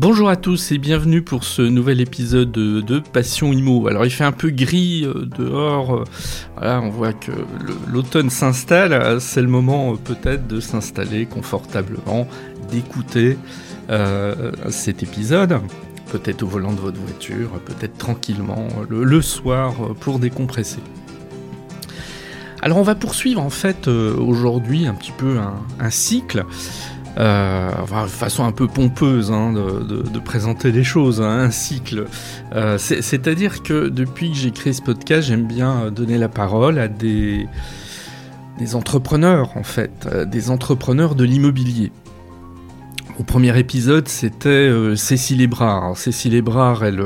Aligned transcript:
Bonjour 0.00 0.30
à 0.30 0.36
tous 0.36 0.72
et 0.72 0.78
bienvenue 0.78 1.20
pour 1.20 1.44
ce 1.44 1.60
nouvel 1.60 2.00
épisode 2.00 2.50
de, 2.50 2.98
Passion 3.00 3.52
Imo. 3.52 3.86
Alors 3.86 4.06
il 4.06 4.10
fait 4.10 4.24
un 4.24 4.32
peu 4.32 4.48
gris 4.48 5.04
euh, 5.04 5.26
dehors, 5.26 5.94
euh, 5.94 6.04
voilà, 6.56 6.80
on 6.80 6.88
voit 6.88 7.12
que 7.12 7.32
l'automne 7.86 8.30
s'installe, 8.30 9.20
c'est 9.20 9.42
le 9.42 9.48
moment 9.48 9.92
euh, 9.92 9.96
peut-être 9.96 10.46
de 10.46 10.58
s'installer 10.58 11.26
confortablement, 11.26 12.26
d'écouter 12.70 13.36
cet 14.70 15.02
épisode, 15.02 15.58
peut-être 16.10 16.44
au 16.44 16.46
volant 16.46 16.72
de 16.72 16.80
votre 16.80 16.98
voiture, 16.98 17.50
peut-être 17.66 17.98
tranquillement 17.98 18.68
le, 18.88 19.20
soir 19.20 19.74
pour 20.00 20.18
décompresser. 20.18 20.80
Alors 22.62 22.78
on 22.78 22.82
va 22.82 22.94
poursuivre 22.94 23.42
en 23.42 23.50
fait 23.50 23.86
aujourd'hui 23.86 24.86
un 24.86 24.94
petit 24.94 25.12
peu 25.12 25.36
un 25.78 25.90
cycle 25.90 26.46
euh, 27.18 27.70
enfin, 27.82 28.06
façon 28.06 28.44
un 28.44 28.52
peu 28.52 28.66
pompeuse 28.66 29.32
hein, 29.32 29.52
de, 29.52 30.18
présenter 30.20 30.70
les 30.70 30.84
choses, 30.84 31.20
hein, 31.20 31.40
un 31.40 31.50
cycle. 31.50 32.06
Euh, 32.54 32.78
c'est-à-dire 32.78 33.62
que 33.62 33.88
depuis 33.88 34.30
que 34.30 34.36
j'ai 34.36 34.50
créé 34.50 34.72
ce 34.72 34.82
podcast, 34.82 35.28
j'aime 35.28 35.46
bien 35.46 35.90
donner 35.90 36.18
la 36.18 36.28
parole 36.28 36.78
à 36.78 36.88
des, 36.88 37.48
des 38.58 38.74
entrepreneurs, 38.74 39.56
en 39.56 39.64
fait, 39.64 40.06
euh, 40.06 40.24
des 40.24 40.50
entrepreneurs 40.50 41.14
de 41.14 41.24
l'immobilier. 41.24 41.92
Au 43.18 43.22
premier 43.22 43.58
épisode, 43.58 44.08
c'était 44.08 44.70
Cécile 44.96 45.42
Ebrard. 45.42 45.94
Cécile 45.94 46.34
Ebrard, 46.34 46.84
elle 46.84 47.04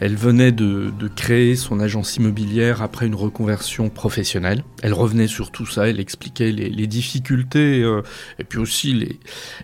elle 0.00 0.16
venait 0.16 0.52
de, 0.52 0.92
créer 1.14 1.56
son 1.56 1.80
agence 1.80 2.16
immobilière 2.16 2.82
après 2.82 3.06
une 3.06 3.14
reconversion 3.14 3.88
professionnelle. 3.88 4.64
Elle 4.82 4.92
revenait 4.92 5.28
sur 5.28 5.50
tout 5.50 5.66
ça, 5.66 5.88
elle 5.88 6.00
expliquait 6.00 6.52
les, 6.52 6.86
difficultés 6.86 7.82
euh, 7.82 8.02
et 8.38 8.44
puis 8.44 8.58
aussi 8.58 9.18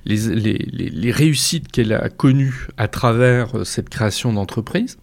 les, 0.07 1.13
réussites 1.13 1.71
qu'elle 1.71 1.93
a 1.93 2.09
connues 2.09 2.69
à 2.77 2.89
travers 2.89 3.59
euh, 3.59 3.65
cette 3.65 3.89
création 3.89 4.33
d'entreprise. 4.33 4.99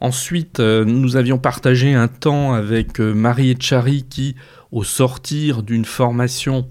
Ensuite, 0.00 0.60
euh, 0.60 0.84
nous 0.84 1.16
avions 1.16 1.38
partagé 1.38 1.94
un 1.94 2.08
temps 2.08 2.52
avec 2.52 2.98
Marie 3.00 3.50
Etchari 3.50 4.04
qui, 4.08 4.36
au 4.70 4.84
sortir 4.84 5.62
d'une 5.62 5.84
formation, 5.84 6.68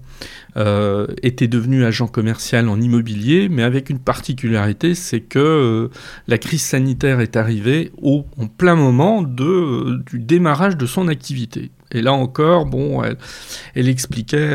euh, 0.56 1.06
était 1.22 1.46
devenu 1.46 1.84
agent 1.84 2.08
commercial 2.08 2.68
en 2.68 2.80
immobilier, 2.80 3.48
mais 3.48 3.62
avec 3.62 3.90
une 3.90 3.98
particularité, 4.00 4.94
c'est 4.94 5.20
que 5.20 5.38
euh, 5.38 5.88
la 6.26 6.38
crise 6.38 6.62
sanitaire 6.62 7.20
est 7.20 7.36
arrivée 7.36 7.92
au, 8.00 8.26
en 8.38 8.46
plein 8.46 8.74
moment 8.74 9.22
euh, 9.22 10.02
du 10.10 10.18
démarrage 10.18 10.76
de 10.76 10.86
son 10.86 11.06
activité. 11.06 11.70
Et 11.92 12.02
là 12.02 12.12
encore, 12.12 12.66
bon, 12.66 13.02
elle, 13.74 13.88
expliquait 13.88 14.54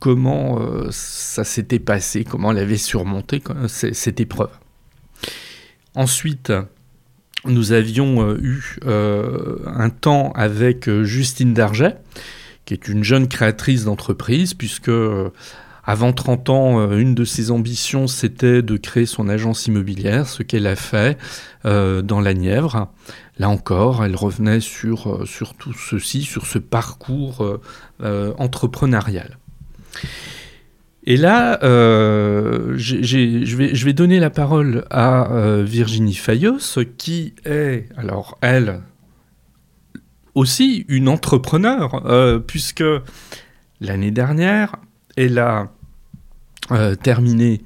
comment 0.00 0.60
ça 0.90 1.42
s'était 1.42 1.78
passé, 1.78 2.24
comment 2.24 2.52
elle 2.52 2.58
avait 2.58 2.76
surmonté 2.76 3.42
cette 3.68 4.20
épreuve. 4.20 4.50
Ensuite, 5.94 6.52
nous 7.46 7.72
avions 7.72 8.36
eu 8.36 8.76
un 8.84 9.88
temps 9.88 10.32
avec 10.32 10.90
Justine 11.04 11.54
Darget, 11.54 11.96
qui 12.68 12.74
est 12.74 12.86
une 12.86 13.02
jeune 13.02 13.28
créatrice 13.28 13.84
d'entreprise, 13.84 14.52
puisque 14.52 14.90
euh, 14.90 15.30
avant 15.84 16.12
30 16.12 16.50
ans, 16.50 16.80
euh, 16.80 16.98
une 16.98 17.14
de 17.14 17.24
ses 17.24 17.50
ambitions, 17.50 18.06
c'était 18.06 18.60
de 18.60 18.76
créer 18.76 19.06
son 19.06 19.30
agence 19.30 19.66
immobilière, 19.68 20.28
ce 20.28 20.42
qu'elle 20.42 20.66
a 20.66 20.76
fait 20.76 21.16
euh, 21.64 22.02
dans 22.02 22.20
la 22.20 22.34
Nièvre. 22.34 22.88
Là 23.38 23.48
encore, 23.48 24.04
elle 24.04 24.16
revenait 24.16 24.60
sur, 24.60 25.26
sur 25.26 25.54
tout 25.54 25.72
ceci, 25.72 26.24
sur 26.24 26.44
ce 26.44 26.58
parcours 26.58 27.58
entrepreneurial. 28.02 29.38
Et 31.04 31.16
là, 31.16 31.58
je, 31.62 33.56
vais, 33.56 33.74
je 33.74 33.84
vais 33.84 33.92
donner 33.92 34.18
la 34.18 34.28
parole 34.28 34.84
à 34.90 35.28
Virginie 35.62 36.16
Fayos, 36.16 36.80
qui 36.98 37.34
est, 37.46 37.88
alors 37.96 38.36
elle, 38.40 38.80
aussi 40.38 40.84
une 40.88 41.08
entrepreneur, 41.08 42.06
euh, 42.06 42.38
puisque 42.38 42.84
l'année 43.80 44.12
dernière, 44.12 44.76
elle 45.16 45.38
a 45.38 45.72
euh, 46.70 46.94
terminé 46.94 47.60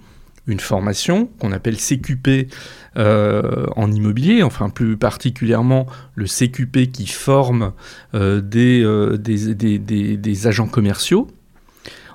une 0.47 0.59
formation 0.59 1.27
qu'on 1.39 1.53
appelle 1.53 1.77
CQP 1.77 2.49
euh, 2.97 3.67
en 3.77 3.93
immobilier, 3.93 4.43
enfin 4.43 4.71
plus 4.71 4.97
particulièrement 4.97 5.87
le 6.15 6.25
CQP 6.25 6.91
qui 6.91 7.07
forme 7.07 7.73
des, 8.13 9.19
des, 9.19 10.47
agents 10.47 10.67
commerciaux 10.67 11.29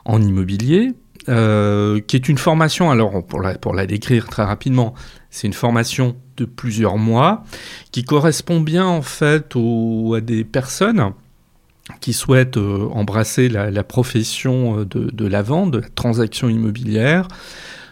en 0.05 0.21
immobilier, 0.21 0.93
qui 1.27 2.15
est 2.15 2.29
une 2.29 2.37
formation, 2.37 2.89
alors 2.89 3.25
pour 3.25 3.73
la, 3.73 3.85
décrire 3.85 4.27
très 4.27 4.43
rapidement, 4.43 4.93
c'est 5.29 5.47
une 5.47 5.53
formation 5.53 6.15
de 6.37 6.45
plusieurs 6.45 6.97
mois 6.97 7.43
qui 7.91 8.03
correspond 8.03 8.61
bien 8.61 8.85
en 8.85 9.01
fait 9.01 9.55
à 9.55 10.21
des 10.21 10.43
personnes 10.43 11.13
qui 12.01 12.13
souhaitent 12.13 12.57
euh, 12.57 12.87
embrasser 12.91 13.49
la, 13.49 13.83
profession 13.83 14.79
euh, 14.79 14.85
de, 14.85 15.25
la 15.25 15.41
vente, 15.41 15.71
de 15.71 15.79
la 15.79 15.89
transaction 15.89 16.49
immobilière, 16.49 17.27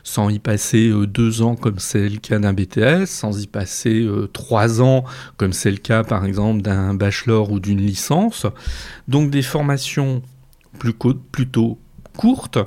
sans 0.04 0.30
y 0.30 0.40
passer 0.40 0.90
euh, 0.90 1.08
deux 1.08 1.42
ans 1.42 1.56
comme 1.56 1.80
c'est 1.80 2.10
le 2.10 2.18
cas 2.18 2.40
d'un 2.40 2.54
BTS, 2.54 3.06
sans 3.06 3.42
y 3.42 3.48
passer 3.48 4.08
trois 4.34 4.82
ans 4.82 5.06
comme 5.38 5.54
c'est 5.54 5.72
le 5.72 5.78
cas 5.78 6.04
par 6.04 6.26
exemple 6.26 6.62
d'un 6.62 6.94
bachelor 6.94 7.52
ou 7.52 7.60
d'une 7.60 7.82
licence. 7.82 8.46
Donc 9.08 9.32
des 9.32 9.42
formations 9.42 10.22
plus, 10.78 10.94
plutôt 11.32 11.80
courtes, 12.16 12.58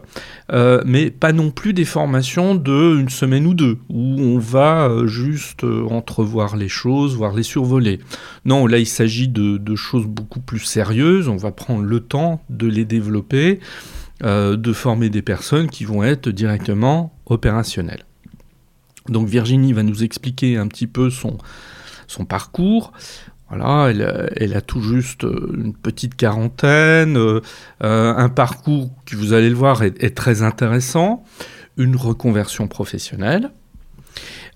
euh, 0.52 0.82
mais 0.86 1.10
pas 1.10 1.32
non 1.32 1.50
plus 1.50 1.72
des 1.72 1.84
formations 1.84 2.54
de 2.54 2.98
une 2.98 3.08
semaine 3.08 3.46
ou 3.46 3.54
deux, 3.54 3.78
où 3.88 4.20
on 4.20 4.38
va 4.38 4.88
euh, 4.88 5.06
juste 5.06 5.64
euh, 5.64 5.86
entrevoir 5.88 6.56
les 6.56 6.68
choses, 6.68 7.16
voir 7.16 7.34
les 7.34 7.42
survoler. 7.42 7.98
Non, 8.44 8.66
là 8.66 8.78
il 8.78 8.86
s'agit 8.86 9.28
de, 9.28 9.76
choses 9.76 10.06
beaucoup 10.06 10.40
plus 10.40 10.60
sérieuses, 10.60 11.28
on 11.28 11.36
va 11.36 11.52
prendre 11.52 11.82
le 11.82 12.00
temps 12.00 12.42
de 12.50 12.66
les 12.66 12.84
développer, 12.84 13.60
de 14.22 14.72
former 14.72 15.10
des 15.10 15.22
personnes 15.22 15.68
qui 15.68 15.84
vont 15.84 16.02
être 16.02 16.28
directement 16.30 17.12
opérationnelles. 17.26 18.04
Donc 19.08 19.28
Virginie 19.28 19.72
va 19.72 19.84
nous 19.84 20.02
expliquer 20.02 20.56
un 20.56 20.66
petit 20.66 20.88
peu 20.88 21.10
son 21.10 21.38
parcours. 22.24 22.92
Elle, 23.50 24.54
a 24.54 24.60
tout 24.60 24.82
juste 24.82 25.24
euh, 25.24 25.54
une 25.54 25.72
petite 25.72 26.16
quarantaine, 26.16 27.16
euh, 27.16 27.40
euh, 27.82 28.14
un 28.14 28.28
parcours 28.28 28.90
qui, 29.06 29.14
vous 29.14 29.32
allez 29.32 29.48
le 29.48 29.54
voir, 29.54 29.82
est, 29.82 30.14
très 30.14 30.42
intéressant, 30.42 31.24
une 31.76 31.96
reconversion 31.96 32.68
professionnelle, 32.68 33.50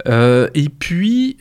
et 0.07 0.69
puis 0.69 1.37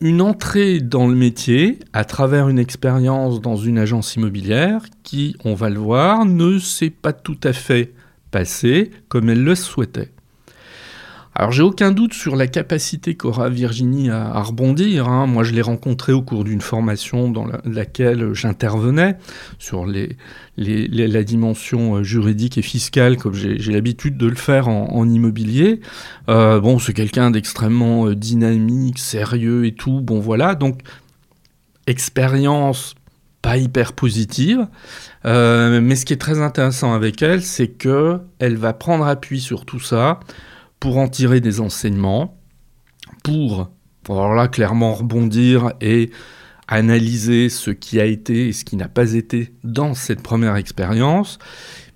une 0.00 0.20
entrée 0.20 0.80
dans 0.80 1.06
le 1.06 1.14
métier 1.14 1.78
à 1.92 2.04
travers 2.04 2.48
une 2.48 2.58
expérience 2.58 3.40
dans 3.42 3.56
une 3.56 3.78
agence 3.78 4.16
immobilière 4.16 4.82
qui, 5.02 5.36
on 5.44 5.54
va 5.54 5.68
le 5.68 5.78
voir, 5.78 6.24
ne 6.24 6.58
s'est 6.58 6.90
pas 6.90 7.12
tout 7.12 7.38
à 7.44 7.52
fait 7.52 7.92
passée 8.30 8.90
comme 9.08 9.28
elle 9.28 9.44
le 9.44 9.54
souhaitait. 9.54 10.13
Alors 11.36 11.50
j'ai 11.50 11.62
aucun 11.62 11.90
doute 11.90 12.14
sur 12.14 12.36
la 12.36 12.46
capacité 12.46 13.16
qu'aura 13.16 13.48
Virginie 13.48 14.08
à, 14.08 14.40
rebondir. 14.40 15.08
Hein. 15.08 15.26
Moi 15.26 15.42
je 15.42 15.52
l'ai 15.52 15.62
rencontrée 15.62 16.12
au 16.12 16.22
cours 16.22 16.44
d'une 16.44 16.60
formation 16.60 17.28
dans 17.28 17.46
laquelle 17.64 18.34
j'intervenais 18.34 19.16
sur 19.58 19.84
les, 19.84 20.16
la 20.56 21.24
dimension 21.24 21.96
euh, 21.96 22.02
juridique 22.04 22.56
et 22.56 22.62
fiscale 22.62 23.16
comme 23.16 23.34
j'ai 23.34 23.72
l'habitude 23.72 24.16
de 24.16 24.28
le 24.28 24.36
faire 24.36 24.68
en, 24.68 25.08
immobilier. 25.08 25.80
Euh, 26.28 26.60
bon 26.60 26.78
c'est 26.78 26.92
quelqu'un 26.92 27.32
d'extrêmement 27.32 28.06
euh, 28.06 28.14
dynamique, 28.14 29.00
sérieux 29.00 29.66
et 29.66 29.74
tout. 29.74 30.00
Bon 30.00 30.20
voilà 30.20 30.54
donc 30.54 30.82
expérience 31.88 32.94
pas 33.42 33.56
hyper 33.56 33.92
positive. 33.92 34.68
mais 35.24 35.96
ce 35.96 36.04
qui 36.06 36.12
est 36.12 36.20
très 36.20 36.40
intéressant 36.40 36.94
avec 36.94 37.20
elle, 37.22 37.42
c'est 37.42 37.68
que 37.68 38.20
elle 38.38 38.56
va 38.56 38.72
prendre 38.72 39.04
appui 39.04 39.40
sur 39.40 39.64
tout 39.66 39.80
ça 39.80 40.20
pour 40.84 40.98
en 40.98 41.08
tirer 41.08 41.40
des 41.40 41.62
enseignements, 41.62 42.38
pour, 43.22 43.70
alors 44.06 44.34
là, 44.34 44.48
clairement 44.48 44.92
rebondir 44.92 45.72
et 45.80 46.10
analyser 46.68 47.48
ce 47.48 47.70
qui 47.70 47.98
a 48.02 48.04
été 48.04 48.48
et 48.48 48.52
ce 48.52 48.66
qui 48.66 48.76
n'a 48.76 48.88
pas 48.88 49.14
été 49.14 49.54
dans 49.64 49.94
cette 49.94 50.22
première 50.22 50.56
expérience, 50.56 51.38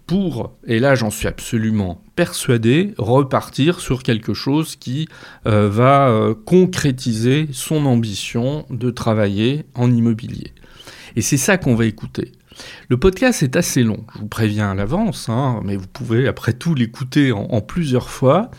pour, 0.07 0.57
et 0.67 0.79
là 0.79 0.95
j'en 0.95 1.11
suis 1.11 1.29
absolument 1.29 2.03
persuadé, 2.17 2.95
repartir 2.97 3.81
sur 3.81 4.03
quelque 4.03 4.33
chose 4.33 4.75
qui 4.75 5.07
euh, 5.47 5.69
va 5.69 6.09
euh, 6.09 6.35
concrétiser 6.35 7.47
son 7.53 7.85
ambition 7.85 8.65
de 8.71 8.91
travailler 8.91 9.67
en 9.75 9.93
immobilier. 9.93 10.55
Et 11.15 11.21
c'est 11.21 11.37
ça 11.37 11.59
qu'on 11.59 11.75
va 11.75 11.85
écouter. 11.85 12.33
Le 12.89 12.97
podcast 12.97 13.43
est 13.43 13.57
assez 13.57 13.83
long, 13.83 14.05
je 14.15 14.21
vous 14.21 14.29
préviens 14.29 14.71
à 14.71 14.75
l'avance, 14.75 15.29
hein, 15.29 15.61
mais 15.65 15.77
vous 15.77 15.87
pouvez 15.87 16.27
après 16.29 16.53
tout 16.53 16.75
l'écouter 16.75 17.33
en, 17.33 17.61
plusieurs 17.61 18.11
fois. 18.11 18.51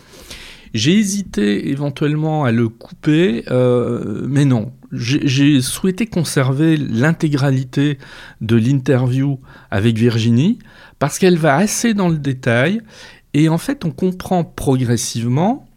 J'ai 0.74 0.94
hésité 0.94 1.70
éventuellement 1.70 2.44
à 2.46 2.52
le 2.52 2.70
couper, 2.70 3.44
euh, 3.50 4.26
mais 4.28 4.46
non. 4.46 4.72
J'ai 4.92 5.62
souhaité 5.62 6.08
conserver 6.08 6.76
l'intégralité 6.76 8.00
de 8.42 8.56
l'interview 8.56 9.40
avec 9.70 9.98
Virginie 9.98 10.58
parce 10.98 11.20
qu'elle 11.20 11.38
va 11.38 11.56
assez 11.56 11.94
dans 11.94 12.10
le 12.10 12.18
détail 12.18 12.82
et 13.36 13.50
en 13.50 13.60
fait 13.60 13.86
on 13.86 13.92
comprend 13.92 14.44
progressivement 14.44 15.70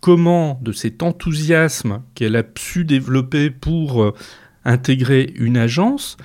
comment, 0.00 0.58
de 0.62 0.72
cet 0.72 1.02
enthousiasme 1.02 2.02
qu'elle 2.14 2.36
a 2.36 2.42
su 2.58 2.84
développer 2.84 3.50
pour 3.50 4.02
euh, 4.02 4.14
intégrer 4.64 5.32
une 5.36 5.56
agence, 5.56 6.16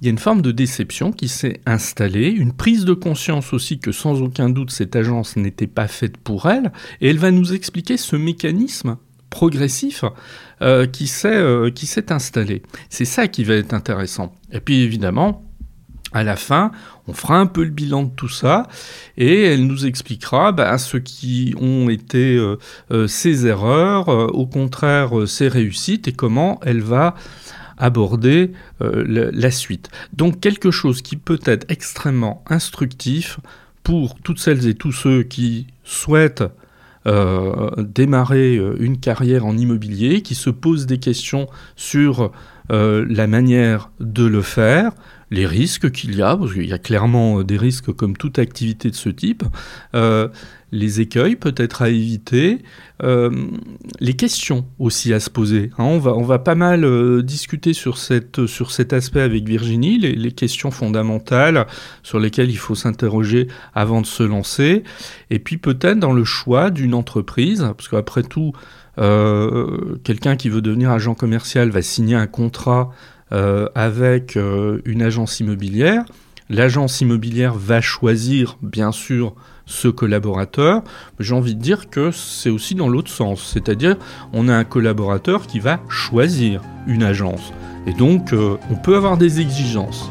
il 0.00 0.04
y 0.04 0.08
a 0.08 0.10
une 0.10 0.18
forme 0.18 0.42
de 0.42 0.52
déception 0.52 1.12
qui 1.12 1.28
s'est 1.28 1.60
installée, 1.64 2.28
une 2.28 2.52
prise 2.52 2.84
de 2.84 2.92
conscience 2.92 3.52
aussi 3.52 3.78
que 3.78 3.92
sans 3.92 4.20
aucun 4.20 4.50
doute 4.50 4.70
cette 4.70 4.94
agence 4.94 5.36
n'était 5.36 5.66
pas 5.66 5.88
faite 5.88 6.16
pour 6.18 6.50
elle, 6.50 6.72
et 7.00 7.08
elle 7.08 7.18
va 7.18 7.30
nous 7.30 7.54
expliquer 7.54 7.96
ce 7.96 8.16
mécanisme 8.16 8.98
progressif 9.30 10.04
euh, 10.62 10.86
qui 10.86 11.06
s'est 11.06 12.12
installé. 12.12 12.62
C'est 12.90 13.04
ça 13.04 13.28
qui 13.28 13.44
va 13.44 13.54
être 13.54 13.74
intéressant. 13.74 14.34
Et 14.52 14.60
puis 14.60 14.82
évidemment, 14.82 15.46
à 16.12 16.22
la 16.22 16.36
fin, 16.36 16.70
on 17.08 17.12
fera 17.12 17.38
un 17.38 17.46
peu 17.46 17.62
le 17.62 17.70
bilan 17.70 18.04
de 18.04 18.10
tout 18.10 18.28
ça 18.28 18.68
et 19.16 19.42
elle 19.44 19.66
nous 19.66 19.86
expliquera 19.86 20.52
bah, 20.52 20.78
ce 20.78 20.96
qui 20.96 21.54
ont 21.60 21.90
été 21.90 22.36
euh, 22.36 22.56
euh, 22.90 23.06
ses 23.06 23.46
erreurs, 23.46 24.08
euh, 24.08 24.26
au 24.28 24.46
contraire 24.46 25.28
ses 25.28 25.48
réussites 25.48 26.08
et 26.08 26.12
comment 26.12 26.58
elle 26.64 26.80
va 26.80 27.14
aborder 27.78 28.52
la 28.80 29.50
suite. 29.50 29.90
Donc 30.12 30.40
quelque 30.40 30.70
chose 30.70 31.02
qui 31.02 31.16
peut 31.16 31.40
être 31.44 31.70
extrêmement 31.70 32.42
instructif 32.48 33.38
pour 33.82 34.16
toutes 34.20 34.38
celles 34.38 34.66
et 34.66 34.74
tous 34.74 34.92
ceux 34.92 35.22
qui 35.22 35.66
souhaitent 35.84 36.44
démarrer 37.78 38.60
une 38.80 38.98
carrière 38.98 39.46
en 39.46 39.56
immobilier, 39.56 40.22
qui 40.22 40.34
se 40.34 40.50
posent 40.50 40.86
des 40.86 40.98
questions 40.98 41.46
sur 41.76 42.32
la 42.70 43.26
manière 43.26 43.90
de 44.00 44.24
le 44.24 44.42
faire, 44.42 44.92
les 45.30 45.46
risques 45.46 45.90
qu'il 45.90 46.14
y 46.14 46.22
a, 46.22 46.36
parce 46.36 46.52
qu'il 46.52 46.66
y 46.66 46.72
a 46.72 46.78
clairement 46.78 47.40
euh, 47.40 47.44
des 47.44 47.56
risques 47.56 47.92
comme 47.92 48.16
toute 48.16 48.38
activité 48.38 48.90
de 48.90 48.94
ce 48.94 49.08
type, 49.08 49.42
euh, 49.94 50.28
les 50.76 51.00
écueils 51.00 51.36
peut-être 51.36 51.82
à 51.82 51.88
éviter, 51.88 52.58
euh, 53.02 53.30
les 54.00 54.14
questions 54.14 54.66
aussi 54.78 55.12
à 55.12 55.20
se 55.20 55.30
poser. 55.30 55.70
Hein. 55.78 55.84
on, 55.84 56.22
va, 56.22 56.38
pas 56.38 56.54
mal 56.54 57.22
discuter 57.22 57.72
sur, 57.72 57.98
cette, 57.98 58.46
cet 58.46 58.92
aspect 58.92 59.20
avec 59.20 59.46
Virginie, 59.48 59.98
les, 59.98 60.32
questions 60.32 60.70
fondamentales 60.70 61.66
sur 62.02 62.20
lesquelles 62.20 62.50
il 62.50 62.58
faut 62.58 62.74
s'interroger 62.74 63.48
avant 63.74 64.00
de 64.00 64.06
se 64.06 64.22
lancer, 64.22 64.82
et 65.30 65.38
puis 65.38 65.56
peut-être 65.56 65.98
dans 65.98 66.12
le 66.12 66.24
choix 66.24 66.70
d'une 66.70 66.94
entreprise, 66.94 67.60
parce 67.76 67.88
qu'après 67.88 68.22
tout, 68.22 68.52
quelqu'un 68.96 70.36
qui 70.36 70.48
veut 70.48 70.62
devenir 70.62 70.90
agent 70.90 71.14
commercial 71.14 71.70
va 71.70 71.82
signer 71.82 72.16
un 72.16 72.26
contrat 72.26 72.92
euh, 73.32 73.68
avec 73.74 74.36
euh, 74.36 74.80
une 74.84 75.02
agence 75.02 75.40
immobilière. 75.40 76.04
L'agence 76.48 77.00
immobilière 77.00 77.54
va 77.54 77.80
choisir, 77.80 78.56
bien 78.62 78.92
sûr, 78.92 79.34
ce 79.66 79.88
collaborateur. 79.88 80.82
J'ai 81.20 81.34
envie 81.34 81.54
de 81.54 81.60
dire 81.60 81.90
que 81.90 82.10
c'est 82.10 82.50
aussi 82.50 82.74
dans 82.74 82.88
l'autre 82.88 83.10
sens. 83.10 83.50
C'est-à-dire, 83.52 83.96
on 84.32 84.48
a 84.48 84.54
un 84.54 84.64
collaborateur 84.64 85.46
qui 85.46 85.58
va 85.58 85.80
choisir 85.88 86.62
une 86.86 87.02
agence. 87.02 87.52
Et 87.86 87.92
donc, 87.92 88.32
euh, 88.32 88.56
on 88.70 88.76
peut 88.76 88.96
avoir 88.96 89.16
des 89.16 89.40
exigences. 89.40 90.08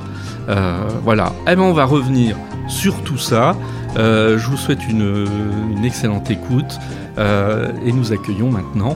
voilà. 1.03 1.33
Eh 1.47 1.55
ben, 1.55 1.63
on 1.63 1.73
va 1.73 1.85
revenir 1.85 2.37
sur 2.67 3.01
tout 3.01 3.17
ça. 3.17 3.55
je 3.95 4.47
vous 4.47 4.57
souhaite 4.57 4.87
une 4.87 5.83
excellente 5.83 6.29
écoute. 6.29 6.77
et 7.17 7.91
nous 7.91 8.13
accueillons 8.13 8.51
maintenant 8.51 8.95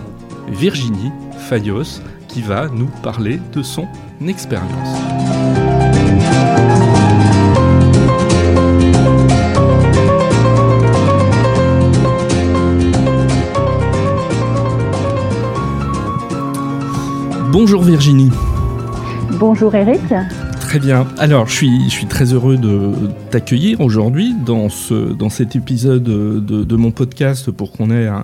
Virginie 0.52 1.12
Fayos 1.38 2.02
qui 2.28 2.42
va 2.42 2.68
nous 2.68 2.90
parler 3.04 3.40
de 3.54 3.64
son 3.64 3.88
expérience. 4.28 5.49
Bonjour 17.52 17.82
Virginie. 17.82 18.30
Bonjour 19.40 19.74
Eric. 19.74 20.02
Très 20.60 20.78
bien. 20.78 21.08
Alors, 21.18 21.48
je 21.48 21.56
suis, 21.56 21.84
je 21.86 21.90
suis 21.90 22.06
très 22.06 22.32
heureux 22.34 22.58
de 22.58 22.92
t'accueillir 23.32 23.82
aujourd'hui 23.82 24.36
dans, 24.46 24.70
ce, 24.70 24.94
dans 25.14 25.30
cet 25.30 25.56
épisode 25.56 26.04
de, 26.04 26.40
de 26.40 26.76
mon 26.76 26.92
podcast 26.92 27.50
pour 27.50 27.72
qu'on 27.72 27.90
ait 27.90 28.06
un, 28.06 28.24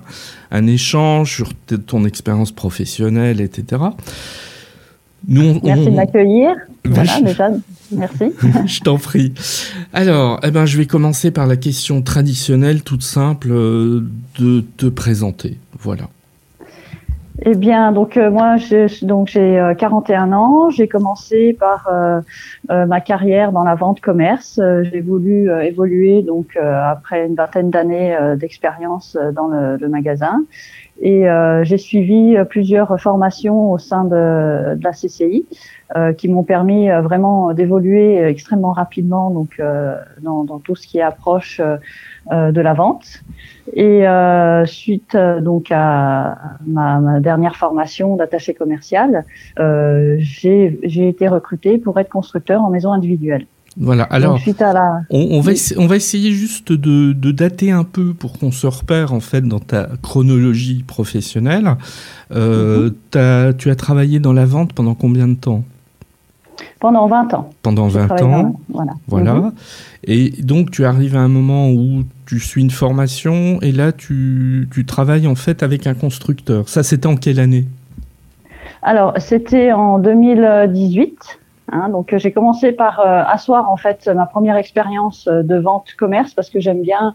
un, 0.52 0.66
échange 0.68 1.34
sur 1.34 1.48
ton 1.86 2.04
expérience 2.04 2.52
professionnelle, 2.52 3.40
etc. 3.40 3.82
merci 5.26 5.60
de 5.60 5.90
m'accueillir. 5.90 6.54
Voilà, 6.84 7.20
déjà, 7.20 7.50
merci. 7.90 8.24
je 8.66 8.80
t'en 8.80 8.96
prie. 8.96 9.32
Alors, 9.92 10.38
eh 10.44 10.52
ben, 10.52 10.66
je 10.66 10.78
vais 10.78 10.86
commencer 10.86 11.32
par 11.32 11.48
la 11.48 11.56
question 11.56 12.00
traditionnelle, 12.00 12.82
toute 12.82 13.02
simple, 13.02 13.48
euh, 13.50 14.04
de 14.38 14.64
te 14.76 14.86
présenter. 14.86 15.58
Voilà. 15.80 16.10
Eh 17.42 17.54
bien, 17.54 17.92
donc 17.92 18.16
euh, 18.16 18.30
moi, 18.30 18.56
je, 18.56 19.04
donc 19.04 19.28
j'ai 19.28 19.72
41 19.78 20.32
euh, 20.32 20.34
ans. 20.34 20.70
J'ai 20.70 20.88
commencé 20.88 21.52
par 21.52 21.88
ma 22.68 23.00
carrière 23.00 23.52
dans 23.52 23.64
la 23.64 23.74
vente 23.74 24.00
commerce. 24.00 24.60
j'ai 24.82 25.00
voulu 25.00 25.50
évoluer 25.62 26.22
donc 26.22 26.56
après 26.56 27.26
une 27.26 27.34
vingtaine 27.34 27.70
d'années 27.70 28.16
d'expérience 28.36 29.16
dans 29.34 29.48
le, 29.48 29.76
le, 29.76 29.88
magasin. 29.88 30.40
Et 31.00 31.28
euh, 31.28 31.62
j'ai 31.64 31.76
suivi 31.76 32.36
euh, 32.36 32.44
plusieurs 32.44 32.98
formations 33.00 33.72
au 33.72 33.78
sein 33.78 34.04
de, 34.04 34.74
de 34.76 34.82
la 34.82 34.92
CCI 34.92 35.46
euh, 35.94 36.14
qui 36.14 36.28
m'ont 36.28 36.42
permis 36.42 36.90
euh, 36.90 37.02
vraiment 37.02 37.52
d'évoluer 37.52 38.16
extrêmement 38.24 38.72
rapidement 38.72 39.30
donc 39.30 39.60
dans, 40.22 40.58
tout 40.58 40.74
ce 40.74 40.86
qui 40.86 41.00
approche 41.00 41.60
de 42.30 42.60
la 42.60 42.74
vente. 42.74 43.22
Et 43.74 44.04
suite 44.66 45.16
donc 45.42 45.68
à 45.70 46.38
ma, 46.66 47.00
ma 47.00 47.20
dernière 47.20 47.56
formation 47.56 48.16
d'attaché 48.16 48.54
commercial, 48.54 49.24
j'ai 49.56 51.08
été 51.08 51.28
recrutée 51.28 51.78
pour 51.78 51.98
être 51.98 52.10
constructeur 52.10 52.62
en 52.62 52.70
maison 52.70 52.92
individuelle. 52.92 53.46
Voilà, 53.78 54.04
alors 54.04 54.40
on, 55.10 55.40
va 55.40 55.52
on 55.76 55.86
va 55.86 55.96
essayer 55.96 56.32
juste 56.32 56.72
de, 56.72 57.12
dater 57.30 57.70
un 57.72 57.84
peu 57.84 58.14
pour 58.14 58.38
qu'on 58.38 58.50
se 58.50 58.66
repère 58.66 59.12
en 59.12 59.20
fait 59.20 59.42
dans 59.42 59.58
ta 59.58 59.90
chronologie 60.00 60.82
professionnelle. 60.82 61.76
Euh, 62.34 62.90
mhm. 63.14 63.54
tu 63.58 63.70
as 63.70 63.76
travaillé 63.76 64.18
dans 64.18 64.32
la 64.32 64.46
vente 64.46 64.72
pendant 64.72 64.94
combien 64.94 65.28
de 65.28 65.34
temps? 65.34 65.62
Pendant 66.80 67.06
20 67.06 67.34
ans. 67.34 67.50
Pendant 67.62 67.88
20 67.88 68.22
ans, 68.22 68.56
voilà. 68.68 68.92
voilà. 69.08 69.34
Mhm. 69.34 69.52
Et 70.04 70.30
donc 70.42 70.70
tu 70.70 70.84
arrives 70.84 71.16
à 71.16 71.20
un 71.20 71.28
moment 71.28 71.70
où 71.70 72.04
tu 72.26 72.38
suis 72.40 72.60
une 72.60 72.70
formation 72.70 73.60
et 73.62 73.72
là 73.72 73.92
tu, 73.92 74.68
tu 74.72 74.84
travailles 74.84 75.26
en 75.26 75.34
fait 75.34 75.62
avec 75.62 75.86
un 75.86 75.94
constructeur. 75.94 76.68
Ça 76.68 76.82
c'était 76.82 77.06
en 77.06 77.16
quelle 77.16 77.40
année? 77.40 77.66
Alors 78.82 79.14
c'était 79.18 79.72
en 79.72 79.98
2018. 79.98 81.38
Hein, 81.72 81.88
donc 81.88 82.12
euh, 82.12 82.18
j'ai 82.18 82.30
commencé 82.30 82.70
par 82.70 83.00
euh, 83.00 83.22
asseoir 83.26 83.68
en 83.70 83.76
fait 83.76 84.08
ma 84.08 84.26
première 84.26 84.56
expérience 84.56 85.26
euh, 85.26 85.42
de 85.42 85.56
vente 85.56 85.94
commerce 85.94 86.32
parce 86.32 86.48
que 86.48 86.60
j'aime 86.60 86.82
bien 86.82 87.14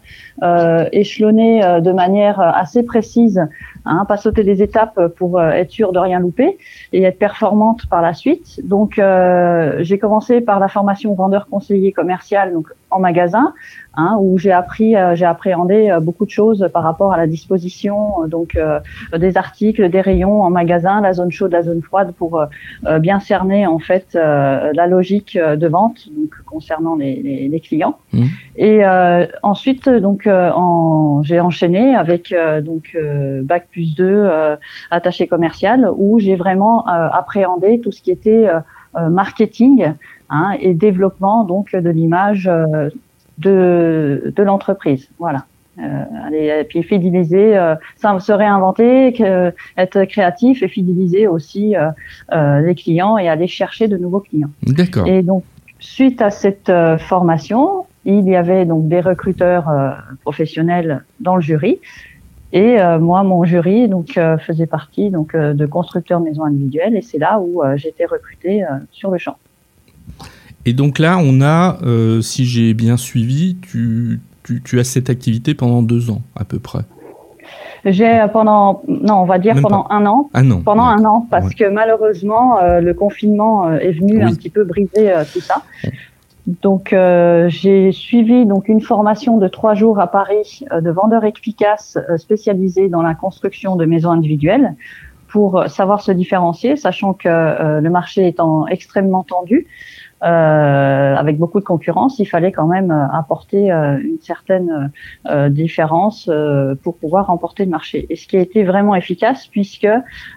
échelonner 0.92 1.60
de 1.80 1.92
manière 1.92 2.40
assez 2.40 2.82
précise, 2.82 3.40
hein, 3.84 4.04
pas 4.06 4.16
sauter 4.16 4.44
des 4.44 4.62
étapes 4.62 5.08
pour 5.16 5.40
être 5.40 5.70
sûr 5.70 5.92
de 5.92 5.98
rien 5.98 6.18
louper 6.18 6.58
et 6.92 7.02
être 7.04 7.18
performante 7.18 7.86
par 7.86 8.02
la 8.02 8.12
suite. 8.12 8.60
Donc 8.64 9.00
j'ai 9.80 9.98
commencé 9.98 10.40
par 10.40 10.58
la 10.58 10.68
formation 10.68 11.14
vendeur 11.14 11.46
conseiller 11.48 11.92
commercial 11.92 12.52
donc 12.52 12.68
en 12.92 13.00
magasin 13.00 13.54
hein, 13.94 14.16
où 14.20 14.38
j'ai 14.38 14.52
appris, 14.52 14.96
euh, 14.96 15.14
j'ai 15.14 15.24
appréhendé 15.24 15.90
euh, 15.90 16.00
beaucoup 16.00 16.24
de 16.24 16.30
choses 16.30 16.68
par 16.72 16.82
rapport 16.82 17.12
à 17.12 17.16
la 17.16 17.26
disposition 17.26 18.24
euh, 18.24 18.26
donc 18.26 18.58
des 19.16 19.36
articles, 19.36 19.88
des 19.88 20.00
rayons 20.00 20.42
en 20.42 20.50
magasin, 20.50 21.00
la 21.00 21.12
zone 21.12 21.30
chaude, 21.30 21.52
la 21.52 21.62
zone 21.62 21.82
froide 21.82 22.12
pour 22.16 22.44
bien 23.00 23.20
cerner 23.20 23.66
en 23.66 23.78
fait 23.78 24.14
la 24.14 24.86
logique 24.86 25.38
de 25.38 25.66
vente 25.68 26.08
donc 26.10 26.34
concernant 26.46 26.96
les, 26.96 27.48
les, 27.48 27.60
clients. 27.60 27.98
Mmh. 28.12 28.24
Et 28.56 28.82
ensuite 29.42 29.88
donc 29.88 30.26
en, 30.26 31.22
j'ai 31.22 31.40
enchaîné 31.40 31.94
avec 31.94 32.34
donc 32.62 32.96
bac 33.42 33.68
plus 33.70 33.94
2 33.94 34.56
attaché 34.90 35.26
commercial 35.26 35.90
où 35.96 36.18
j'ai 36.18 36.36
vraiment 36.36 36.86
appréhendé 36.86 37.80
tout 37.80 37.92
ce 37.92 38.02
qui 38.02 38.10
était 38.10 38.48
marketing 38.94 39.94
hein, 40.32 40.48
et 40.60 40.74
développement 40.74 41.44
donc 41.44 41.66
de 41.86 41.90
l'image 41.98 42.50
de, 43.38 44.32
de 44.36 44.42
l'entreprise. 44.42 45.08
Voilà. 45.18 45.44
Euh, 45.78 46.60
et 46.60 46.64
puis 46.64 46.82
fidéliser, 46.82 47.56
euh, 47.56 47.74
se 47.96 48.32
réinventer, 48.32 49.14
être 49.78 50.04
créatif 50.04 50.62
et 50.62 50.68
fidéliser 50.68 51.26
aussi 51.26 51.74
euh, 51.74 51.88
euh, 52.32 52.60
les 52.60 52.74
clients 52.74 53.16
et 53.16 53.26
aller 53.28 53.46
chercher 53.46 53.88
de 53.88 53.96
nouveaux 53.96 54.20
clients. 54.20 54.50
D'accord. 54.66 55.06
Et 55.06 55.22
donc 55.22 55.44
suite 55.78 56.20
à 56.20 56.30
cette 56.30 56.68
euh, 56.68 56.98
formation, 56.98 57.86
il 58.04 58.28
y 58.28 58.36
avait 58.36 58.66
donc 58.66 58.88
des 58.88 59.00
recruteurs 59.00 59.66
professionnels 60.22 61.04
dans 61.20 61.36
le 61.36 61.40
jury. 61.40 61.80
Et 62.52 62.76
moi, 63.00 63.22
mon 63.22 63.44
jury 63.44 63.88
donc 63.88 64.18
faisait 64.40 64.66
partie 64.66 65.08
donc 65.08 65.36
de 65.36 65.66
constructeurs 65.66 66.18
maisons 66.18 66.44
individuelles, 66.44 66.96
et 66.96 67.02
c'est 67.02 67.18
là 67.18 67.40
où 67.40 67.62
été 67.64 68.04
recrutée 68.04 68.64
sur 68.90 69.12
le 69.12 69.18
champ. 69.18 69.36
Et 70.64 70.72
donc 70.72 70.98
là, 70.98 71.18
on 71.18 71.40
a, 71.40 71.78
euh, 71.82 72.20
si 72.20 72.44
j'ai 72.44 72.74
bien 72.74 72.96
suivi, 72.96 73.56
tu, 73.62 74.20
tu, 74.64 74.78
as 74.78 74.84
cette 74.84 75.10
activité 75.10 75.54
pendant 75.54 75.82
deux 75.82 76.10
ans 76.10 76.22
à 76.36 76.44
peu 76.44 76.58
près. 76.58 76.82
J'ai 77.84 78.24
pendant, 78.32 78.82
non, 78.86 79.22
on 79.22 79.24
va 79.24 79.40
dire 79.40 79.56
pendant 79.60 79.86
un 79.90 80.06
an. 80.06 80.30
Un 80.34 80.48
an. 80.52 80.62
Pendant 80.64 80.84
un 80.84 81.04
an, 81.04 81.26
parce 81.28 81.52
que 81.52 81.68
malheureusement, 81.68 82.58
le 82.60 82.92
confinement 82.92 83.72
est 83.72 83.90
venu 83.90 84.22
un 84.22 84.32
petit 84.32 84.50
peu 84.50 84.62
briser 84.62 85.12
tout 85.32 85.40
ça. 85.40 85.62
Donc 86.46 86.94
j'ai 87.48 87.90
suivi 87.90 88.46
donc 88.46 88.68
une 88.68 88.80
formation 88.80 89.38
de 89.38 89.48
trois 89.48 89.74
jours 89.74 89.98
à 89.98 90.06
Paris 90.06 90.64
de 90.70 90.90
vendeur 90.90 91.24
efficace 91.24 91.98
spécialisé 92.18 92.88
dans 92.88 93.02
la 93.02 93.16
construction 93.16 93.74
de 93.74 93.84
maisons 93.84 94.12
individuelles 94.12 94.76
pour 95.32 95.64
savoir 95.68 96.02
se 96.02 96.12
différencier, 96.12 96.76
sachant 96.76 97.14
que 97.14 97.26
euh, 97.26 97.80
le 97.80 97.88
marché 97.88 98.28
étant 98.28 98.66
extrêmement 98.66 99.24
tendu, 99.24 99.66
euh, 100.22 101.16
avec 101.16 101.38
beaucoup 101.38 101.58
de 101.58 101.64
concurrence, 101.64 102.18
il 102.18 102.26
fallait 102.26 102.52
quand 102.52 102.66
même 102.66 102.92
euh, 102.92 103.06
apporter 103.08 103.72
euh, 103.72 103.98
une 103.98 104.20
certaine 104.20 104.92
euh, 105.28 105.48
différence 105.48 106.30
pour 106.82 106.96
pouvoir 106.98 107.26
remporter 107.28 107.64
le 107.64 107.70
marché. 107.70 108.06
Et 108.10 108.16
ce 108.16 108.28
qui 108.28 108.36
a 108.36 108.40
été 108.40 108.62
vraiment 108.62 108.94
efficace, 108.94 109.46
puisque 109.46 109.88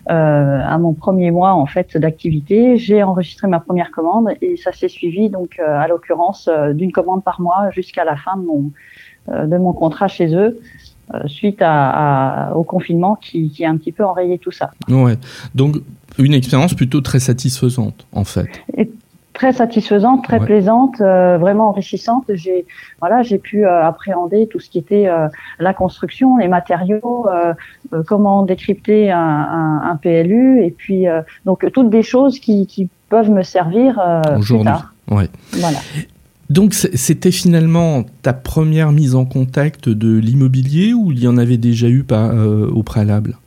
à 0.08 0.78
mon 0.78 0.94
premier 0.94 1.30
mois 1.30 1.54
en 1.54 1.66
fait 1.66 1.98
d'activité, 1.98 2.78
j'ai 2.78 3.04
enregistré 3.04 3.48
ma 3.48 3.60
première 3.60 3.92
commande 3.92 4.30
et 4.42 4.56
ça 4.56 4.72
s'est 4.72 4.88
suivi 4.88 5.30
donc 5.30 5.60
à 5.60 5.88
l'occurrence 5.88 6.50
d'une 6.74 6.92
commande 6.92 7.24
par 7.24 7.42
mois 7.42 7.70
jusqu'à 7.72 8.06
la 8.06 8.16
fin 8.16 8.38
de 8.38 8.46
mon 8.46 8.72
de 9.28 9.58
mon 9.58 9.74
contrat 9.74 10.08
chez 10.08 10.36
eux. 10.36 10.60
Euh, 11.14 11.20
suite 11.28 11.60
à, 11.62 12.52
au 12.56 12.64
confinement 12.64 13.16
qui, 13.16 13.52
qui, 13.52 13.64
a 13.64 13.70
un 13.70 13.78
petit 13.78 13.92
peu 13.92 14.04
enrayé 14.04 14.40
tout 14.40 14.52
ça. 14.52 14.72
Ouais. 14.90 15.18
Donc 15.54 15.76
une 16.18 16.34
expérience 16.34 16.74
plutôt 16.74 17.00
très 17.02 17.20
satisfaisante 17.20 18.08
en 18.12 18.24
fait. 18.24 18.48
Et 18.76 18.90
très 19.34 19.54
satisfaisante, 19.54 20.24
très 20.24 20.40
plaisante, 20.40 21.02
euh, 21.02 21.38
vraiment 21.38 21.70
enrichissante. 21.70 22.24
J'ai 22.34 22.66
voilà, 23.02 23.22
j'ai 23.22 23.38
pu 23.38 23.68
euh, 23.68 23.86
appréhender 23.86 24.48
tout 24.48 24.60
ce 24.60 24.68
qui 24.68 24.80
était 24.80 25.08
la 25.60 25.74
construction, 25.76 26.38
les 26.38 26.48
matériaux, 26.48 27.28
comment 28.08 28.42
décrypter 28.42 29.12
un, 29.12 29.20
un, 29.20 29.82
un, 29.92 29.96
PLU, 29.98 30.64
et 30.64 30.72
puis 30.72 31.06
donc 31.46 31.72
toutes 31.72 31.92
des 31.92 32.04
choses 32.04 32.40
qui, 32.40 32.66
qui 32.66 32.90
peuvent 33.10 33.30
me 33.30 33.44
servir 33.44 34.02
aujourd'hui. 34.40 34.74
Ouais. 35.12 35.30
Voilà. 35.52 35.78
Donc 36.50 36.74
c'était 36.74 37.32
finalement 37.32 38.04
ta 38.22 38.34
première 38.34 38.92
mise 38.92 39.16
en 39.16 39.26
contact 39.26 39.90
de 39.90 40.18
l'immobilier 40.18 40.94
ou 40.94 41.12
il 41.12 41.24
y 41.24 41.28
en 41.28 41.38
avait 41.38 41.58
déjà 41.58 41.88
eu 41.88 42.06
euh, 42.12 42.70
au 42.70 42.84
préalable? 42.84 43.38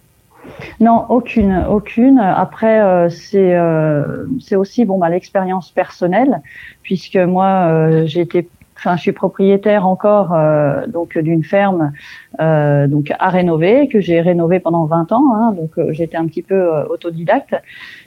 Non, 0.81 1.07
aucune, 1.09 1.65
aucune. 1.69 2.19
Après, 2.19 2.81
euh, 2.81 3.09
c'est 3.09 3.55
euh, 3.55 4.25
c'est 4.41 4.57
aussi 4.57 4.85
bon 4.85 4.99
bah, 4.99 5.09
l'expérience 5.09 5.71
personnelle, 5.71 6.43
puisque 6.83 7.17
moi 7.17 8.05
j'ai 8.07 8.23
été 8.23 8.49
Enfin, 8.79 8.97
je 8.97 9.03
suis 9.03 9.13
propriétaire 9.13 9.89
encore 9.89 10.33
euh, 10.33 10.87
donc 10.87 11.19
d'une 11.19 11.43
ferme 11.43 11.93
euh, 12.41 12.87
donc 12.87 13.13
à 13.19 13.29
rénover 13.29 13.89
que 13.89 14.01
j'ai 14.01 14.21
rénové 14.21 14.61
pendant 14.61 14.85
20 14.85 15.11
ans. 15.11 15.35
Hein, 15.35 15.53
donc 15.53 15.73
euh, 15.79 15.93
j'étais 15.93 16.17
un 16.17 16.27
petit 16.27 16.43
peu 16.43 16.71
autodidacte 16.89 17.57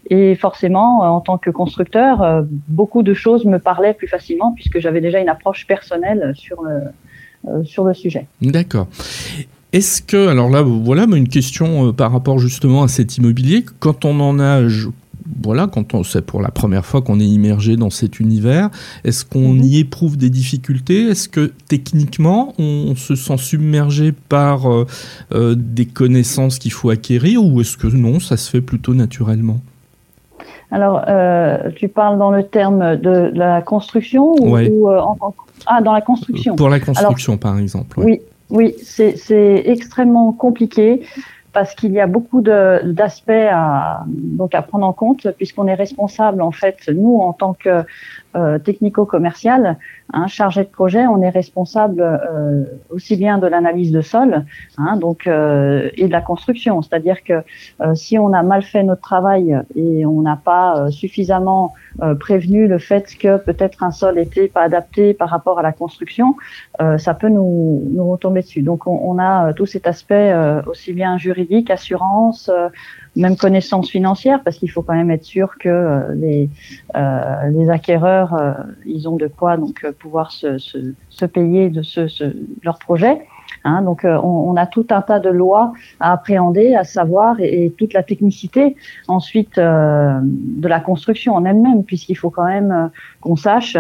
et 0.10 0.36
forcément 0.36 1.00
en 1.00 1.20
tant 1.20 1.38
que 1.38 1.50
constructeur, 1.50 2.46
beaucoup 2.70 3.04
de 3.04 3.14
choses 3.14 3.46
me 3.46 3.60
parlaient 3.60 3.94
plus 3.94 4.08
facilement 4.08 4.54
puisque 4.54 4.80
j'avais 4.80 5.02
déjà 5.02 5.20
une 5.20 5.30
approche 5.30 5.68
personnelle 5.68 6.34
sur 6.36 6.64
le 6.64 7.64
sur 7.64 7.84
le 7.84 7.94
sujet. 7.94 8.28
D'accord. 8.42 8.88
Est-ce 9.74 10.02
que, 10.02 10.28
alors 10.28 10.50
là, 10.50 10.62
voilà 10.62 11.04
une 11.04 11.30
question 11.30 11.92
par 11.94 12.12
rapport 12.12 12.38
justement 12.40 12.84
à 12.84 12.88
cet 12.88 13.18
immobilier, 13.18 13.66
quand 13.80 14.06
on 14.06 14.20
en 14.20 14.40
a, 14.40 14.68
voilà, 15.44 15.68
quand 15.68 15.94
on 15.94 16.04
c'est 16.04 16.26
pour 16.26 16.42
la 16.42 16.52
première 16.52 16.86
fois 16.86 17.02
qu'on 17.02 17.20
est 17.20 17.26
immergé 17.26 17.76
dans 17.76 17.90
cet 17.90 18.20
univers, 18.20 18.70
est-ce 19.04 19.26
qu'on 19.26 19.54
mhm. 19.54 19.64
y 19.64 19.80
éprouve 19.80 20.18
des 20.18 20.30
difficultés? 20.30 21.08
Est-ce 21.08 21.30
que 21.30 21.52
techniquement 21.68 22.54
on 22.60 22.96
se 22.96 23.16
sent 23.16 23.38
submergé 23.38 24.12
par 24.12 24.72
euh, 24.72 24.86
euh, 25.34 25.56
des 25.58 25.86
connaissances 25.86 26.60
qu'il 26.60 26.72
faut 26.72 26.90
acquérir 26.90 27.44
ou 27.44 27.62
est-ce 27.62 27.78
que 27.78 27.88
non, 27.88 28.20
ça 28.20 28.38
se 28.38 28.50
fait 28.50 28.62
plutôt 28.62 28.94
naturellement? 28.94 29.60
Alors, 30.74 31.04
euh, 31.10 31.70
tu 31.76 31.90
parles 31.90 32.18
dans 32.18 32.32
le 32.32 32.44
terme 32.44 32.96
de 32.96 33.32
la 33.34 33.62
construction 33.62 34.34
ou, 34.40 34.88
ah 35.68 35.82
dans 35.82 35.92
la 35.92 36.02
construction. 36.02 36.56
Pour 36.56 36.70
la 36.70 36.80
construction, 36.80 37.38
par 37.38 37.60
exemple. 37.60 38.00
Oui, 38.00 38.22
oui, 38.50 38.76
c'est 38.82 39.64
extrêmement 39.66 40.32
compliqué 40.32 41.02
parce 41.54 41.76
qu'il 41.76 41.92
y 41.92 42.00
a 42.00 42.08
beaucoup 42.08 42.42
d'aspects 42.42 43.30
à, 43.30 44.04
donc 44.08 44.56
à 44.56 44.62
prendre 44.62 44.86
en 44.86 44.94
compte 44.94 45.30
puisqu'on 45.32 45.68
est 45.68 45.74
responsable 45.74 46.42
en 46.42 46.52
fait 46.52 46.88
nous 46.88 47.18
en 47.18 47.34
tant 47.34 47.54
que 47.54 47.84
euh, 48.36 48.60
technico-commercial, 48.60 49.78
hein, 50.14 50.28
chargé 50.28 50.64
de 50.64 50.70
projet, 50.70 51.06
on 51.08 51.22
est 51.22 51.30
responsable 51.30 52.02
euh, 52.02 52.64
aussi 52.90 53.16
bien 53.18 53.38
de 53.38 53.48
l'analyse 53.48 53.92
de 53.92 54.02
sol, 54.02 54.46
hein, 54.78 54.98
donc 54.98 55.28
euh, 55.28 55.90
et 55.96 56.08
de 56.08 56.12
la 56.12 56.22
construction. 56.22 56.82
C'est-à-dire 56.82 57.24
que 57.24 57.44
euh, 57.82 57.96
si 57.96 58.18
on 58.18 58.32
a 58.34 58.44
mal 58.44 58.64
fait 58.64 58.84
notre 58.84 59.02
travail 59.02 59.60
et 59.76 60.06
on 60.06 60.22
n'a 60.22 60.38
pas 60.38 60.78
euh, 60.78 60.90
suffisamment 60.90 61.74
prévenu 62.22 62.68
le 62.68 62.80
fait 62.80 63.18
que 63.18 63.36
peut-être 63.36 63.84
un 63.84 63.92
sol 63.92 64.18
était 64.18 64.48
pas 64.48 64.62
adapté 64.62 65.14
par 65.14 65.28
rapport 65.28 65.60
à 65.60 65.62
la 65.62 65.74
construction, 65.74 66.38
ça 66.80 67.14
peut 67.14 67.28
nous, 67.28 67.84
nous 67.92 68.10
retomber 68.10 68.42
dessus. 68.42 68.62
Donc 68.62 68.88
on, 68.88 68.98
on 69.04 69.20
a 69.20 69.52
tout 69.52 69.66
cet 69.66 69.88
aspect 69.88 70.34
aussi 70.68 70.94
bien 70.94 71.18
juridique, 71.18 71.70
assurance, 71.70 72.50
même 73.16 73.36
connaissance 73.36 73.90
financière, 73.90 74.42
parce 74.44 74.58
qu'il 74.58 74.72
faut 74.72 74.82
quand 74.82 74.94
même 74.94 75.12
être 75.12 75.26
sûr 75.26 75.58
que 75.60 75.70
euh, 75.70 76.16
les, 76.16 76.50
euh, 76.96 77.50
les 77.52 77.70
acquéreurs, 77.70 78.34
euh, 78.34 78.54
ils 78.86 79.08
ont 79.10 79.18
de 79.18 79.28
quoi 79.28 79.58
donc 79.58 79.86
pouvoir 80.00 80.32
se, 80.32 80.58
se, 80.58 80.78
se 81.10 81.26
payer 81.26 81.70
de 81.70 81.82
ce, 81.82 82.08
ce, 82.08 82.36
leur 82.64 82.80
projet. 82.80 83.22
Hein, 83.64 83.82
donc 83.82 84.06
on, 84.06 84.18
on, 84.18 84.56
a 84.56 84.66
tout 84.66 84.88
un 84.92 85.02
tas 85.02 85.20
de 85.20 85.30
lois 85.30 85.74
à 86.00 86.14
appréhender, 86.14 86.74
à 86.76 86.84
savoir, 86.84 87.40
et, 87.40 87.66
et 87.66 87.72
toute 87.72 87.94
la 87.94 88.02
technicité 88.02 88.76
ensuite 89.08 89.58
de 89.58 90.68
la 90.68 90.80
construction 90.80 91.36
en 91.36 91.44
elle-même, 91.46 91.84
puisqu'il 91.84 92.16
faut 92.16 92.30
quand 92.30 92.46
même 92.46 92.90
qu'on 93.20 93.36
sache 93.36 93.78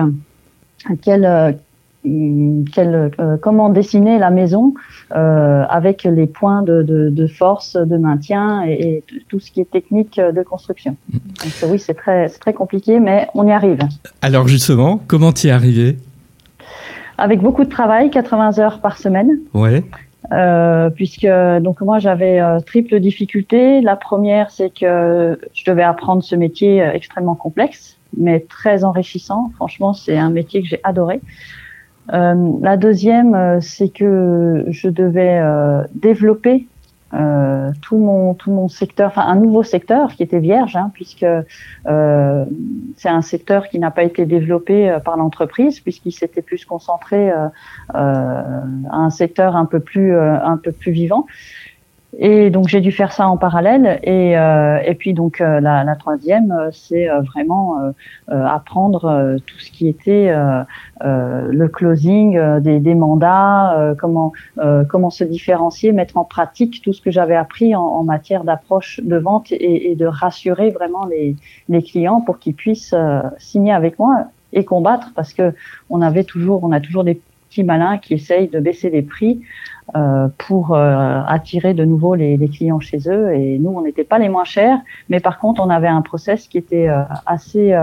quelle 1.02 1.58
quel, 2.03 3.12
euh, 3.20 3.38
comment 3.38 3.70
dessiner 3.70 4.17
la 4.17 4.29
maison 4.29 4.74
euh, 5.15 5.63
avec 5.70 6.03
les 6.03 6.27
points 6.27 6.63
de, 6.63 6.81
de, 6.81 7.10
de, 7.10 7.27
force, 7.27 7.75
de 7.75 7.98
maintien 7.98 8.63
et, 8.65 9.03
et, 9.12 9.24
tout 9.29 9.39
ce 9.39 9.51
qui 9.51 9.62
est 9.62 9.70
technique 9.70 10.20
de 10.20 10.43
construction. 10.43 10.96
Donc 11.12 11.72
oui, 11.72 11.79
c'est 11.79 11.93
très, 11.93 12.29
très 12.29 12.53
compliqué, 12.53 13.00
mais 13.00 13.27
on 13.36 13.48
y 13.48 13.51
arrive. 13.51 13.79
Alors 14.22 14.48
justement, 14.48 15.00
comment 15.08 15.31
y 15.43 15.48
es 15.48 15.51
arrivé? 15.51 15.98
Avec 17.17 17.41
beaucoup 17.41 17.63
de 17.63 17.70
travail, 17.70 18.10
80 18.10 18.60
heures 18.60 18.79
par 18.79 18.98
semaine. 18.98 19.39
Ouais. 19.53 19.84
Euh, 20.31 20.89
puisque 20.89 21.27
donc 21.62 21.81
moi 21.81 22.00
j'avais 22.00 22.39
euh, 22.39 22.60
triple 22.60 23.00
difficulté. 23.00 23.81
La 23.81 23.96
première, 23.96 24.50
c'est 24.51 24.70
que 24.70 25.39
je 25.53 25.63
devais 25.65 25.84
apprendre 25.84 26.24
ce 26.24 26.36
métier 26.36 26.81
euh, 26.81 26.93
extrêmement 26.93 27.36
complexe, 27.36 27.98
mais 28.15 28.39
très 28.39 28.84
enrichissant. 28.84 29.51
Franchement, 29.55 29.93
c'est 29.93 30.17
un 30.17 30.29
métier 30.29 30.62
que 30.62 30.67
j'ai 30.67 30.79
adoré. 30.84 31.22
Euh, 32.13 32.51
la 32.62 32.77
deuxième, 32.77 33.36
euh, 33.36 33.62
c'est 33.62 33.89
que 33.89 34.65
je 34.70 34.89
devais 34.89 35.39
euh, 35.39 35.84
développer 35.94 36.68
tout 37.82 37.98
mon 37.98 38.34
tout 38.36 38.51
mon 38.51 38.70
secteur, 38.70 39.10
enfin 39.10 39.24
un 39.27 39.36
nouveau 39.36 39.63
secteur 39.63 40.13
qui 40.15 40.24
était 40.24 40.39
vierge, 40.39 40.77
hein, 40.77 40.91
puisque 40.94 41.25
euh, 41.25 42.46
c'est 42.96 43.10
un 43.10 43.22
secteur 43.22 43.68
qui 43.68 43.80
n'a 43.80 43.91
pas 43.91 44.03
été 44.03 44.25
développé 44.25 44.98
par 45.03 45.18
l'entreprise, 45.18 45.82
puisqu'il 45.82 46.13
s'était 46.13 46.41
plus 46.41 46.63
concentré 46.63 47.30
à 47.30 47.51
un 47.94 49.10
secteur 49.10 49.58
un 49.58 49.65
peu 49.65 49.82
plus 49.82 50.18
un 50.18 50.56
peu 50.56 50.72
plus 50.72 50.94
vivant. 50.94 51.25
Et 52.18 52.50
donc 52.50 52.68
j'ai 52.68 52.82
dû 52.82 52.91
faire 52.91 53.12
ça 53.13 53.27
en 53.27 53.38
parallèle. 53.38 54.00
Et, 54.03 54.38
euh, 54.38 54.80
et 54.86 54.96
puis 54.96 55.13
donc 55.13 55.39
euh, 55.39 55.60
la, 55.62 55.84
la, 55.84 55.96
troisième, 55.96 56.51
euh, 56.51 56.70
c'est 56.72 57.10
euh, 57.10 57.22
vraiment 57.22 57.77
euh, 57.80 58.46
apprendre 58.46 59.38
tout 59.46 59.60
ce 59.60 59.72
qui 59.72 59.88
était 59.88 60.34
le 61.01 61.68
closing 61.68 62.60
des, 62.60 62.80
des 62.80 62.96
mandats, 62.96 63.96
comment 63.98 64.34
comment 64.89 65.10
se 65.10 65.24
différencier, 65.24 65.91
mettre 65.91 66.18
en 66.18 66.24
pratique 66.24 66.82
tout 66.84 66.94
ce 66.94 67.01
que 67.01 67.12
j'avais 67.12 67.36
appris 67.36 67.75
en, 67.75 67.82
en 67.82 68.03
matière 68.03 68.44
d'approche 68.44 69.00
de 69.03 69.18
vente 69.18 69.51
et, 69.51 69.91
et, 69.91 69.96
de 69.96 70.06
rassurer 70.06 70.70
vraiment 70.70 71.06
les, 71.06 71.36
les 71.70 71.82
clients 71.82 72.22
pour 72.22 72.39
qu'ils 72.39 72.56
puissent 72.56 72.96
signer 73.38 73.74
avec 73.74 74.00
moi 74.00 74.25
et 74.53 74.65
combattre 74.65 75.12
parce 75.15 75.34
que 75.34 75.53
on 75.89 76.01
avait 76.01 76.24
toujours, 76.24 76.63
on 76.63 76.72
a 76.72 76.80
toujours 76.80 77.03
des 77.03 77.20
petits 77.51 77.63
malins 77.65 77.98
qui 77.98 78.13
essayent 78.13 78.48
de 78.48 78.60
baisser 78.62 78.89
les 78.89 79.01
prix 79.01 79.41
euh, 79.96 80.29
pour 80.38 80.74
euh, 80.74 81.22
attirer 81.27 81.74
de 81.74 81.84
nouveau 81.84 82.15
les, 82.15 82.38
les, 82.38 82.48
clients 82.48 82.79
chez 82.79 83.10
eux. 83.10 83.34
Et 83.34 83.60
nous, 83.60 83.72
on 83.72 83.81
n'était 83.81 84.05
pas 84.05 84.20
les 84.20 84.29
moins 84.29 84.46
chers, 84.46 84.79
mais 85.10 85.20
par 85.20 85.38
contre, 85.38 85.62
on 85.62 85.70
avait 85.70 85.89
un 85.89 86.01
process 86.01 86.48
qui 86.48 86.58
était 86.58 86.88
euh, 86.88 87.01
assez 87.25 87.75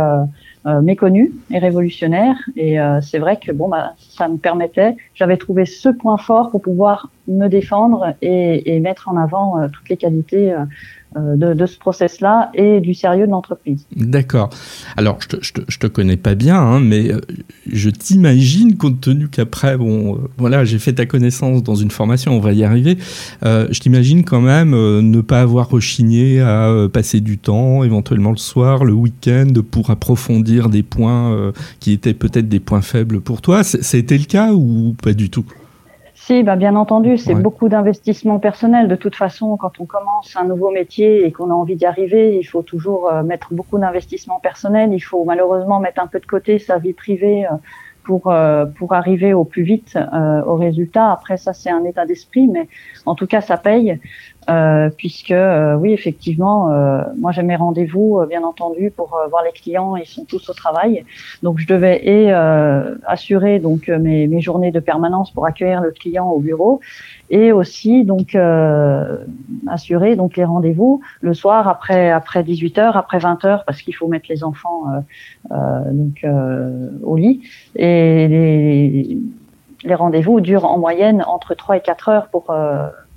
méconnu 0.82 1.32
et 1.50 1.58
révolutionnaire. 1.58 2.36
Et 2.56 2.76
c'est 3.00 3.18
vrai 3.18 3.38
que 3.38 3.52
bon, 3.52 3.68
bah, 3.68 3.94
ça 3.98 4.28
me 4.28 4.36
permettait. 4.36 4.96
J'avais 5.14 5.38
trouvé 5.38 5.64
ce 5.64 5.88
point 5.88 6.18
fort 6.18 6.50
pour 6.50 6.60
pouvoir 6.60 7.10
me 7.26 7.48
défendre 7.48 8.14
et, 8.20 8.74
et 8.74 8.80
mettre 8.80 9.08
en 9.08 9.16
avant 9.16 9.66
toutes 9.68 9.88
les 9.88 9.96
qualités 9.96 10.52
euh, 10.52 10.64
de, 11.16 11.54
de, 11.54 11.66
ce 11.66 11.78
process-là 11.78 12.50
et 12.54 12.80
du 12.80 12.94
sérieux 12.94 13.26
de 13.26 13.30
l'entreprise. 13.30 13.86
D'accord. 13.96 14.50
Alors, 14.96 15.18
je 15.20 15.28
te, 15.28 15.36
je, 15.40 15.52
te, 15.52 15.60
je 15.66 15.78
te, 15.78 15.86
connais 15.86 16.16
pas 16.16 16.34
bien, 16.34 16.58
hein, 16.58 16.80
mais 16.80 17.12
euh, 17.12 17.20
je 17.70 17.90
t'imagine, 17.90 18.76
compte 18.76 19.00
tenu 19.00 19.28
qu'après, 19.28 19.76
bon, 19.76 20.14
euh, 20.14 20.18
voilà, 20.36 20.64
j'ai 20.64 20.78
fait 20.78 20.92
ta 20.92 21.06
connaissance 21.06 21.62
dans 21.62 21.74
une 21.74 21.90
formation, 21.90 22.36
on 22.36 22.40
va 22.40 22.52
y 22.52 22.64
arriver. 22.64 22.98
je 23.42 23.80
t'imagine 23.80 24.24
quand 24.24 24.40
même 24.40 24.70
ne 24.70 25.20
pas 25.20 25.40
avoir 25.40 25.70
rechigné 25.70 26.40
à 26.40 26.72
passer 26.92 27.20
du 27.20 27.38
temps, 27.38 27.84
éventuellement 27.84 28.30
le 28.30 28.36
soir, 28.36 28.84
le 28.84 28.92
week-end, 28.92 29.52
pour 29.70 29.90
approfondir 29.90 30.68
des 30.68 30.82
points 30.82 31.52
qui 31.80 31.92
étaient 31.92 32.14
peut-être 32.14 32.48
des 32.48 32.60
points 32.60 32.82
faibles 32.82 33.20
pour 33.20 33.40
toi. 33.40 33.64
C'était 33.64 34.18
le 34.18 34.24
cas 34.24 34.52
ou 34.52 34.94
pas 35.02 35.12
du 35.12 35.30
tout? 35.30 35.44
Si, 36.20 36.42
bah 36.42 36.56
bien 36.56 36.74
entendu, 36.74 37.16
c'est 37.16 37.34
beaucoup 37.34 37.68
d'investissement 37.68 38.38
personnel. 38.38 38.88
De 38.88 38.96
toute 38.96 39.14
façon, 39.14 39.56
quand 39.56 39.80
on 39.80 39.86
commence 39.86 40.36
un 40.36 40.44
nouveau 40.44 40.70
métier 40.70 41.24
et 41.24 41.32
qu'on 41.32 41.50
a 41.50 41.54
envie 41.54 41.76
d'y 41.76 41.86
arriver, 41.86 42.36
il 42.36 42.44
faut 42.44 42.62
toujours 42.62 43.08
euh, 43.08 43.22
mettre 43.22 43.54
beaucoup 43.54 43.78
d'investissement 43.78 44.40
personnel. 44.40 44.92
Il 44.92 45.00
faut 45.00 45.24
malheureusement 45.24 45.78
mettre 45.78 46.02
un 46.02 46.08
peu 46.08 46.18
de 46.18 46.26
côté 46.26 46.58
sa 46.58 46.78
vie 46.78 46.92
privée 46.92 47.46
euh, 47.46 47.54
pour 48.02 48.26
euh, 48.26 48.66
pour 48.66 48.94
arriver 48.94 49.32
au 49.32 49.44
plus 49.44 49.62
vite 49.62 49.96
au 50.46 50.56
résultat. 50.56 51.12
Après, 51.12 51.36
ça 51.36 51.52
c'est 51.52 51.70
un 51.70 51.84
état 51.84 52.04
d'esprit, 52.04 52.48
mais 52.48 52.68
en 53.06 53.14
tout 53.14 53.26
cas, 53.26 53.40
ça 53.40 53.56
paye. 53.56 53.98
Euh, 54.48 54.88
puisque 54.88 55.30
euh, 55.30 55.74
oui 55.74 55.92
effectivement 55.92 56.72
euh, 56.72 57.02
moi 57.18 57.32
j'ai 57.32 57.42
mes 57.42 57.56
rendez-vous 57.56 58.24
bien 58.26 58.42
entendu 58.44 58.90
pour 58.90 59.08
voir 59.28 59.42
les 59.44 59.52
clients. 59.52 59.94
Ils 59.96 60.06
sont 60.06 60.24
tous 60.24 60.48
au 60.48 60.54
travail. 60.54 61.04
Donc 61.42 61.58
je 61.58 61.66
devais 61.66 62.00
et 62.06 62.32
assurer 63.06 63.58
donc 63.58 63.88
mes, 63.88 64.26
mes, 64.26 64.40
journées 64.40 64.70
de 64.70 64.80
permanence 64.80 65.30
pour 65.32 65.44
accueillir 65.44 65.82
le 65.82 65.90
client 65.90 66.28
au 66.30 66.40
bureau 66.40 66.80
et 67.28 67.52
aussi 67.52 68.04
donc 68.04 68.36
assurer 69.66 70.16
donc 70.16 70.36
les 70.36 70.44
rendez-vous 70.44 71.02
le 71.20 71.34
soir 71.34 71.68
après 71.68 72.10
après 72.10 72.42
18 72.42 72.78
heures 72.78 72.96
après 72.96 73.18
20 73.18 73.44
heures 73.44 73.64
parce 73.64 73.82
qu'il 73.82 73.94
faut 73.94 74.08
mettre 74.08 74.26
les 74.30 74.44
enfants 74.44 74.84
donc 75.50 76.24
au 77.02 77.16
lit. 77.16 77.42
Et 77.76 78.28
les, 78.28 79.18
les 79.84 79.94
rendez-vous 79.94 80.40
durent 80.40 80.64
en 80.64 80.78
moyenne 80.78 81.22
entre 81.26 81.54
3 81.54 81.76
et 81.76 81.80
4 81.80 82.08
heures 82.08 82.28
pour 82.28 82.50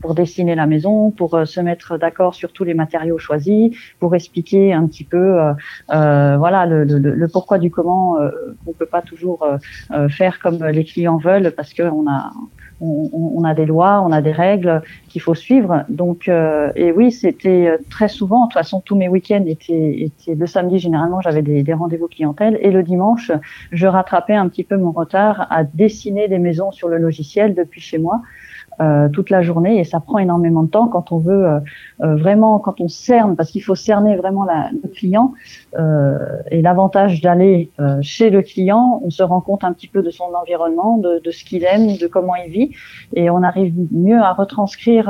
pour 0.02 0.16
dessiner 0.16 0.56
la 0.56 0.66
maison, 0.66 1.12
pour 1.12 1.36
euh, 1.36 1.46
se 1.46 1.60
mettre 1.60 1.98
d'accord 1.98 2.36
sur 2.36 2.52
tous 2.52 2.64
les 2.64 2.74
matériaux 2.74 3.18
choisis, 3.18 3.76
pour 4.00 4.16
expliquer 4.16 4.74
un 4.74 4.88
petit 4.88 5.04
peu, 5.04 5.40
euh, 5.40 5.54
euh 5.94 6.38
voilà, 6.38 6.66
le, 6.66 6.84
le, 6.84 6.98
le, 6.98 7.28
pourquoi 7.28 7.60
du 7.60 7.70
comment 7.70 8.18
qu'on 8.66 8.74
peut 8.74 8.86
pas 8.86 9.02
toujours 9.02 9.46
faire 10.10 10.40
comme 10.40 10.64
les 10.66 10.84
clients 10.84 11.18
veulent, 11.18 11.52
parce 11.56 11.74
a 11.80 12.32
on, 12.84 13.10
on, 13.14 13.44
a 13.44 13.54
des 13.54 13.68
lois, 13.68 14.02
on 14.02 14.12
a 14.12 14.22
des 14.22 14.32
règles 14.32 14.82
qu'il 15.08 15.22
faut 15.22 15.36
suivre. 15.36 15.84
Donc, 15.88 16.28
et 16.28 16.92
oui, 16.92 17.12
c'était 17.12 17.78
très 17.92 18.08
souvent. 18.08 18.42
De 18.42 18.46
toute 18.48 18.54
façon, 18.54 18.82
tous 18.82 18.96
mes 18.96 19.08
week-ends 19.08 19.44
étaient, 19.46 20.02
étaient 20.02 20.34
le 20.34 20.48
samedi. 20.48 20.80
Généralement, 20.80 21.22
j'avais 21.22 21.44
des, 21.44 21.62
des 21.62 21.74
rendez-vous 21.74 22.08
clientèle, 22.08 22.58
et 22.62 22.72
le 22.72 22.82
dimanche, 22.82 23.32
je 23.72 23.88
rattrapais 23.88 24.34
un 24.34 24.50
petit 24.50 24.64
peu 24.64 24.78
mon 24.78 24.92
retard 24.92 25.48
à 25.52 25.64
dessiner 25.64 26.28
des 26.28 26.40
maisons 26.40 26.72
sur 26.72 26.88
le 26.88 26.98
logiciel 26.98 27.54
depuis 27.54 27.82
chez 27.82 28.00
moi. 28.00 28.22
Euh, 28.80 29.10
toute 29.10 29.30
la 29.30 29.42
journée 29.42 29.80
et 29.80 29.84
ça 29.84 30.00
prend 30.00 30.18
énormément 30.18 30.64
de 30.64 30.70
temps 30.70 30.88
quand 30.88 31.12
on 31.12 31.18
veut 31.18 31.46
euh, 31.46 31.60
euh, 32.02 32.16
vraiment, 32.16 32.58
quand 32.58 32.80
on 32.80 32.88
cerne, 32.88 33.36
parce 33.36 33.52
qu'il 33.52 33.62
faut 33.62 33.76
cerner 33.76 34.16
vraiment 34.16 34.46
la, 34.46 34.70
le 34.72 34.90
client. 34.90 35.34
et 36.52 36.62
l'avantage 36.62 37.22
d'aller 37.22 37.70
chez 38.02 38.30
le 38.30 38.42
client, 38.42 39.02
on 39.04 39.10
se 39.10 39.24
rend 39.24 39.42
compte 39.42 39.64
un 39.64 39.74
petit 39.74 39.88
peu 39.88 40.02
de 40.02 40.10
son 40.10 40.26
environnement, 40.42 40.98
de, 40.98 41.22
de 41.24 41.32
ce 41.32 41.44
qu'il 41.44 41.64
aime, 41.64 41.98
de 41.98 42.08
comment 42.08 42.36
il 42.36 42.52
vit, 42.52 42.72
et 43.14 43.30
on 43.30 43.44
arrive 43.44 43.74
mieux 43.92 44.20
à 44.20 44.34
retranscrire 44.34 45.06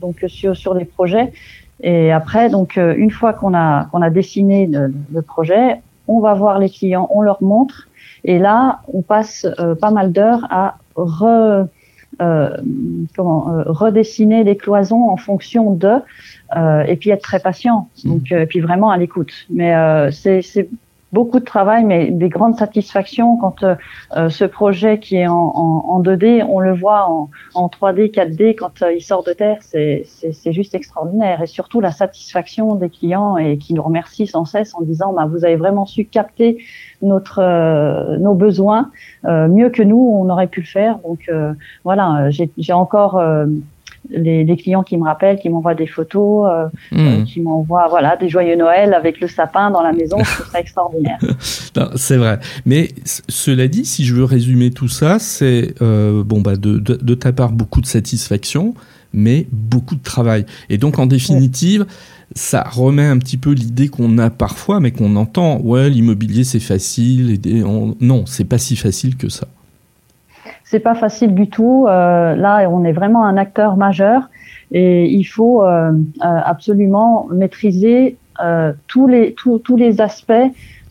donc 0.00 0.24
sur, 0.28 0.56
sur 0.56 0.74
les 0.74 0.84
projets. 0.84 1.32
Et 1.82 2.12
après, 2.12 2.48
donc 2.48 2.76
une 2.76 3.10
fois 3.10 3.32
qu'on 3.32 3.54
a 3.54 3.86
qu'on 3.90 4.02
a 4.02 4.10
dessiné 4.10 4.66
le, 4.66 4.92
le, 5.12 5.22
projet, 5.22 5.80
on 6.08 6.20
va 6.20 6.34
voir 6.34 6.58
les 6.58 6.70
clients, 6.70 7.08
on 7.10 7.22
leur 7.22 7.42
montre, 7.42 7.88
et 8.24 8.38
là, 8.38 8.80
on 8.92 9.02
passe 9.02 9.46
pas 9.80 9.90
mal 9.90 10.12
d'heures 10.12 10.46
à 10.50 10.76
re 10.96 11.24
euh, 11.24 11.64
comment 12.18 13.58
euh, 13.58 13.62
redessiner 13.66 14.44
les 14.44 14.56
cloisons 14.56 15.08
en 15.08 15.16
fonction 15.16 15.72
de 15.72 15.94
euh, 16.56 16.82
et 16.82 16.96
puis 16.96 17.10
être 17.10 17.22
très 17.22 17.40
patient. 17.40 17.88
Donc 18.04 18.30
et 18.32 18.46
puis 18.46 18.60
vraiment 18.60 18.90
à 18.90 18.98
l'écoute. 18.98 19.32
Mais 19.50 19.74
c'est 20.12 20.68
beaucoup 21.14 21.38
de 21.38 21.44
travail, 21.44 21.84
mais 21.84 22.10
des 22.10 22.28
grandes 22.28 22.56
satisfactions 22.56 23.36
quand 23.36 23.62
euh, 23.62 23.76
euh, 24.16 24.28
ce 24.28 24.44
projet 24.44 24.98
qui 24.98 25.14
est 25.16 25.28
en, 25.28 25.52
en, 25.94 26.02
2D, 26.02 26.44
on 26.44 26.58
le 26.58 26.74
voit 26.74 27.08
en, 27.08 27.30
en 27.54 27.68
3D, 27.68 28.10
4D 28.10 28.56
quand 28.56 28.82
euh, 28.82 28.92
il 28.92 29.00
sort 29.00 29.22
de 29.22 29.32
terre, 29.32 29.58
c'est 29.62 30.52
juste 30.52 30.74
extraordinaire. 30.74 31.40
Et 31.40 31.46
surtout 31.46 31.80
la 31.80 31.92
satisfaction 31.92 32.74
des 32.74 32.90
clients 32.90 33.36
et 33.36 33.58
qui 33.58 33.74
nous 33.74 33.82
remercient 33.82 34.26
sans 34.26 34.44
cesse 34.44 34.74
en 34.74 34.82
disant 34.82 35.12
bah, 35.12 35.26
vous 35.26 35.44
avez 35.44 35.56
vraiment 35.56 35.86
su 35.86 36.04
capter 36.04 36.58
notre 37.00 37.42
nos 38.18 38.34
besoins 38.34 38.90
mieux 39.24 39.70
que 39.70 39.82
nous, 39.82 40.02
on 40.20 40.28
aurait 40.30 40.46
pu 40.48 40.60
le 40.60 40.66
faire. 40.66 40.98
Donc 41.06 41.30
voilà, 41.84 42.30
j'ai 42.30 42.72
encore 42.72 43.20
les, 44.10 44.56
clients 44.56 44.82
qui 44.82 44.96
me 44.96 45.04
rappellent, 45.04 45.38
qui 45.38 45.48
m'envoient 45.48 45.74
des 45.74 45.86
photos, 45.86 46.48
euh, 46.48 46.66
hmm. 46.92 46.98
euh, 46.98 47.24
qui 47.24 47.40
m'envoient 47.40 47.88
voilà 47.88 48.16
des 48.16 48.28
joyeux 48.28 48.56
Noël 48.56 48.94
avec 48.94 49.20
le 49.20 49.28
sapin 49.28 49.70
dans 49.70 49.82
la 49.82 49.92
maison, 49.92 50.18
je 50.22 50.34
trouve 50.34 50.50
ça 50.50 50.60
extraordinaire. 50.60 51.18
c'est 51.96 52.16
vrai. 52.16 52.38
Mais 52.66 52.90
cela 53.28 53.68
dit, 53.68 53.84
si 53.84 54.04
je 54.04 54.14
veux 54.14 54.24
résumer 54.24 54.70
tout 54.70 54.88
ça, 54.88 55.18
c'est 55.18 55.74
euh, 55.82 56.22
bon 56.22 56.40
bah 56.40 56.56
de, 56.56 56.78
de, 56.78 57.14
ta 57.14 57.32
part 57.32 57.52
beaucoup 57.52 57.80
de 57.80 57.86
satisfaction, 57.86 58.74
mais 59.12 59.46
beaucoup 59.52 59.96
de 59.96 60.02
travail. 60.02 60.46
Et 60.68 60.78
donc 60.78 60.98
en 60.98 61.06
définitive. 61.06 61.86
Ça 62.36 62.64
remet 62.68 63.04
un 63.04 63.18
petit 63.18 63.36
peu 63.36 63.52
l'idée 63.52 63.88
qu'on 63.88 64.18
a 64.18 64.28
parfois, 64.28 64.80
mais 64.80 64.90
qu'on 64.90 65.14
entend. 65.14 65.60
Ouais, 65.60 65.88
l'immobilier 65.88 66.42
c'est 66.42 66.58
facile. 66.58 67.38
Et 67.46 67.62
Non, 68.00 68.24
c'est 68.26 68.46
pas 68.46 68.58
si 68.58 68.74
facile 68.74 69.16
que 69.16 69.28
ça 69.28 69.46
c'est 70.64 70.80
pas 70.80 70.94
facile 70.94 71.34
du 71.34 71.48
tout. 71.48 71.86
Euh, 71.86 72.34
là, 72.34 72.68
on 72.70 72.84
est 72.84 72.92
vraiment 72.92 73.24
un 73.24 73.36
acteur 73.36 73.76
majeur 73.76 74.28
et 74.72 75.06
il 75.06 75.24
faut 75.24 75.62
euh, 75.62 75.92
euh, 75.92 75.94
absolument 76.22 77.28
maîtriser 77.30 78.16
tous 78.88 79.06
les 79.06 79.32
tous, 79.34 79.60
tous 79.60 79.76
les 79.76 80.00
aspects 80.00 80.32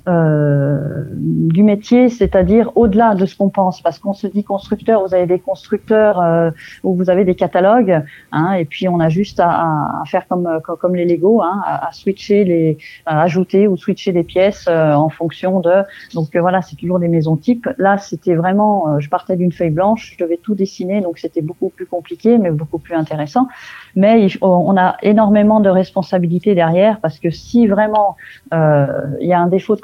euh, 0.08 1.06
du 1.54 1.64
métier, 1.64 2.10
c'est-à-dire 2.10 2.72
au-delà 2.76 3.16
de 3.16 3.26
ce 3.26 3.36
qu'on 3.38 3.50
pense, 3.50 3.82
parce 3.82 4.00
qu'on 4.00 4.14
se 4.14 4.28
dit 4.28 4.44
constructeur, 4.44 5.06
vous 5.06 5.14
avez 5.14 5.26
des 5.26 5.40
constructeurs 5.40 6.20
euh, 6.20 6.52
où 6.84 6.96
vous 6.96 7.10
avez 7.10 7.24
des 7.26 7.36
catalogues, 7.36 8.02
hein, 8.32 8.54
et 8.54 8.66
puis 8.66 8.90
on 8.90 9.00
a 9.00 9.10
juste 9.10 9.40
à, 9.40 9.50
à 9.50 10.04
faire 10.06 10.28
comme, 10.28 10.60
comme, 10.62 10.96
les 10.96 11.06
Lego, 11.06 11.42
hein, 11.42 11.62
à, 11.66 11.90
switcher 11.92 12.44
les, 12.44 12.78
à 13.06 13.22
ajouter 13.22 13.68
ou 13.68 13.78
switcher 13.78 14.12
des 14.12 14.24
pièces 14.24 14.66
euh, 14.68 14.94
en 14.94 15.10
fonction 15.10 15.60
de. 15.60 15.84
Donc 16.14 16.36
euh, 16.36 16.42
voilà, 16.42 16.62
c'est 16.62 16.76
toujours 16.76 17.00
des 17.00 17.08
maisons 17.08 17.38
types. 17.38 17.70
Là, 17.78 17.98
c'était 17.98 18.36
vraiment, 18.36 19.00
je 19.00 19.10
partais 19.10 19.36
d'une 19.36 19.52
feuille 19.52 19.70
blanche, 19.70 20.16
je 20.18 20.24
devais 20.24 20.38
tout 20.38 20.56
dessiner, 20.56 21.02
donc 21.02 21.18
c'était 21.18 21.42
beaucoup 21.42 21.70
plus 21.70 21.86
compliqué, 21.86 22.38
mais 22.38 22.52
beaucoup 22.52 22.80
plus 22.80 22.96
intéressant. 22.96 23.48
Mais 23.96 24.28
on 24.42 24.76
a 24.76 24.98
énormément 25.04 25.60
de 25.60 25.70
responsabilités 25.70 26.56
derrière, 26.56 27.00
parce 27.00 27.20
que 27.20 27.30
si 27.30 27.68
vraiment 27.68 28.18
il 28.52 29.28
y 29.28 29.34
a 29.34 29.40
un 29.40 29.48
défaut 29.48 29.76
de 29.76 29.82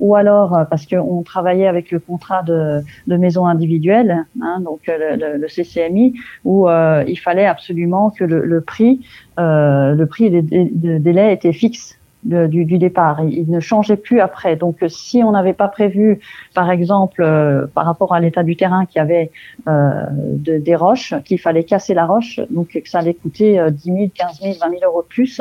ou 0.00 0.14
alors 0.14 0.56
euh, 0.56 0.64
parce 0.64 0.86
qu'on 0.86 1.22
travaillait 1.22 1.66
avec 1.66 1.90
le 1.90 2.00
contrat 2.00 2.42
de, 2.42 2.82
maison 3.06 3.46
individuelle, 3.46 4.26
hein, 4.40 4.60
donc 4.60 4.88
euh, 4.88 5.36
le, 5.36 5.48
CCMI, 5.48 6.14
où 6.44 6.68
euh, 6.68 7.04
il 7.06 7.18
fallait 7.18 7.46
absolument 7.46 8.10
que 8.10 8.24
le, 8.24 8.44
le 8.44 8.60
prix, 8.60 9.00
le 9.38 10.04
prix 10.04 10.30
des 10.30 10.98
délais 10.98 11.32
était 11.32 11.52
fixe 11.52 11.99
du, 12.24 12.64
du, 12.64 12.78
départ. 12.78 13.22
Il, 13.24 13.50
ne 13.50 13.60
changeait 13.60 13.96
plus 13.96 14.20
après. 14.20 14.56
Donc, 14.56 14.76
si 14.88 15.22
on 15.22 15.32
n'avait 15.32 15.52
pas 15.52 15.68
prévu, 15.68 16.20
par 16.54 16.70
exemple, 16.70 17.22
euh, 17.22 17.66
par 17.66 17.86
rapport 17.86 18.14
à 18.14 18.20
l'état 18.20 18.42
du 18.42 18.56
terrain, 18.56 18.84
qu'il 18.86 18.98
y 18.98 19.02
avait 19.02 19.30
euh, 19.68 20.04
de, 20.10 20.58
des 20.58 20.76
roches, 20.76 21.14
qu'il 21.24 21.38
fallait 21.38 21.64
casser 21.64 21.94
la 21.94 22.06
roche, 22.06 22.40
donc 22.50 22.68
que 22.68 22.88
ça 22.88 22.98
allait 22.98 23.14
coûter 23.14 23.60
10 23.70 23.82
000, 23.82 24.10
15 24.14 24.40
000, 24.40 24.54
20 24.60 24.70
000 24.70 24.80
euros 24.84 25.02
de 25.02 25.08
plus, 25.08 25.40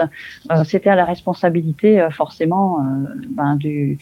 euh, 0.52 0.64
c'était 0.64 0.90
à 0.90 0.96
la 0.96 1.06
responsabilité 1.06 2.00
euh, 2.00 2.10
forcément 2.10 2.80
ben, 3.32 3.56
du, 3.56 3.98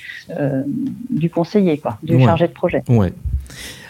du 1.10 1.30
conseiller, 1.30 1.78
quoi, 1.78 1.98
du 2.04 2.20
chargé 2.22 2.48
de 2.48 2.54
projet. 2.54 2.84
Ouais. 2.90 3.14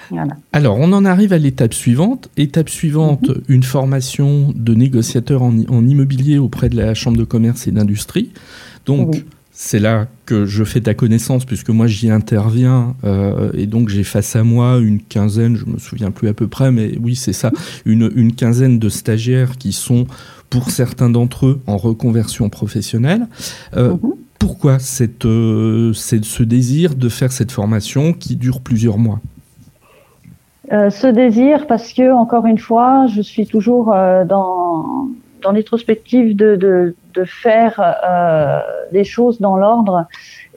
Voilà. 0.10 0.34
Alors, 0.54 0.78
on 0.80 0.94
en 0.94 1.04
arrive 1.04 1.34
à 1.34 1.38
l'étape 1.38 1.74
suivante. 1.74 2.30
Étape 2.38 2.70
suivante, 2.70 3.28
mhm. 3.28 3.44
une 3.50 3.64
formation 3.64 4.54
de 4.56 4.74
négociateur 4.74 5.42
en, 5.42 5.54
en, 5.70 5.86
immobilier 5.86 6.38
auprès 6.38 6.70
de 6.70 6.78
la 6.78 6.94
Chambre 6.94 7.18
de 7.18 7.26
commerce 7.26 7.68
et 7.68 7.72
d'industrie. 7.72 8.32
Donc, 8.88 9.26
c'est 9.52 9.80
là 9.80 10.06
que 10.26 10.46
je 10.46 10.64
fais 10.64 10.82
ta 10.82 10.94
connaissance, 10.94 11.44
puisque 11.44 11.70
moi 11.70 11.88
j'y 11.88 12.12
interviens, 12.12 12.96
euh, 13.04 13.50
et 13.54 13.66
donc 13.66 13.90
j'ai 13.90 14.04
face 14.04 14.36
à 14.36 14.44
moi 14.44 14.78
une 14.78 15.02
quinzaine, 15.02 15.56
je 15.56 15.66
me 15.66 15.80
souviens 15.80 16.12
plus 16.12 16.28
à 16.28 16.34
peu 16.34 16.48
près, 16.48 16.72
mais 16.72 16.98
oui, 17.02 17.16
c'est 17.16 17.34
ça, 17.34 17.52
une, 17.84 18.12
une, 18.16 18.34
quinzaine 18.34 18.78
de 18.78 18.88
stagiaires 18.88 19.58
qui 19.58 19.74
sont, 19.74 20.06
pour 20.52 20.70
certains 20.70 21.10
d'entre 21.10 21.48
eux, 21.48 21.62
en 21.66 21.76
reconversion 21.76 22.50
professionnelle. 22.50 23.28
Euh, 23.76 23.94
mhm. 23.94 24.14
Pourquoi 24.38 24.78
cette, 24.78 25.26
euh, 25.26 25.92
ce 25.94 26.44
désir 26.44 26.94
de 26.94 27.10
faire 27.10 27.32
cette 27.32 27.52
formation 27.52 28.14
qui 28.14 28.36
dure 28.36 28.62
plusieurs 28.62 29.00
mois? 29.00 29.20
Ce 30.70 31.08
désir, 31.08 31.66
parce 31.66 31.94
que, 31.94 32.14
encore 32.14 32.46
une 32.46 32.60
fois, 32.60 33.08
je 33.08 33.22
suis 33.22 33.48
toujours 33.48 33.86
dans 33.86 35.08
dans 35.48 35.54
l'introspective 35.54 36.36
de, 36.36 36.94
faire 37.26 37.80
euh, 37.80 38.60
les 38.92 39.06
choses 39.06 39.40
dans 39.40 39.56
l'ordre 39.56 40.06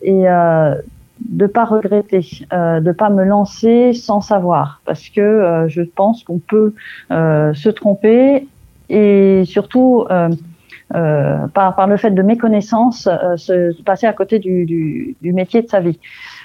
et 0.02 0.28
euh, 0.28 0.74
de 1.20 1.46
pas 1.46 1.64
regretter, 1.64 2.26
euh, 2.52 2.80
de 2.80 2.90
pas 2.90 3.08
me 3.08 3.22
lancer 3.22 3.92
sans 3.92 4.20
savoir, 4.20 4.80
parce 4.84 5.08
que 5.08 5.20
euh, 5.20 5.68
je 5.68 5.82
pense 5.82 6.24
qu'on 6.24 6.40
peut 6.40 6.74
euh, 7.12 7.54
se 7.54 7.68
tromper 7.68 8.48
et 8.88 9.44
surtout 9.46 10.06
par, 10.08 11.86
le 11.86 11.96
fait 11.96 12.10
de 12.10 12.22
méconnaissance 12.22 13.08
se 13.36 13.80
passer 13.82 14.08
à 14.08 14.12
côté 14.12 14.40
du, 14.40 14.66
du, 14.66 15.16
du, 15.22 15.32
métier 15.32 15.62
de 15.62 15.68
sa 15.68 15.78
vie. 15.78 16.00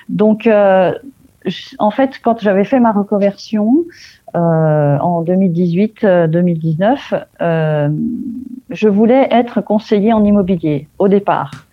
Donc, 0.08 0.48
en 0.48 1.92
fait, 1.92 2.12
quand 2.22 2.40
j'avais 2.42 2.64
fait 2.64 2.80
ma 2.80 2.92
reconversion 2.92 3.86
en 4.36 5.24
2018-2019, 5.24 8.04
je 8.70 8.90
voulais 8.90 9.28
être 9.32 9.62
conseiller 9.62 10.14
en 10.14 10.24
immobilier 10.24 10.88
au 11.00 11.08
départ. 11.08 11.66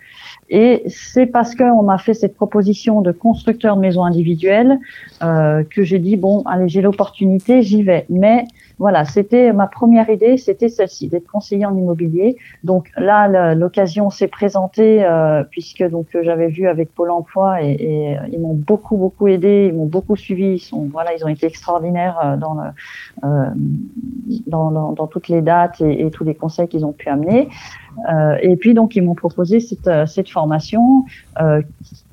Et 0.54 0.82
c'est 0.86 1.24
parce 1.24 1.54
qu'on 1.54 1.82
m'a 1.82 1.96
fait 1.96 2.12
cette 2.12 2.36
proposition 2.36 3.00
de 3.00 3.10
constructeur 3.10 3.76
de 3.76 3.80
maison 3.80 4.04
individuelle 4.04 4.78
euh, 5.22 5.64
que 5.64 5.82
j'ai 5.82 5.98
dit 5.98 6.16
bon, 6.16 6.42
allez, 6.44 6.68
j'ai 6.68 6.82
l'opportunité, 6.82 7.62
j'y 7.62 7.82
vais. 7.82 8.04
Mais 8.10 8.44
voilà, 8.82 9.04
c'était 9.04 9.52
ma 9.52 9.68
première 9.68 10.10
idée, 10.10 10.36
c'était 10.36 10.68
celle-ci, 10.68 11.06
d'être 11.08 11.28
conseiller 11.30 11.64
en 11.66 11.76
immobilier. 11.76 12.36
Donc 12.64 12.90
là, 12.96 13.54
l'occasion 13.54 14.10
s'est 14.10 14.26
présentée 14.26 15.04
euh, 15.04 15.44
puisque 15.48 15.84
donc 15.88 16.08
j'avais 16.20 16.48
vu 16.48 16.66
avec 16.66 16.92
Pôle 16.92 17.12
Emploi 17.12 17.62
et, 17.62 17.70
et 17.70 18.16
ils 18.32 18.40
m'ont 18.40 18.54
beaucoup 18.54 18.96
beaucoup 18.96 19.28
aidé, 19.28 19.68
ils 19.70 19.76
m'ont 19.76 19.86
beaucoup 19.86 20.16
suivi. 20.16 20.56
Ils 20.56 20.90
voilà, 20.90 21.14
ils 21.14 21.24
ont 21.24 21.28
été 21.28 21.46
extraordinaires 21.46 22.18
euh, 22.24 22.36
dans 22.36 22.56
euh, 23.22 23.50
dans, 24.46 25.06
toutes 25.06 25.28
les 25.28 25.42
dates 25.42 25.80
et, 25.80 26.10
tous 26.10 26.24
les 26.24 26.34
conseils 26.34 26.66
qu'ils 26.68 26.84
ont 26.84 26.92
pu 26.92 27.08
amener. 27.08 27.48
Euh, 28.10 28.36
et 28.40 28.56
puis 28.56 28.74
donc 28.74 28.96
ils 28.96 29.02
m'ont 29.02 29.14
proposé 29.14 29.60
cette, 29.60 29.86
euh, 29.86 30.06
cette 30.06 30.30
formation 30.30 31.04
euh, 31.40 31.62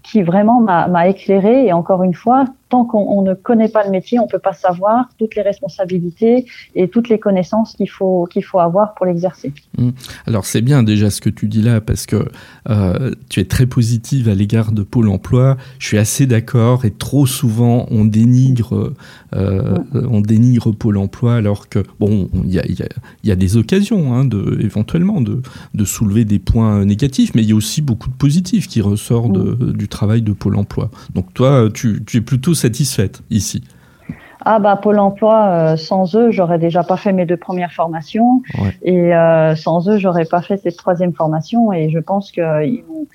qui 0.03 0.21
vraiment 0.21 0.59
m'a 0.59 1.07
éclairé. 1.07 1.65
Et 1.65 1.73
encore 1.73 2.03
une 2.03 2.13
fois, 2.13 2.45
tant 2.69 2.85
qu'on 2.85 3.23
ne 3.23 3.33
connaît 3.33 3.67
pas 3.67 3.83
le 3.83 3.89
métier, 3.89 4.19
on 4.19 4.27
peut 4.27 4.39
pas 4.39 4.53
savoir 4.53 5.09
toutes 5.17 5.35
les 5.35 5.41
responsabilités 5.41 6.45
et 6.75 6.87
toutes 6.87 7.09
les 7.09 7.19
connaissances 7.19 7.73
qu'il 7.73 7.89
faut 7.89 8.27
qu'il 8.31 8.43
faut 8.43 8.59
avoir 8.59 8.93
pour 8.93 9.07
l'exercer. 9.07 9.51
Mmh. 9.77 9.89
Alors 10.27 10.45
c'est 10.45 10.61
bien 10.61 10.83
déjà 10.83 11.09
ce 11.09 11.19
que 11.19 11.29
tu 11.29 11.47
dis 11.47 11.63
là 11.63 11.81
parce 11.81 12.05
que 12.05 12.29
euh, 12.69 13.11
tu 13.29 13.39
es 13.39 13.45
très 13.45 13.65
positive 13.65 14.29
à 14.29 14.35
l'égard 14.35 14.71
de 14.71 14.83
Pôle 14.83 15.09
Emploi. 15.09 15.57
Je 15.79 15.87
suis 15.87 15.97
assez 15.97 16.27
d'accord 16.27 16.85
et 16.85 16.91
trop 16.91 17.25
souvent 17.25 17.87
on 17.89 18.05
dénigre 18.05 18.93
euh, 19.35 19.77
mmh. 19.93 20.07
on 20.11 20.21
dénigre 20.21 20.71
Pôle 20.71 20.97
Emploi 20.97 21.35
alors 21.35 21.69
que 21.69 21.83
bon 21.99 22.29
il 22.45 22.53
y 22.53 22.59
a, 22.59 22.65
y, 22.67 22.83
a, 22.83 22.87
y 23.23 23.31
a, 23.31 23.35
des 23.35 23.57
occasions 23.57 24.13
hein, 24.13 24.25
de 24.25 24.59
éventuellement 24.61 25.21
de, 25.21 25.41
de 25.73 25.85
soulever 25.85 26.23
des 26.23 26.39
points 26.39 26.85
négatifs, 26.85 27.31
mais 27.33 27.41
il 27.41 27.49
y 27.49 27.53
a 27.53 27.55
aussi 27.55 27.81
beaucoup 27.81 28.09
de 28.09 28.15
positifs 28.15 28.67
qui 28.67 28.81
ressortent 28.81 29.29
mmh. 29.29 29.55
de, 29.55 29.71
du 29.71 29.87
travail 29.87 30.21
de 30.21 30.33
Pôle 30.33 30.55
Emploi. 30.55 30.91
Donc 31.15 31.33
toi 31.33 31.67
tu, 31.73 32.03
tu 32.05 32.17
es 32.17 32.21
plutôt 32.21 32.53
satisfaite 32.59 33.21
ici. 33.29 33.63
Ah 34.45 34.59
bah 34.59 34.77
Pôle 34.77 34.99
Emploi, 34.99 35.47
euh, 35.47 35.77
sans 35.77 36.15
eux, 36.15 36.31
j'aurais 36.31 36.59
déjà 36.59 36.83
pas 36.83 36.95
fait 36.95 37.11
mes 37.11 37.25
deux 37.25 37.37
premières 37.37 37.73
formations. 37.73 38.41
Ouais. 38.57 38.77
et 38.83 39.13
euh, 39.13 39.55
sans 39.55 39.89
eux, 39.89 39.97
j'aurais 39.97 40.25
pas 40.25 40.41
fait 40.41 40.57
cette 40.57 40.77
troisième 40.77 41.13
formation. 41.13 41.73
Et 41.73 41.89
je 41.89 41.99
pense 41.99 42.31
que 42.31 42.41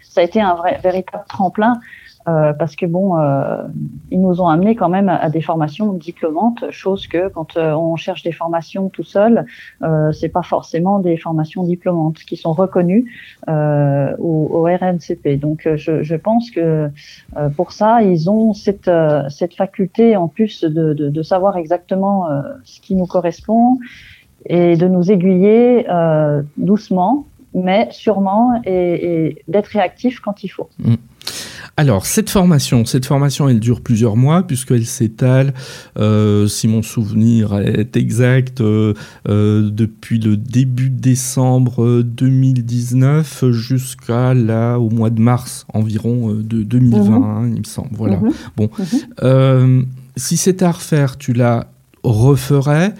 ça 0.02 0.20
a 0.20 0.24
été 0.24 0.40
un 0.40 0.54
vrai 0.54 0.78
véritable 0.82 1.24
tremplin 1.28 1.80
euh, 2.26 2.54
parce 2.54 2.74
que 2.74 2.86
bon, 2.86 3.18
euh, 3.18 3.62
ils 4.10 4.20
nous 4.20 4.40
ont 4.40 4.48
amené 4.48 4.74
quand 4.74 4.88
même 4.88 5.10
à, 5.10 5.28
des 5.28 5.42
formations 5.42 5.92
diplômantes, 5.92 6.70
chose 6.70 7.06
que 7.06 7.28
quand 7.28 7.56
euh, 7.56 7.72
on 7.74 7.96
cherche 7.96 8.22
des 8.22 8.32
formations 8.32 8.88
tout 8.88 9.02
seul, 9.02 9.44
euh, 9.82 10.10
c'est 10.12 10.30
pas 10.30 10.42
forcément 10.42 11.00
des 11.00 11.18
formations 11.18 11.64
diplômantes 11.64 12.18
qui 12.20 12.36
sont 12.36 12.54
reconnues 12.54 13.12
euh, 13.48 14.16
au, 14.18 14.48
au, 14.52 14.62
RNCP. 14.64 15.38
Donc 15.38 15.68
je, 15.76 16.02
je 16.02 16.16
pense 16.16 16.50
que 16.50 16.88
pour 17.56 17.72
ça, 17.72 18.02
ils 18.02 18.30
ont 18.30 18.54
cette 18.54 18.90
cette 19.28 19.54
faculté 19.54 20.16
en 20.16 20.28
plus 20.28 20.64
de, 20.64 20.94
de, 20.94 21.10
de 21.10 21.22
savoir 21.22 21.56
exactement 21.56 22.28
ce 22.64 22.80
qui 22.80 22.94
nous 22.94 23.06
correspond 23.06 23.78
et 24.46 24.76
de 24.76 24.88
nous 24.88 25.10
aiguiller 25.10 25.86
doucement, 26.56 27.26
mais 27.54 27.88
sûrement, 27.90 28.60
et, 28.64 29.26
et 29.26 29.42
d'être 29.48 29.68
réactif 29.68 30.20
quand 30.20 30.42
il 30.42 30.48
faut. 30.48 30.68
Mmh. 30.78 30.94
Alors, 31.76 32.06
cette 32.06 32.30
formation, 32.30 32.84
cette 32.84 33.04
formation, 33.04 33.48
elle 33.48 33.58
dure 33.58 33.80
plusieurs 33.80 34.16
mois 34.16 34.44
puisqu'elle 34.44 34.86
s'étale, 34.86 35.54
euh, 35.98 36.46
si 36.46 36.68
mon 36.68 36.82
souvenir 36.82 37.58
est 37.58 37.96
exact, 37.96 38.60
euh, 38.60 38.94
euh, 39.28 39.70
depuis 39.70 40.18
le 40.18 40.36
début 40.36 40.90
décembre 40.90 42.02
2019 42.02 43.50
jusqu'à 43.50 44.34
là 44.34 44.78
au 44.78 44.88
mois 44.88 45.10
de 45.10 45.20
mars 45.20 45.66
environ 45.74 46.32
de 46.32 46.62
2020, 46.62 47.18
mmh. 47.18 47.22
hein, 47.24 47.50
il 47.52 47.58
me 47.58 47.64
semble. 47.64 47.90
Voilà. 47.92 48.16
Mmh. 48.16 48.32
Bon, 48.56 48.70
mmh. 49.22 49.86
si 50.16 50.36
c'était 50.36 50.64
à 50.64 50.72
refaire, 50.72 51.18
tu 51.18 51.32
la 51.32 51.66
referais 52.04 52.94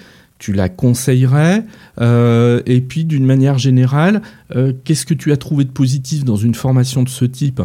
tu 0.44 0.52
la 0.52 0.68
conseillerais 0.68 1.64
euh, 2.00 2.60
Et 2.66 2.82
puis, 2.82 3.04
d'une 3.06 3.24
manière 3.24 3.56
générale, 3.56 4.20
euh, 4.54 4.72
qu'est-ce 4.84 5.06
que 5.06 5.14
tu 5.14 5.32
as 5.32 5.38
trouvé 5.38 5.64
de 5.64 5.70
positif 5.70 6.24
dans 6.24 6.36
une 6.36 6.54
formation 6.54 7.02
de 7.02 7.08
ce 7.08 7.24
type? 7.24 7.62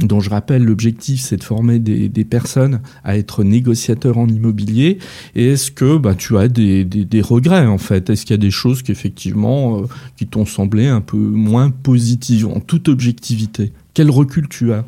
Dont 0.00 0.20
je 0.20 0.30
rappelle 0.30 0.64
l'objectif 0.64 1.20
c'est 1.20 1.36
de 1.36 1.44
former 1.44 1.78
des, 1.78 2.24
personnes 2.24 2.80
à 3.04 3.16
être 3.16 3.44
négociateurs 3.44 4.18
en 4.18 4.26
immobilier. 4.26 4.98
Est-ce 5.34 5.70
que 5.70 5.96
bah, 5.98 6.14
tu 6.14 6.36
as 6.36 6.48
des, 6.48 7.20
regrets 7.22 7.66
en 7.66 7.78
fait? 7.78 8.10
Est-ce 8.10 8.24
qu'il 8.24 8.32
y 8.34 8.38
a 8.38 8.42
des 8.42 8.50
choses 8.50 8.82
qui 8.82 8.92
effectivement 8.92 9.78
euh, 9.78 9.82
qui 10.16 10.26
t'ont 10.26 10.46
semblé 10.46 10.86
un 10.86 11.00
peu 11.00 11.16
moins 11.16 11.70
positives 11.70 12.46
en 12.46 12.60
toute 12.60 12.88
objectivité? 12.88 13.72
Quel 13.92 14.10
recul 14.10 14.48
tu 14.48 14.72
as? 14.72 14.84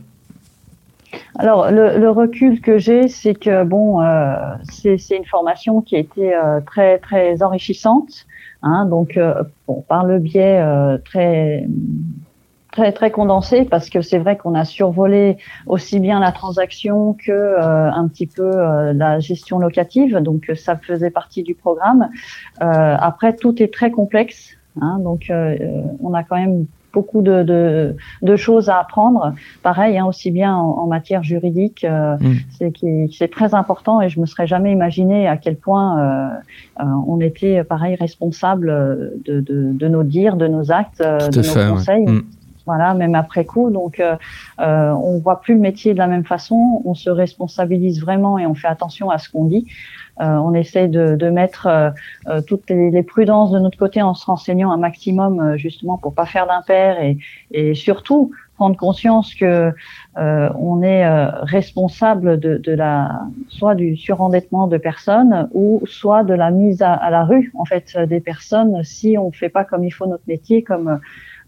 Alors 1.38 1.70
le, 1.70 2.08
recul 2.08 2.60
que 2.60 2.78
j'ai 2.78 3.08
c'est 3.08 3.34
que 3.34 3.64
bon 3.64 4.00
euh, 4.02 4.34
c'est 4.68 5.16
une 5.16 5.24
formation 5.24 5.80
qui 5.80 5.96
a 5.96 6.00
été 6.00 6.34
euh, 6.34 6.60
très 6.60 6.98
très 6.98 7.42
enrichissante 7.42 8.26
hein, 8.62 8.86
donc 8.86 9.18
par 9.88 10.04
le 10.04 10.18
biais 10.18 10.60
très 11.04 11.66
très 12.76 12.92
très 12.92 13.10
condensé 13.10 13.64
parce 13.64 13.88
que 13.88 14.02
c'est 14.02 14.18
vrai 14.18 14.36
qu'on 14.36 14.54
a 14.54 14.66
survolé 14.66 15.38
aussi 15.66 15.98
bien 15.98 16.20
la 16.20 16.30
transaction 16.30 17.14
que 17.14 17.32
euh, 17.32 17.90
un 17.90 18.06
petit 18.06 18.26
peu 18.26 18.50
euh, 18.54 18.92
la 18.92 19.18
gestion 19.18 19.58
locative 19.58 20.18
donc 20.18 20.52
ça 20.56 20.76
faisait 20.76 21.10
partie 21.10 21.42
du 21.42 21.54
programme 21.54 22.10
euh, 22.60 22.96
après 22.98 23.34
tout 23.34 23.62
est 23.62 23.72
très 23.72 23.90
complexe 23.90 24.50
hein, 24.82 24.98
donc 24.98 25.30
euh, 25.30 25.56
on 26.02 26.12
a 26.12 26.22
quand 26.22 26.36
même 26.36 26.66
beaucoup 26.92 27.20
de, 27.20 27.42
de, 27.42 27.94
de, 28.22 28.36
choses 28.36 28.70
à 28.70 28.78
apprendre. 28.78 29.34
Pareil, 29.62 29.98
hein, 29.98 30.06
aussi 30.06 30.30
bien 30.30 30.56
en, 30.56 30.78
en, 30.78 30.86
matière 30.86 31.22
juridique, 31.22 31.84
euh, 31.84 32.16
mmh. 32.16 33.08
c'est 33.12 33.30
très 33.30 33.54
important 33.54 34.00
et 34.00 34.08
je 34.08 34.18
me 34.18 34.24
serais 34.24 34.46
jamais 34.46 34.72
imaginé 34.72 35.28
à 35.28 35.36
quel 35.36 35.56
point 35.56 35.88
euh, 35.98 36.28
euh, 36.80 36.84
on 37.06 37.20
était 37.20 37.64
pareil 37.64 37.96
responsable 37.96 38.68
de, 39.26 39.40
de, 39.40 39.72
de, 39.72 39.88
nos 39.88 40.04
dires, 40.04 40.36
de 40.36 40.46
nos 40.46 40.72
actes, 40.72 41.02
de 41.02 41.36
nos 41.36 41.42
fait, 41.42 41.68
conseils. 41.68 42.04
Ouais. 42.04 42.12
Mmh 42.12 42.22
voilà, 42.66 42.94
même 42.94 43.14
après 43.14 43.44
coup. 43.44 43.70
Donc, 43.70 44.00
euh, 44.00 44.16
euh, 44.60 44.90
on 44.90 45.18
voit 45.18 45.40
plus 45.40 45.54
le 45.54 45.60
métier 45.60 45.94
de 45.94 45.98
la 45.98 46.08
même 46.08 46.24
façon. 46.24 46.82
On 46.84 46.94
se 46.94 47.08
responsabilise 47.08 48.00
vraiment 48.00 48.38
et 48.38 48.46
on 48.46 48.54
fait 48.54 48.68
attention 48.68 49.08
à 49.10 49.18
ce 49.18 49.30
qu'on 49.30 49.46
dit. 49.46 49.66
Euh, 50.20 50.36
on 50.36 50.54
essaie 50.54 50.88
de, 50.88 51.14
de 51.14 51.28
mettre 51.28 51.66
euh, 51.66 51.90
euh 52.28 52.40
toutes 52.40 52.70
les, 52.70 52.90
les, 52.90 53.02
prudences 53.02 53.50
de 53.50 53.58
notre 53.58 53.76
côté 53.76 54.00
en 54.00 54.14
se 54.14 54.24
renseignant 54.24 54.72
un 54.72 54.78
maximum, 54.78 55.40
euh, 55.40 55.56
justement, 55.58 55.98
pour 55.98 56.14
pas 56.14 56.24
faire 56.24 56.46
d'impair 56.46 56.98
et, 57.02 57.18
et 57.50 57.74
surtout 57.74 58.30
prendre 58.56 58.78
conscience 58.78 59.34
que 59.34 59.74
euh, 60.16 60.50
on 60.58 60.82
est 60.82 61.06
responsable 61.42 62.40
de, 62.40 62.56
de, 62.56 62.72
la 62.72 63.20
soit 63.48 63.74
du 63.74 63.98
surendettement 63.98 64.66
de 64.66 64.78
personnes 64.78 65.50
ou 65.52 65.82
soit 65.84 66.24
de 66.24 66.32
la 66.32 66.50
mise 66.50 66.80
à, 66.80 66.94
à 66.94 67.10
la 67.10 67.24
rue 67.24 67.52
en 67.54 67.66
fait 67.66 67.98
des 67.98 68.20
personnes 68.20 68.82
si 68.82 69.18
on 69.18 69.30
fait 69.30 69.50
pas 69.50 69.64
comme 69.64 69.84
il 69.84 69.90
faut 69.90 70.06
notre 70.06 70.26
métier 70.26 70.62
comme 70.62 70.88
euh, 70.88 70.96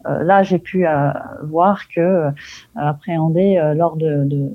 là, 0.05 0.43
j'ai 0.43 0.59
pu 0.59 0.87
euh, 0.87 1.11
voir 1.45 1.89
que 1.89 2.01
euh, 2.01 2.31
appréhender 2.77 3.61
lors 3.77 3.97
de, 3.97 4.25
de 4.25 4.51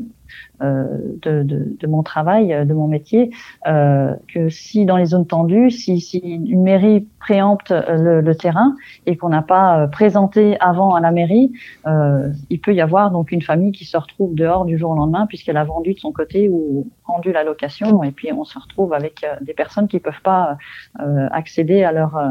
de, 0.62 1.43
de, 1.43 1.75
de, 1.77 1.88
mon 1.88 2.03
travail, 2.03 2.65
de 2.65 2.73
mon 2.73 2.88
métier, 2.88 3.32
euh, 3.67 4.15
que 4.34 4.49
si 4.49 4.86
dans 4.86 4.97
les 4.97 5.08
zones 5.08 5.27
tendues, 5.27 5.69
si, 5.69 5.99
si 5.99 6.17
une 6.19 6.63
mairie 6.63 7.08
préempte 7.19 7.71
le, 7.71 8.21
le 8.21 8.36
terrain 8.36 8.75
et 9.06 9.17
qu'on 9.17 9.29
n'a 9.29 9.41
pas 9.41 9.88
présenté 9.88 10.58
avant 10.60 10.95
à 10.95 11.01
la 11.01 11.12
mairie, 11.12 11.51
euh, 11.86 12.29
il 12.49 12.62
peut 12.62 12.73
y 12.73 12.82
avoir 12.82 13.12
donc 13.12 13.32
une 13.32 13.41
famille 13.41 13.73
qui 13.73 13.86
se 13.86 13.97
retrouve 13.97 14.34
dehors 14.34 14.65
du 14.65 14.77
jour 14.77 14.91
au 14.91 14.95
lendemain 14.95 15.27
puisqu'elle 15.27 15.58
a 15.58 15.65
vendu 15.65 15.93
de 15.93 15.99
son 15.99 16.13
côté 16.13 16.49
ou 16.49 16.88
rendu 17.03 17.32
la 17.32 17.43
location 17.43 18.01
et 18.03 18.12
puis 18.12 18.32
on 18.32 18.45
se 18.45 18.58
retrouve 18.58 18.93
avec 18.93 19.25
des 19.41 19.53
personnes 19.53 19.88
qui 19.88 19.99
peuvent 19.99 20.21
pas 20.23 20.58
euh, 20.99 21.27
accéder 21.32 21.84
à 21.84 21.91
leur 21.91 22.15
euh, 22.15 22.29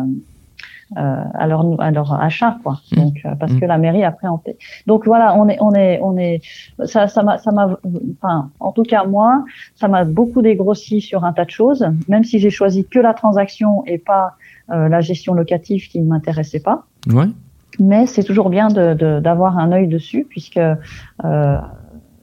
à 0.96 1.46
leur 1.46 1.80
à 1.80 1.90
leur 1.90 2.20
achat 2.20 2.58
quoi 2.62 2.80
mmh. 2.90 2.96
donc 2.96 3.14
euh, 3.24 3.34
parce 3.34 3.52
mmh. 3.52 3.60
que 3.60 3.64
la 3.66 3.78
mairie 3.78 4.04
a 4.04 4.12
préempté 4.12 4.56
donc 4.86 5.06
voilà 5.06 5.34
on 5.36 5.48
est 5.48 5.58
on 5.60 5.74
est 5.74 6.00
on 6.02 6.16
est 6.16 6.40
ça 6.84 7.08
ça 7.08 7.22
m'a 7.22 7.38
ça 7.38 7.52
m'a 7.52 7.78
enfin 8.16 8.50
en 8.60 8.72
tout 8.72 8.82
cas 8.82 9.04
moi 9.04 9.44
ça 9.74 9.88
m'a 9.88 10.04
beaucoup 10.04 10.42
dégrossi 10.42 11.00
sur 11.00 11.24
un 11.24 11.32
tas 11.32 11.44
de 11.44 11.50
choses 11.50 11.86
même 12.08 12.24
si 12.24 12.38
j'ai 12.38 12.50
choisi 12.50 12.86
que 12.86 12.98
la 12.98 13.14
transaction 13.14 13.84
et 13.86 13.98
pas 13.98 14.34
euh, 14.70 14.88
la 14.88 15.00
gestion 15.00 15.34
locative 15.34 15.88
qui 15.88 16.00
ne 16.00 16.06
m'intéressait 16.06 16.60
pas 16.60 16.84
ouais. 17.10 17.26
mais 17.78 18.06
c'est 18.06 18.24
toujours 18.24 18.50
bien 18.50 18.68
de 18.68 19.20
d'avoir 19.20 19.58
un 19.58 19.72
œil 19.72 19.88
dessus 19.88 20.26
puisque 20.28 20.58
euh, 20.58 21.58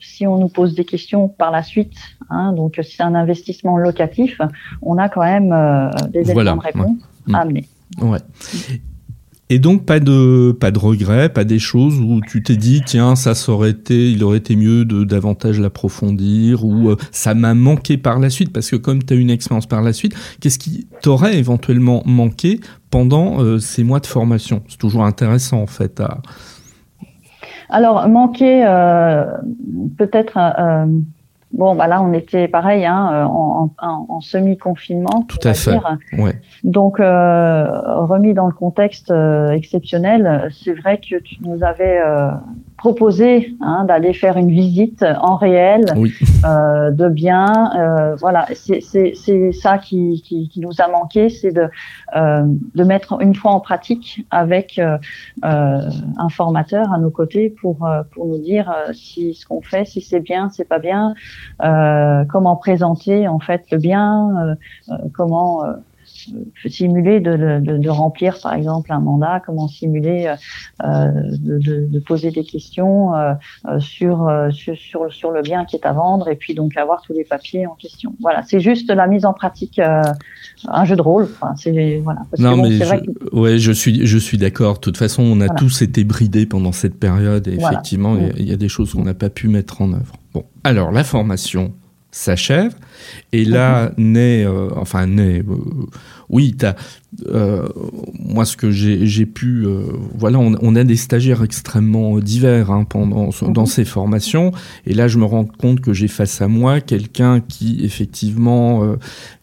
si 0.02 0.28
on 0.28 0.38
nous 0.38 0.50
pose 0.50 0.76
des 0.76 0.86
questions 0.86 1.28
par 1.28 1.52
la 1.52 1.62
suite, 1.62 1.98
hein, 2.30 2.54
donc 2.54 2.80
si 2.82 2.96
c'est 2.96 3.04
un 3.04 3.16
investissement 3.16 3.78
locatif, 3.78 4.40
on 4.82 4.98
a 4.98 5.10
quand 5.10 5.24
même 5.24 5.54
des 6.10 6.32
éléments 6.32 6.56
de 6.56 6.62
réponse 6.62 6.98
à 7.34 7.40
amener. 7.40 7.68
Ouais. 7.98 8.20
Et 9.52 9.58
donc 9.58 9.84
pas 9.86 10.00
de 10.00 10.52
pas 10.52 10.70
de 10.70 10.78
regrets, 10.78 11.28
pas 11.28 11.44
des 11.44 11.58
choses 11.58 12.00
où 12.00 12.22
tu 12.22 12.44
t'es 12.44 12.56
dit 12.56 12.84
tiens 12.86 13.16
ça, 13.16 13.34
aurait 13.52 13.72
été 13.72 14.12
il 14.12 14.24
aurait 14.24 14.38
été 14.38 14.56
mieux 14.56 14.86
de 14.86 15.04
davantage 15.04 15.60
l'approfondir 15.60 16.64
ou 16.64 16.90
euh, 16.90 16.98
ça 17.12 17.34
m'a 17.34 17.56
manqué 17.56 17.98
par 17.98 18.20
la 18.20 18.30
suite 18.30 18.54
parce 18.54 18.70
que 18.70 18.76
comme 18.76 19.02
tu 19.02 19.16
as 19.16 19.18
une 19.18 19.32
expérience 19.32 19.66
par 19.66 19.82
la 19.82 19.92
suite, 19.92 20.14
qu'est-ce 20.40 20.60
qui 20.60 20.88
t'aurait 21.02 21.36
éventuellement 21.36 22.04
manqué 22.06 22.60
pendant 22.92 23.42
euh, 23.42 23.58
ces 23.58 23.84
mois 23.84 24.00
de 24.00 24.06
formation? 24.06 24.62
C'est 24.68 24.78
toujours 24.78 25.04
intéressant 25.04 25.64
en 25.64 25.68
fait 25.68 26.00
à 26.00 26.22
Alors 27.70 28.08
manquer 28.08 28.64
euh, 28.68 29.26
peut-être 29.98 30.38
Bon, 31.52 31.76
bah 31.76 31.88
là, 31.88 32.02
on 32.02 32.14
était 32.14 32.48
pareil, 32.48 32.86
hein, 32.86 33.10
euh, 33.12 33.24
en, 33.24 33.72
en, 33.82 34.06
en 34.08 34.22
semi-confinement. 34.22 35.26
Tout 35.28 35.40
à 35.44 35.54
fait. 35.54 35.80
Ouais. 36.18 36.40
Donc, 36.64 37.00
euh, 37.00 37.66
remis 38.04 38.34
dans 38.34 38.46
le 38.46 38.54
contexte 38.54 39.10
euh, 39.10 39.50
exceptionnel, 39.52 40.50
c'est 40.64 40.74
vrai 40.74 40.98
que 41.00 41.18
tu 41.20 41.38
nous 41.42 41.64
avais 41.64 42.00
euh, 42.06 42.30
proposé 42.80 43.56
hein, 43.62 43.84
d'aller 43.86 44.14
faire 44.14 44.38
une 44.38 44.52
visite 44.52 45.04
en 45.22 45.36
réel 45.36 45.86
euh, 46.46 46.92
de 46.92 47.10
biens. 47.10 47.72
Euh, 47.76 48.16
voilà, 48.16 48.48
c'est 48.54 49.52
ça 49.52 49.78
qui, 49.80 50.22
qui, 50.24 50.50
qui, 50.50 50.60
nous 50.62 50.80
a 50.80 50.88
manqué, 50.88 51.30
c'est 51.30 51.52
de, 51.52 51.68
euh, 52.16 52.44
de 52.76 52.84
mettre 52.84 53.22
une 53.22 53.36
fois 53.36 53.52
en 53.52 53.60
pratique 53.60 54.26
avec 54.32 54.80
un 55.44 56.30
formateur 56.30 56.94
à 56.94 57.00
nos 57.00 57.10
côtés 57.10 57.50
pour, 57.50 57.88
pour 58.12 58.28
nous 58.28 58.40
dire 58.40 58.74
si 58.94 59.34
ce 59.34 59.46
qu'on 59.46 59.62
fait, 59.62 59.86
si 59.86 60.02
c'est 60.02 60.22
bien, 60.22 60.50
c'est 60.50 60.68
pas 60.68 60.80
bien, 60.80 61.16
comment 61.60 62.56
présenter 62.56 63.28
en 63.28 63.40
fait 63.40 63.64
le 63.72 63.78
bien, 63.78 64.56
comment 65.14 65.64
simuler 66.68 67.20
de, 67.20 67.60
de, 67.62 67.78
de, 67.78 67.90
remplir 67.90 68.40
par 68.42 68.54
exemple 68.54 68.92
un 68.92 69.00
mandat, 69.00 69.42
comment 69.46 69.68
simuler 69.68 70.34
euh, 70.84 71.12
de, 71.40 71.88
de, 71.88 72.00
poser 72.00 72.32
des 72.32 72.44
questions 72.44 73.16
euh, 73.16 73.34
euh 73.68 73.80
sur, 73.80 74.30
sur, 74.52 74.76
sur, 74.78 75.14
sur, 75.14 75.32
le 75.32 75.42
bien 75.42 75.66
qui 75.66 75.76
est 75.76 75.86
à 75.86 75.94
vendre 75.94 76.30
et 76.30 76.36
puis 76.36 76.54
donc 76.54 76.78
avoir 76.78 77.02
tous 77.02 77.14
les 77.14 77.24
papiers 77.24 77.66
en 77.68 77.76
question. 77.76 78.16
Voilà, 78.20 78.44
c'est 78.44 78.60
juste 78.60 78.90
la 78.92 79.08
mise 79.08 79.26
en 79.26 79.34
pratique, 79.34 79.80
euh, 79.80 80.02
un 80.68 80.86
jeu 80.86 80.96
de 80.96 81.02
rôle. 81.02 81.24
Enfin, 81.24 81.54
c'est 81.56 82.02
voilà. 82.04 82.22
non 82.38 82.58
mais 82.58 82.72
je, 82.72 83.36
ouais, 83.36 83.58
je 83.58 83.72
suis 83.72 84.06
je 84.06 84.18
suis 84.18 84.38
d'accord. 84.38 84.76
De 84.76 84.80
toute 84.80 84.98
façon, 84.98 85.24
on 85.24 85.42
a 85.42 85.50
tous 85.50 85.82
été 85.82 86.04
bridés 86.04 86.46
pendant 86.46 86.72
cette 86.72 87.00
période 87.00 87.48
et 87.48 87.56
effectivement, 87.56 88.18
il 88.38 88.46
y, 88.46 88.50
y, 88.50 88.54
a 88.54 88.58
des 88.58 88.70
choses 88.70 88.94
qu'on 88.94 89.04
n'a 89.04 89.14
pas 89.14 89.30
pu 89.30 89.48
mettre 89.48 89.82
en 89.82 89.94
œuvre. 89.94 90.14
Bon, 90.34 90.44
alors 90.64 90.92
la 90.92 91.04
formation 91.04 91.74
s'achève. 92.12 92.76
Et 93.32 93.46
là 93.46 93.92
naît, 93.98 94.46
euh, 94.46 94.70
enfin 94.76 95.06
naît, 95.06 95.40
euh, 95.40 95.56
oui, 96.30 96.56
as, 96.62 96.76
euh, 97.28 97.68
moi 98.14 98.46
ce 98.46 98.58
que 98.58 98.72
j'ai 98.72 99.26
pu, 99.26 99.66
voilà, 100.16 100.40
on, 100.40 100.56
on, 100.62 100.76
a 100.76 100.84
des 100.84 100.96
stagiaires 100.96 101.44
extrêmement 101.44 102.20
divers 102.20 102.72
hein, 102.72 102.84
pendant 102.84 103.30
dans 103.42 103.62
mhm. 103.62 103.68
ces 103.68 103.86
formations. 103.86 104.52
Et 104.86 104.94
là, 104.94 105.08
je 105.08 105.18
me 105.18 105.26
rends 105.26 105.46
compte 105.46 105.82
que 105.82 105.94
j'ai 105.94 106.08
face 106.08 106.42
à 106.42 106.48
moi 106.48 106.82
quelqu'un 106.82 107.40
qui 107.40 107.84
effectivement 107.84 108.96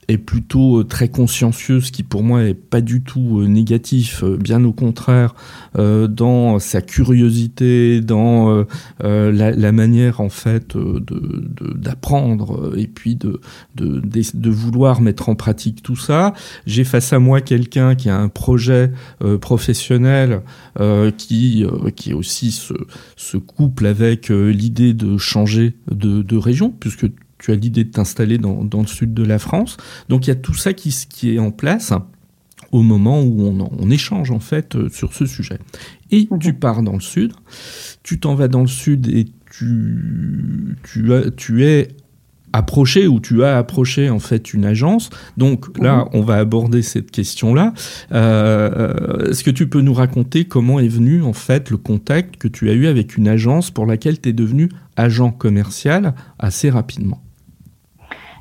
est 0.09 0.19
plutôt 0.19 0.81
euh, 0.81 0.85
très 0.85 1.09
consciencieux, 1.09 1.81
ce 1.81 1.91
qui 1.91 2.03
pour 2.03 2.23
moi 2.23 2.45
est 2.45 2.55
pas 2.55 2.81
du 2.81 3.03
tout 3.03 3.41
euh, 3.41 3.47
négatif, 3.47 4.23
euh, 4.23 4.37
bien 4.37 4.65
au 4.65 4.73
contraire, 4.73 5.35
dans 5.77 6.59
sa 6.59 6.81
curiosité, 6.81 8.01
dans 8.01 8.65
la, 9.01 9.73
manière 9.73 10.21
en 10.23 10.31
fait 10.31 10.75
d'apprendre 10.75 12.73
et 12.79 12.87
puis 12.87 13.15
de, 13.15 13.41
de, 13.75 14.01
de, 14.01 14.51
vouloir 14.51 15.03
mettre 15.03 15.29
en 15.29 15.35
pratique 15.35 15.83
tout 15.83 15.97
ça. 15.97 16.33
J'ai 16.67 16.85
face 16.85 17.13
à 17.13 17.19
moi 17.19 17.43
quelqu'un 17.43 17.95
qui 17.95 18.09
a 18.09 18.19
un 18.19 18.29
projet 18.29 18.91
professionnel 19.43 20.41
qui, 21.19 21.67
qui 21.95 22.15
aussi 22.15 22.53
se, 22.53 22.75
se 23.17 23.37
couple 23.37 23.85
avec 23.85 24.31
l'idée 24.31 24.95
de 24.95 25.19
changer 25.19 25.75
de, 25.91 26.23
de 26.23 26.37
région, 26.39 26.71
puisque 26.71 27.07
tu 27.47 27.53
as 27.53 27.55
l'idée 27.55 27.85
de 27.85 27.91
t'installer 27.91 28.39
dans, 28.39 28.65
dans, 28.65 28.81
le 28.81 28.89
sud 28.89 29.15
de 29.15 29.23
la 29.23 29.39
France. 29.39 29.77
Donc 30.09 30.27
il 30.27 30.31
y 30.31 30.33
a 30.33 30.37
tout 30.37 30.55
ça 30.55 30.73
qui, 30.73 30.95
qui 31.09 31.35
est 31.35 31.39
en 31.39 31.53
place 31.53 31.93
au 32.73 32.83
moment 32.83 33.23
où 33.23 33.43
on, 33.43 33.71
on 33.79 33.91
échange 33.91 34.33
en 34.33 34.41
fait 34.41 34.75
euh, 34.75 34.89
sur 34.89 35.15
ce 35.15 35.27
sujet. 35.27 35.61
Et 36.11 36.29
tu 36.41 36.55
pars 36.55 36.83
dans 36.83 36.95
le 36.95 37.01
sud, 37.01 37.33
tu 38.03 38.19
t'en 38.19 38.35
vas 38.35 38.49
dans 38.49 38.63
le 38.63 38.67
sud 38.67 39.07
et 39.07 39.27
tu, 39.53 40.77
tu, 40.83 41.15
as, 41.15 41.31
tu 41.31 41.65
es 41.65 41.89
approché 42.53 43.07
ou 43.07 43.21
tu 43.21 43.45
as 43.45 43.59
approché 43.59 44.11
en 44.11 44.19
fait 44.19 44.53
une 44.53 44.65
agence. 44.65 45.11
Donc 45.37 45.79
là, 45.79 45.99
mhm. 45.99 46.09
on 46.15 46.23
va 46.23 46.39
aborder 46.39 46.83
cette 46.83 47.13
question-là. 47.13 47.75
Euh, 48.11 49.31
Est-ce 49.31 49.45
que 49.45 49.53
tu 49.53 49.69
peux 49.69 49.83
nous 49.83 49.95
raconter 49.95 50.47
comment 50.47 50.81
est 50.81 50.89
venu 50.89 51.23
en 51.23 51.33
fait 51.33 51.71
le 51.71 51.77
contact 51.77 52.39
que 52.39 52.49
tu 52.49 52.71
as 52.71 52.73
eu 52.73 52.87
avec 52.87 53.17
une 53.17 53.29
agence 53.29 53.71
pour 53.71 53.87
laquelle 53.87 54.21
tu 54.21 54.31
es 54.31 54.33
devenu 54.33 54.69
agent 54.97 55.31
commercial 55.31 56.15
assez 56.41 56.71
rapidement? 56.71 57.23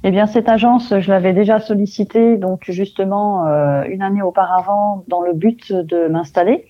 Eh 0.08 0.12
bien, 0.12 0.28
cette 0.28 0.48
agence, 0.50 0.94
je 1.00 1.10
l'avais 1.10 1.34
déjà 1.34 1.60
sollicitée, 1.60 2.38
donc 2.38 2.66
justement 2.70 3.48
euh, 3.48 3.82
une 3.90 4.04
année 4.04 4.22
auparavant, 4.22 5.04
dans 5.08 5.22
le 5.22 5.34
but 5.34 5.74
de 5.74 6.08
m'installer. 6.08 6.68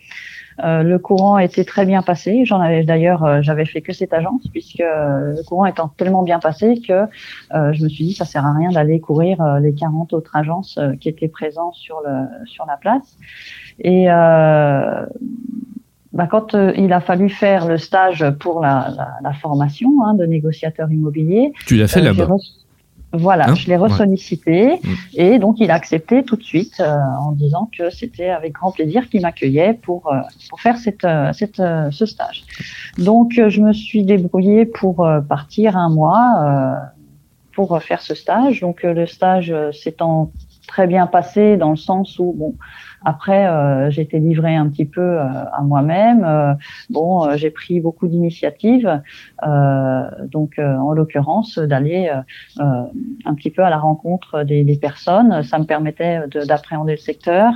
Euh, 0.63 0.83
le 0.83 0.97
courant 0.99 1.37
était 1.37 1.65
très 1.65 1.85
bien 1.85 2.01
passé. 2.01 2.45
J'en 2.45 2.61
avais 2.61 2.85
d'ailleurs, 2.85 3.25
euh, 3.25 3.41
j'avais 3.41 3.65
fait 3.65 3.81
que 3.81 3.91
cette 3.91 4.13
agence 4.13 4.47
puisque 4.53 4.79
le 4.79 5.43
courant 5.43 5.65
étant 5.65 5.89
tellement 5.89 6.23
bien 6.23 6.39
passé 6.39 6.79
que 6.79 7.07
je 7.51 7.83
me 7.83 7.89
suis 7.89 8.05
dit 8.05 8.13
ça 8.13 8.23
sert 8.23 8.45
à 8.45 8.53
rien 8.53 8.71
d'aller 8.71 9.01
courir 9.01 9.43
les 9.59 9.73
40 9.73 10.13
autres 10.13 10.33
agences 10.37 10.79
qui 11.01 11.09
étaient 11.09 11.27
présentes 11.27 11.75
sur 11.75 11.99
le 12.05 12.45
sur 12.45 12.65
la 12.65 12.77
place. 12.77 13.17
Et 13.79 14.05
bah, 14.05 15.07
quand 16.31 16.55
il 16.77 16.93
a 16.93 17.01
fallu 17.01 17.27
faire 17.27 17.67
le 17.67 17.77
stage 17.77 18.25
pour 18.39 18.61
la, 18.61 18.93
la, 18.95 19.09
la 19.21 19.33
formation 19.33 19.89
hein, 20.05 20.13
de 20.13 20.25
négociateur 20.25 20.89
immobilier, 20.89 21.51
tu 21.67 21.75
l'as 21.75 21.89
fait 21.89 21.99
là-bas? 21.99 22.29
Voilà, 23.17 23.49
hein 23.49 23.55
je 23.55 23.67
l'ai 23.67 23.77
ressollicité 23.77 24.79
et 25.13 25.39
donc 25.39 25.59
il 25.59 25.71
a 25.71 25.75
accepté 25.75 26.23
tout 26.23 26.35
de 26.35 26.43
suite 26.43 26.79
euh, 26.79 26.95
en 27.19 27.31
disant 27.31 27.69
que 27.77 27.89
c'était 27.89 28.29
avec 28.29 28.53
grand 28.53 28.71
plaisir 28.71 29.09
qu'il 29.09 29.21
m'accueillait 29.21 29.73
pour 29.73 30.11
euh, 30.11 30.19
pour 30.49 30.61
faire 30.61 30.77
cette, 30.77 31.05
euh, 31.05 31.31
cette 31.33 31.61
ce 31.91 32.05
stage. 32.05 32.43
Donc 32.97 33.33
je 33.35 33.61
me 33.61 33.73
suis 33.73 34.03
débrouillée 34.03 34.65
pour 34.65 35.07
partir 35.27 35.77
un 35.77 35.89
mois 35.89 36.79
pour 37.53 37.81
faire 37.81 38.01
ce 38.01 38.15
stage. 38.15 38.61
Donc 38.61 38.83
le 38.83 39.05
stage 39.05 39.53
s'étant 39.71 40.31
très 40.67 40.87
bien 40.87 41.07
passé 41.07 41.57
dans 41.57 41.71
le 41.71 41.75
sens 41.75 42.19
où 42.19 42.33
bon 42.33 42.55
après, 43.05 43.47
euh, 43.47 43.91
été 43.91 44.19
livrée 44.19 44.55
un 44.55 44.67
petit 44.67 44.85
peu 44.85 44.99
euh, 44.99 45.23
à 45.53 45.61
moi-même. 45.61 46.23
Euh, 46.25 46.53
bon, 46.89 47.37
j'ai 47.37 47.51
pris 47.51 47.79
beaucoup 47.79 48.07
d'initiatives, 48.07 49.01
donc 50.31 50.59
en 50.59 50.91
l'occurrence 50.91 51.59
d'aller 51.59 52.11
un 52.57 53.35
petit 53.35 53.51
peu 53.51 53.63
à 53.63 53.69
la 53.69 53.77
rencontre 53.77 54.43
des, 54.43 54.63
des 54.63 54.75
personnes. 54.75 55.43
Ça 55.43 55.59
me 55.59 55.65
permettait 55.65 56.21
d'appréhender 56.47 56.93
le 56.93 56.97
secteur. 56.97 57.53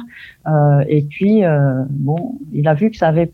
et 0.88 1.02
puis, 1.10 1.42
bon, 1.90 2.36
il 2.54 2.68
a 2.68 2.76
vu 2.76 2.92
que 2.92 2.98
ça 2.98 3.08
avait 3.08 3.32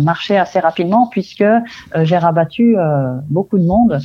marché 0.00 0.36
assez 0.36 0.60
rapidement 0.60 1.06
puisque 1.06 1.44
j'ai 2.02 2.18
rabattu 2.18 2.76
beaucoup 3.28 3.58
de 3.58 3.64
monde 3.64 3.98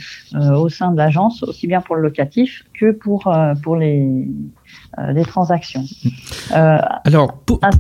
au 0.56 0.70
sein 0.70 0.92
de 0.92 0.98
l'agence, 0.98 1.44
aussi 1.44 1.68
bien 1.68 1.82
pour 1.82 1.96
le 1.98 2.02
locatif 2.02 2.64
que 2.80 2.92
pour 2.92 3.32
pour 3.62 3.76
les 3.76 4.30
des 5.14 5.26
transactions. 5.26 5.84
Euh, 6.52 6.78
Alors, 7.04 7.34
pour, 7.40 7.60
ah, 7.62 7.72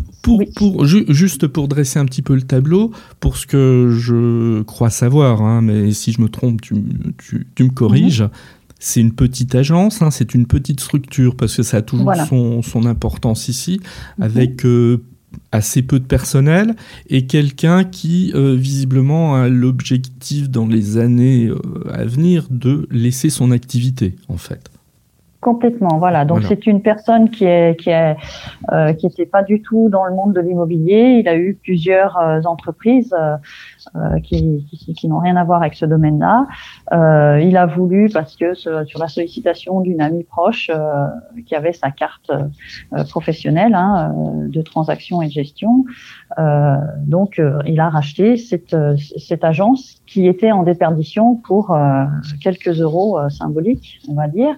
juste 1.08 1.48
pour 1.48 1.68
dresser 1.68 2.00
un 2.00 2.06
petit 2.06 2.22
peu 2.22 2.36
le 2.36 2.42
tableau, 2.42 2.92
pour 3.20 3.38
ce 3.38 3.48
que 3.48 3.96
je 3.98 4.62
crois 4.64 4.90
savoir, 4.90 5.42
hein, 5.42 5.62
mais 5.62 5.92
si 5.92 6.12
je 6.12 6.22
me 6.22 6.28
trompe, 6.28 6.62
tu, 6.62 6.76
me 6.76 7.70
corriges. 7.70 8.24
Mhm. 8.24 8.30
C'est 8.78 9.00
une 9.00 9.14
petite 9.14 9.56
agence, 9.56 10.02
hein, 10.02 10.12
c'est 10.12 10.36
une 10.36 10.46
petite 10.46 10.82
structure 10.82 11.36
parce 11.36 11.56
que 11.56 11.64
ça 11.64 11.78
a 11.78 11.82
toujours 11.82 12.14
son, 12.64 12.86
importance 12.86 13.48
ici, 13.48 13.80
mhm. 14.18 14.24
avec 14.26 14.66
euh, 14.66 15.02
assez 15.52 15.82
peu 15.82 16.00
de 16.00 16.06
personnel 16.06 16.76
et 17.10 17.26
quelqu'un 17.26 17.84
qui 17.84 18.32
euh, 18.36 18.56
visiblement 18.56 19.36
a 19.36 19.48
l'objectif 19.48 20.50
dans 20.50 20.68
les 20.68 20.98
années 20.98 21.48
euh, 21.48 21.60
à 21.92 22.06
venir 22.06 22.48
de 22.50 22.88
laisser 22.92 23.30
son 23.30 23.52
activité 23.52 24.16
en 24.28 24.38
fait. 24.38 24.70
Complètement, 25.46 26.00
voilà. 26.00 26.26
Donc 26.26 26.42
c'est 26.42 26.66
une 26.66 26.82
personne 26.82 27.30
qui 27.30 27.46
est 27.46 27.80
qui 27.80 27.92
est 27.92 28.18
euh, 28.72 28.94
qui 28.94 29.06
était 29.06 29.28
pas 29.28 29.44
du 29.44 29.62
tout 29.62 29.90
dans 29.90 30.04
le 30.06 30.16
monde 30.16 30.34
de 30.34 30.42
l'immobilier. 30.42 31.20
Il 31.20 31.28
a 31.28 31.38
eu 31.38 31.54
plusieurs 31.54 32.18
euh, 32.18 32.42
entreprises 32.46 33.16
qui, 34.24 34.66
qui, 34.98 35.08
n'ont 35.08 35.20
rien 35.20 35.36
à 35.36 35.44
voir 35.44 35.62
avec 35.62 35.76
ce 35.76 35.86
domaine-là. 35.86 36.48
il 37.42 37.56
a 37.58 37.66
voulu 37.68 38.10
parce 38.12 38.36
que 38.36 38.56
sur 38.56 39.00
la 39.00 39.08
sollicitation 39.08 39.82
d'une 39.82 40.02
amie 40.02 40.24
proche 40.24 40.72
qui 41.46 41.54
avait 41.54 41.74
sa 41.74 41.92
carte 41.92 42.32
professionnelle 43.10 43.76
hein, 43.76 44.12
de 44.50 44.62
transaction 44.64 45.22
et 45.22 45.28
de 45.28 45.32
gestion, 45.32 45.86
donc 47.04 47.40
il 47.68 47.80
a 47.80 47.90
racheté 47.90 48.38
cette, 48.38 48.76
cette 49.20 49.44
agence 49.44 50.02
qui 50.08 50.26
était 50.26 50.52
en 50.52 50.64
déperdition 50.64 51.36
pour 51.36 51.78
quelques 52.42 52.82
euros 52.82 53.20
symboliques, 53.30 54.00
on 54.10 54.16
va 54.16 54.28
dire. 54.28 54.58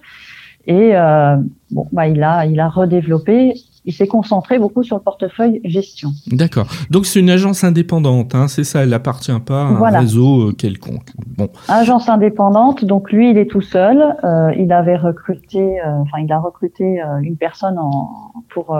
Et 0.67 0.95
euh, 0.95 1.37
bon, 1.71 1.87
bah, 1.91 2.07
il 2.07 2.21
a, 2.23 2.45
il 2.45 2.59
a 2.59 2.69
redéveloppé. 2.69 3.53
Il 3.87 3.93
s'est 3.93 4.07
concentré 4.07 4.59
beaucoup 4.59 4.83
sur 4.83 4.97
le 4.97 5.01
portefeuille 5.01 5.61
gestion. 5.63 6.11
D'accord. 6.27 6.67
Donc 6.91 7.05
c'est 7.05 7.19
une 7.19 7.29
agence 7.29 7.63
indépendante, 7.63 8.35
hein, 8.35 8.47
c'est 8.47 8.63
ça. 8.63 8.83
Elle 8.83 8.89
n'appartient 8.89 9.31
pas 9.45 9.63
à 9.63 9.65
un 9.65 9.99
réseau 9.99 10.49
euh, 10.49 10.51
quelconque. 10.51 11.09
Bon. 11.37 11.49
Agence 11.67 12.09
indépendante. 12.09 12.85
Donc 12.85 13.11
lui, 13.11 13.31
il 13.31 13.37
est 13.37 13.49
tout 13.49 13.61
seul. 13.61 13.97
Euh, 14.23 14.53
il 14.57 14.71
avait 14.71 14.97
recruté, 14.97 15.59
euh, 15.59 16.01
enfin, 16.01 16.19
il 16.23 16.31
a 16.31 16.39
recruté 16.39 17.01
euh, 17.01 17.19
une 17.21 17.37
personne 17.37 17.77
en 17.77 18.33
pour 18.49 18.77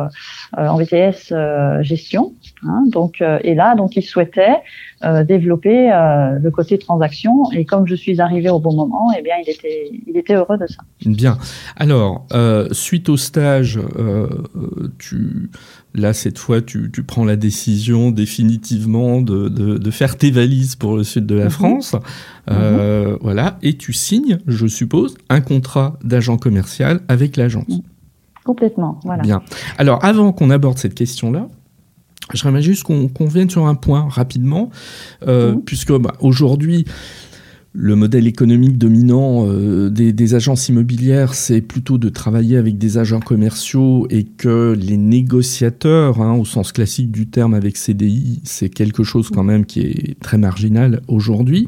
en 0.57 0.77
VTS 0.77 1.33
gestion. 1.81 2.33
Hein, 2.63 2.83
donc 2.87 3.21
et 3.21 3.53
là, 3.53 3.75
donc 3.75 3.95
il 3.95 4.01
souhaitait 4.01 4.55
développer 5.25 5.89
le 5.89 6.49
côté 6.49 6.77
transaction. 6.77 7.51
Et 7.51 7.65
comme 7.65 7.85
je 7.87 7.95
suis 7.95 8.19
arrivé 8.21 8.49
au 8.49 8.59
bon 8.59 8.75
moment, 8.75 9.09
eh 9.17 9.21
bien, 9.21 9.35
il 9.43 9.49
était, 9.49 9.89
il 10.07 10.17
était 10.17 10.35
heureux 10.35 10.57
de 10.57 10.65
ça. 10.67 10.81
Bien. 11.05 11.37
Alors, 11.75 12.25
suite 12.71 13.09
au 13.09 13.17
stage, 13.17 13.79
tu, 14.97 15.49
là, 15.95 16.13
cette 16.13 16.38
fois, 16.38 16.62
tu, 16.62 16.89
tu, 16.91 17.03
prends 17.03 17.25
la 17.25 17.36
décision 17.36 18.12
définitivement 18.12 19.21
de, 19.21 19.49
de, 19.49 19.77
de, 19.77 19.91
faire 19.91 20.17
tes 20.17 20.31
valises 20.31 20.75
pour 20.75 20.97
le 20.97 21.03
sud 21.03 21.25
de 21.25 21.36
la 21.36 21.45
mhm. 21.45 21.49
France. 21.49 21.95
Mhm. 22.49 23.17
Voilà. 23.21 23.57
Et 23.62 23.77
tu 23.77 23.93
signes, 23.93 24.39
je 24.47 24.67
suppose, 24.67 25.15
un 25.29 25.41
contrat 25.41 25.97
d'agent 26.03 26.38
commercial 26.38 27.01
avec 27.07 27.38
l'agence. 27.38 27.81
Complètement, 28.43 28.99
voilà. 29.03 29.23
Bien. 29.23 29.41
Alors, 29.77 30.03
avant 30.05 30.31
qu'on 30.31 30.49
aborde 30.49 30.77
cette 30.77 30.95
question-là, 30.95 31.47
J'aimerais 32.33 32.62
juste 32.62 32.83
qu'on 32.83 33.25
vienne 33.25 33.49
sur 33.49 33.67
un 33.67 33.75
point 33.75 34.07
rapidement, 34.10 34.69
euh, 35.27 35.53
mhm. 35.53 35.62
puisque 35.62 35.93
bah, 35.93 36.13
aujourd'hui, 36.19 36.86
le 37.79 37.95
modèle 37.95 38.25
économique 38.25 38.79
dominant 38.79 39.45
euh, 39.47 39.91
des, 39.91 40.33
agences 40.33 40.67
immobilières, 40.67 41.35
c'est 41.35 41.61
plutôt 41.61 41.99
de 41.99 42.09
travailler 42.09 42.57
avec 42.57 42.79
des 42.79 42.97
agents 42.97 43.19
commerciaux 43.19 44.07
et 44.09 44.23
que 44.23 44.75
les 44.75 44.97
négociateurs, 44.97 46.19
hein, 46.19 46.33
au 46.33 46.43
sens 46.43 46.71
classique 46.71 47.11
du 47.11 47.27
terme 47.27 47.53
avec 47.53 47.77
CDI, 47.77 48.41
c'est 48.43 48.69
quelque 48.69 49.03
chose 49.03 49.29
quand 49.29 49.43
même 49.43 49.63
qui 49.65 49.81
est 49.81 50.19
très 50.19 50.39
marginal 50.39 51.01
aujourd'hui. 51.07 51.67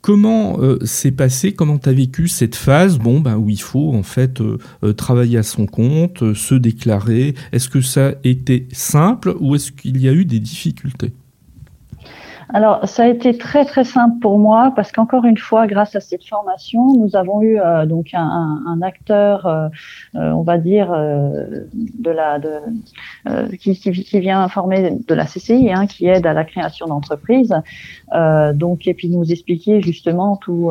Comment 0.00 0.60
euh, 0.60 0.78
s'est 0.84 1.12
passé, 1.12 1.52
comment 1.52 1.78
tu 1.78 1.88
as 1.88 1.92
vécu 1.92 2.26
cette 2.26 2.56
phase? 2.56 2.98
Bon, 2.98 3.20
ben, 3.20 3.36
où 3.36 3.48
il 3.48 3.60
faut 3.60 3.94
en 3.94 4.02
fait 4.02 4.40
euh, 4.40 4.58
euh, 4.82 4.92
travailler 4.92 5.38
à 5.38 5.42
son 5.44 5.66
compte, 5.66 6.34
se 6.34 6.56
déclarer. 6.56 7.34
Est-ce 7.52 7.68
que 7.68 7.80
ça 7.80 8.08
a 8.08 8.14
été 8.24 8.66
simple 8.72 9.34
ou 9.38 9.54
est-ce 9.54 9.70
qu'il 9.70 10.00
y 10.00 10.08
a 10.08 10.12
eu 10.12 10.24
des 10.24 10.40
difficultés? 10.40 11.12
Alors, 12.54 12.88
ça 12.88 13.04
a 13.04 13.06
été 13.08 13.36
très 13.36 13.64
très 13.64 13.82
simple 13.82 14.20
pour 14.20 14.38
moi 14.38 14.72
parce 14.76 14.92
qu'encore 14.92 15.24
une 15.24 15.36
fois, 15.36 15.66
grâce 15.66 15.96
à 15.96 16.00
cette 16.00 16.24
formation, 16.24 16.94
nous 16.96 17.16
avons 17.16 17.42
eu 17.42 17.58
euh, 17.58 17.86
donc 17.86 18.10
un, 18.12 18.62
un, 18.66 18.82
acteur, 18.82 19.46
euh, 19.46 19.68
euh, 20.14 20.30
on 20.30 20.42
va 20.42 20.58
dire, 20.58 20.90
de 20.90 22.10
la 22.10 22.38
de, 22.38 23.56
qui, 23.56 23.76
qui, 23.76 23.90
qui, 23.90 24.20
vient 24.20 24.42
informer 24.42 24.96
de 25.06 25.14
la 25.14 25.24
CCI, 25.24 25.72
hein, 25.72 25.86
qui 25.86 26.06
aide 26.06 26.26
à 26.26 26.32
la 26.32 26.44
création 26.44 26.86
d'entreprises. 26.86 27.54
donc, 28.54 28.86
et 28.86 28.94
puis 28.94 29.08
nous 29.08 29.32
expliquer 29.32 29.80
justement 29.80 30.36
tout 30.36 30.70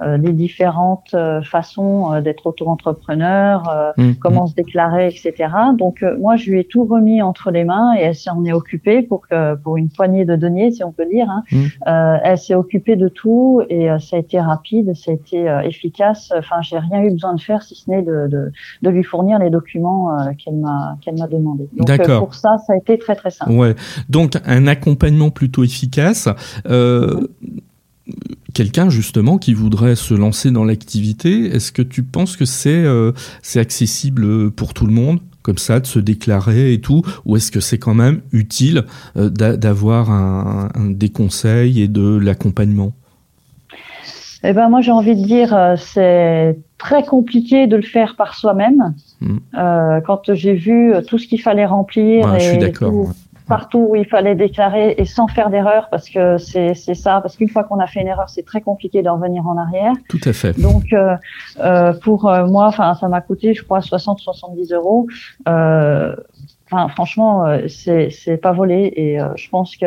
les 0.00 0.32
différentes 0.32 1.14
façons 1.44 2.20
d'être 2.20 2.46
auto-entrepreneur, 2.46 3.92
mmh, 3.96 4.12
comment 4.14 4.44
mmh. 4.44 4.48
se 4.48 4.54
déclarer, 4.54 5.08
etc. 5.08 5.48
Donc, 5.78 6.04
moi, 6.18 6.36
je 6.36 6.50
lui 6.50 6.60
ai 6.60 6.64
tout 6.64 6.84
remis 6.84 7.22
entre 7.22 7.50
les 7.50 7.64
mains 7.64 7.94
et 7.96 8.02
elle 8.02 8.14
s'en 8.14 8.44
est 8.44 8.52
occupée 8.52 9.02
pour 9.02 9.26
que 9.28 9.54
pour 9.56 9.76
une 9.76 9.88
poignée 9.88 10.24
de 10.24 10.36
deniers, 10.36 10.72
si 10.72 10.82
on 10.82 10.92
peut 10.96 11.06
dire. 11.06 11.26
Hein. 11.28 11.42
Mm. 11.52 11.64
Euh, 11.86 12.16
elle 12.24 12.38
s'est 12.38 12.54
occupée 12.54 12.96
de 12.96 13.08
tout 13.08 13.62
et 13.68 13.90
euh, 13.90 13.98
ça 13.98 14.16
a 14.16 14.18
été 14.18 14.40
rapide, 14.40 14.94
ça 14.94 15.10
a 15.10 15.14
été 15.14 15.48
euh, 15.48 15.60
efficace. 15.60 16.32
Enfin, 16.36 16.62
j'ai 16.62 16.78
rien 16.78 17.02
eu 17.02 17.10
besoin 17.12 17.34
de 17.34 17.40
faire 17.40 17.62
si 17.62 17.74
ce 17.74 17.90
n'est 17.90 18.02
de, 18.02 18.28
de, 18.28 18.52
de, 18.82 18.90
lui 18.90 19.04
fournir 19.04 19.38
les 19.38 19.50
documents 19.50 20.16
qu'elle 20.42 20.56
m'a 20.56 20.96
qu'elle 21.00 21.16
m'a 21.18 21.26
demandé. 21.26 21.68
Donc 21.76 22.18
pour 22.18 22.34
ça, 22.34 22.56
ça 22.66 22.72
a 22.72 22.76
été 22.76 22.98
très 22.98 23.14
très 23.14 23.30
simple. 23.30 23.52
Ouais. 23.52 23.74
Donc 24.08 24.32
un 24.44 24.66
accompagnement 24.66 25.30
plutôt 25.30 25.64
efficace. 25.64 26.28
quelqu'un 28.54 28.88
justement 28.88 29.36
qui 29.36 29.52
voudrait 29.52 29.96
se 29.96 30.14
lancer 30.14 30.50
dans 30.50 30.64
l'activité, 30.64 31.46
est-ce 31.54 31.72
que 31.72 31.82
tu 31.82 32.02
penses 32.02 32.36
que 32.36 32.44
c'est 32.44 32.84
c'est 33.42 33.60
accessible 33.60 34.50
pour 34.52 34.74
tout 34.74 34.86
le 34.86 34.92
monde? 34.92 35.20
Comme 35.46 35.58
ça, 35.58 35.78
de 35.78 35.86
se 35.86 36.00
déclarer 36.00 36.72
et 36.72 36.80
tout 36.80 37.02
Ou 37.24 37.36
est-ce 37.36 37.52
que 37.52 37.60
c'est 37.60 37.78
quand 37.78 37.94
même 37.94 38.20
utile 38.32 38.82
euh, 39.16 39.30
d'avoir 39.30 40.10
un, 40.10 40.70
des 40.90 41.10
conseils 41.10 41.80
et 41.80 41.86
de 41.86 42.18
l'accompagnement? 42.18 42.92
Eh 44.42 44.52
ben 44.52 44.68
moi 44.68 44.80
j'ai 44.80 44.90
envie 44.90 45.14
de 45.16 45.24
dire 45.24 45.54
euh, 45.54 45.76
c'est 45.76 46.58
très 46.78 47.04
compliqué 47.04 47.68
de 47.68 47.76
le 47.76 47.82
faire 47.82 48.16
par 48.16 48.34
soi-même. 48.34 48.94
Hmm. 49.20 49.38
Euh, 49.56 50.00
quand 50.04 50.34
j'ai 50.34 50.54
vu 50.54 50.92
tout 51.06 51.18
ce 51.18 51.28
qu'il 51.28 51.40
fallait 51.40 51.64
remplir 51.64 52.38
je 52.38 52.44
suis 52.44 52.58
d'accord 52.58 53.12
partout 53.46 53.86
où 53.90 53.96
il 53.96 54.06
fallait 54.06 54.34
déclarer 54.34 54.94
et 54.98 55.04
sans 55.04 55.28
faire 55.28 55.50
d'erreur 55.50 55.88
parce 55.90 56.08
que 56.10 56.36
c'est 56.38 56.74
ça 56.74 57.20
parce 57.20 57.36
qu'une 57.36 57.48
fois 57.48 57.64
qu'on 57.64 57.78
a 57.78 57.86
fait 57.86 58.00
une 58.00 58.08
erreur 58.08 58.28
c'est 58.28 58.44
très 58.44 58.60
compliqué 58.60 59.02
d'en 59.02 59.16
revenir 59.16 59.46
en 59.46 59.56
arrière. 59.56 59.92
Tout 60.08 60.20
à 60.24 60.32
fait. 60.32 60.58
Donc 60.60 60.92
euh, 60.92 61.16
euh 61.60 61.92
pour 62.02 62.28
euh, 62.28 62.46
moi 62.46 62.66
enfin 62.66 62.94
ça 62.94 63.08
m'a 63.08 63.20
coûté 63.20 63.54
je 63.54 63.62
crois 63.62 63.80
60 63.80 64.18
70 64.20 64.72
euros 64.72 65.06
euh, 65.48 66.14
Enfin, 66.68 66.88
franchement, 66.88 67.46
euh, 67.46 67.68
c'est 67.68 68.10
c'est 68.10 68.38
pas 68.38 68.52
volé 68.52 68.92
et 68.96 69.20
euh, 69.20 69.28
je 69.36 69.48
pense 69.48 69.76
que 69.76 69.86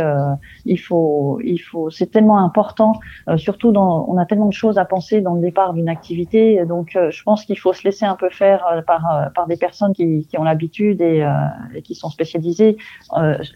il 0.63 0.77
faut 0.77 1.37
il 1.43 1.57
faut 1.57 1.89
c'est 1.89 2.09
tellement 2.09 2.39
important, 2.39 2.93
euh, 3.27 3.35
surtout 3.35 3.73
dans 3.73 4.05
on 4.07 4.17
a 4.17 4.25
tellement 4.25 4.47
de 4.47 4.53
choses 4.53 4.77
à 4.77 4.85
penser 4.85 5.19
dans 5.19 5.33
le 5.33 5.41
départ 5.41 5.73
d'une 5.73 5.89
activité, 5.89 6.63
donc 6.65 6.97
je 6.97 7.23
pense 7.23 7.43
qu'il 7.43 7.59
faut 7.59 7.73
se 7.73 7.83
laisser 7.83 8.05
un 8.05 8.15
peu 8.15 8.29
faire 8.29 8.63
par 8.87 9.29
par 9.35 9.47
des 9.47 9.57
personnes 9.57 9.91
qui 9.93 10.25
qui 10.27 10.37
ont 10.37 10.43
l'habitude 10.43 11.01
et, 11.01 11.27
et, 11.75 11.81
qui 11.81 11.95
sont 11.95 12.09
spécialisées. 12.09 12.77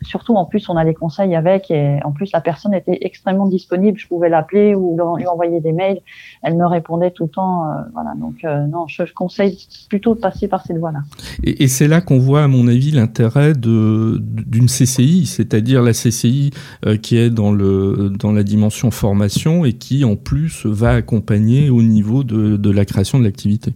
surtout 0.02 0.36
en 0.36 0.46
plus 0.46 0.68
on 0.68 0.76
a 0.76 0.84
les 0.84 0.94
conseils 0.94 1.34
avec 1.34 1.72
et 1.72 2.00
en 2.04 2.12
plus 2.12 2.30
la 2.34 2.42
personne 2.42 2.74
était 2.74 2.98
extrêmement 3.02 3.48
disponible, 3.48 3.98
je 3.98 4.08
pouvais 4.08 4.28
l'appeler 4.28 4.76
ou 4.76 4.98
lui 5.18 5.28
envoyer 5.28 5.62
des 5.62 5.72
mails, 5.72 6.02
elle 6.42 6.58
me 6.58 6.66
répondait 6.66 7.12
tout 7.12 7.24
le 7.24 7.30
temps, 7.30 7.64
voilà 7.94 8.14
donc 8.18 8.44
non 8.44 8.86
je, 8.88 9.06
je, 9.06 9.14
conseille 9.14 9.58
plutôt 9.88 10.14
de 10.14 10.20
passer 10.20 10.50
par 10.50 10.66
cette 10.66 10.78
voie-là. 10.78 11.00
Et, 11.44 11.64
et 11.64 11.68
c'est 11.70 11.88
là 11.88 12.02
qu'on 12.02 12.20
voit 12.20 12.44
à 12.44 12.48
mon 12.50 12.68
avis 12.68 12.92
d'une 13.20 14.68
CCI, 14.68 15.26
c'est-à-dire 15.26 15.82
la 15.82 15.92
CCI 15.92 16.52
euh, 16.86 16.98
qui 16.98 17.18
est 17.18 17.30
dans, 17.30 17.52
le, 17.52 18.12
dans 18.18 18.32
la 18.32 18.44
dimension 18.44 18.92
formation 18.92 19.66
et 19.66 19.74
qui 19.74 20.04
en 20.04 20.16
plus 20.16 20.66
va 20.66 20.92
accompagner 20.92 21.70
au 21.70 21.82
niveau 21.82 22.24
de, 22.24 22.58
de 22.58 22.72
la 22.72 22.86
création 22.86 23.20
de 23.20 23.24
l'activité. 23.24 23.74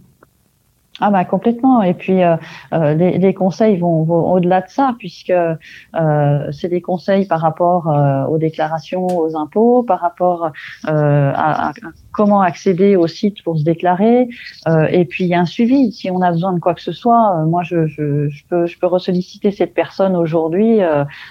Ah 1.00 1.10
bah 1.10 1.24
complètement. 1.24 1.80
Et 1.82 1.94
puis 1.94 2.24
euh, 2.24 2.34
euh 2.72 2.94
les, 2.94 3.32
conseils 3.34 3.76
vont, 3.76 4.02
au-delà 4.32 4.62
de 4.62 4.68
ça, 4.68 4.96
puisque 4.98 5.32
c'est 6.50 6.68
des 6.68 6.80
conseils 6.80 7.26
par 7.26 7.40
rapport 7.40 7.86
aux 8.28 8.38
déclarations, 8.38 9.06
aux 9.06 9.36
impôts, 9.36 9.84
par 9.84 10.00
rapport 10.00 10.50
à, 10.84 11.72
comment 12.18 12.42
accéder 12.42 12.96
au 12.96 13.06
site 13.06 13.42
pour 13.44 13.56
se 13.58 13.64
déclarer. 13.64 14.28
et 14.98 15.04
puis 15.04 15.24
il 15.24 15.28
y 15.28 15.34
a 15.34 15.40
un 15.40 15.50
suivi. 15.56 15.92
Si 15.92 16.10
on 16.10 16.20
a 16.20 16.32
besoin 16.32 16.52
de 16.52 16.58
quoi 16.58 16.74
que 16.74 16.82
ce 16.82 16.92
soit, 16.92 17.44
moi 17.46 17.62
je, 17.62 17.86
je, 17.86 18.28
je, 18.28 18.42
peux 18.48 18.66
je 18.66 18.76
peux 18.78 18.88
ressolliciter 18.88 19.52
cette 19.52 19.74
personne 19.74 20.14
aujourd'hui. 20.16 20.78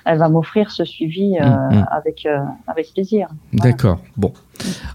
elle 0.06 0.18
va 0.18 0.30
m'offrir 0.30 0.72
ce 0.72 0.86
suivi 0.86 1.36
mmh, 1.40 1.44
mmh. 1.44 1.86
avec 1.92 2.28
avec 2.68 2.94
plaisir. 2.94 3.28
D'accord. 3.52 4.00
Bon. 4.16 4.32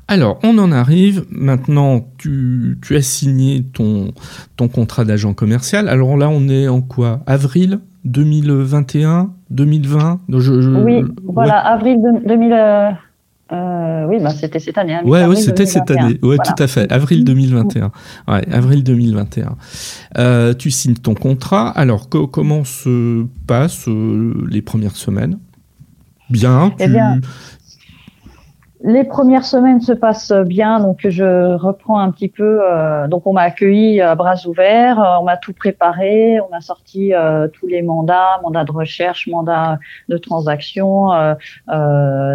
Alors, 0.08 0.38
on 0.42 0.58
en 0.58 0.72
arrive. 0.72 1.24
Maintenant, 1.30 2.00
tu, 2.18 2.78
tu 2.82 2.96
as 2.96 3.02
signé 3.02 3.62
ton, 3.62 4.12
ton 4.56 4.68
contrat 4.68 5.04
d'agent 5.04 5.34
commercial. 5.34 5.88
Alors 5.88 6.16
là, 6.16 6.28
on 6.28 6.48
est 6.48 6.68
en 6.68 6.80
quoi? 6.80 7.20
Avril 7.26 7.80
2021 8.04 9.30
2020 9.50 10.20
Oui, 10.84 11.04
voilà, 11.24 11.58
avril 11.58 11.98
2000. 12.26 12.98
Euh, 13.52 14.06
oui, 14.08 14.18
bah, 14.20 14.30
c'était 14.30 14.58
cette 14.58 14.78
année. 14.78 14.94
Hein, 14.94 15.02
ouais, 15.04 15.26
oui, 15.26 15.36
c'était 15.36 15.66
cette 15.66 15.90
année. 15.90 16.18
Ouais, 16.22 16.36
tout 16.38 16.62
à 16.62 16.66
fait. 16.66 16.90
Avril 16.90 17.24
2021. 17.24 17.92
Ouais, 18.28 18.42
avril 18.52 18.82
2021. 18.82 19.56
Euh, 20.18 20.54
tu 20.54 20.70
signes 20.70 20.94
ton 20.94 21.14
contrat. 21.14 21.68
Alors, 21.70 22.08
comment 22.08 22.64
se 22.64 23.26
passent 23.46 23.88
euh, 23.88 24.34
les 24.48 24.62
premières 24.62 24.96
semaines? 24.96 25.38
Bien. 26.30 26.72
Eh 26.78 26.88
bien 26.88 27.20
les 28.84 29.04
premières 29.04 29.44
semaines 29.44 29.80
se 29.80 29.92
passent 29.92 30.32
bien, 30.32 30.80
donc 30.80 31.00
je 31.04 31.54
reprends 31.54 31.98
un 31.98 32.10
petit 32.10 32.28
peu. 32.28 32.60
Euh, 32.62 33.06
donc 33.06 33.26
on 33.26 33.32
m'a 33.32 33.42
accueilli 33.42 34.00
à 34.00 34.14
bras 34.14 34.34
ouverts, 34.46 35.00
euh, 35.00 35.18
on 35.20 35.24
m'a 35.24 35.36
tout 35.36 35.52
préparé, 35.52 36.40
on 36.40 36.54
a 36.54 36.60
sorti 36.60 37.14
euh, 37.14 37.48
tous 37.48 37.66
les 37.66 37.82
mandats, 37.82 38.40
mandats 38.42 38.64
de 38.64 38.72
recherche, 38.72 39.28
mandats 39.28 39.78
de 40.08 40.16
transaction, 40.16 41.08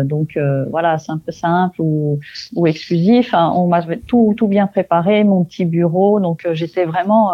donc 0.04 0.40
voilà 0.70 0.98
simple, 0.98 1.32
simple 1.32 1.82
ou, 1.82 2.20
ou 2.56 2.68
exclusif. 2.68 3.34
Hein, 3.34 3.52
on 3.56 3.68
m'a 3.68 3.82
tout 4.08 4.34
tout 4.38 4.48
bien 4.48 4.68
préparé, 4.68 5.24
mon 5.24 5.44
petit 5.44 5.66
bureau, 5.66 6.20
donc 6.20 6.48
j'étais 6.54 6.86
vraiment. 6.86 7.32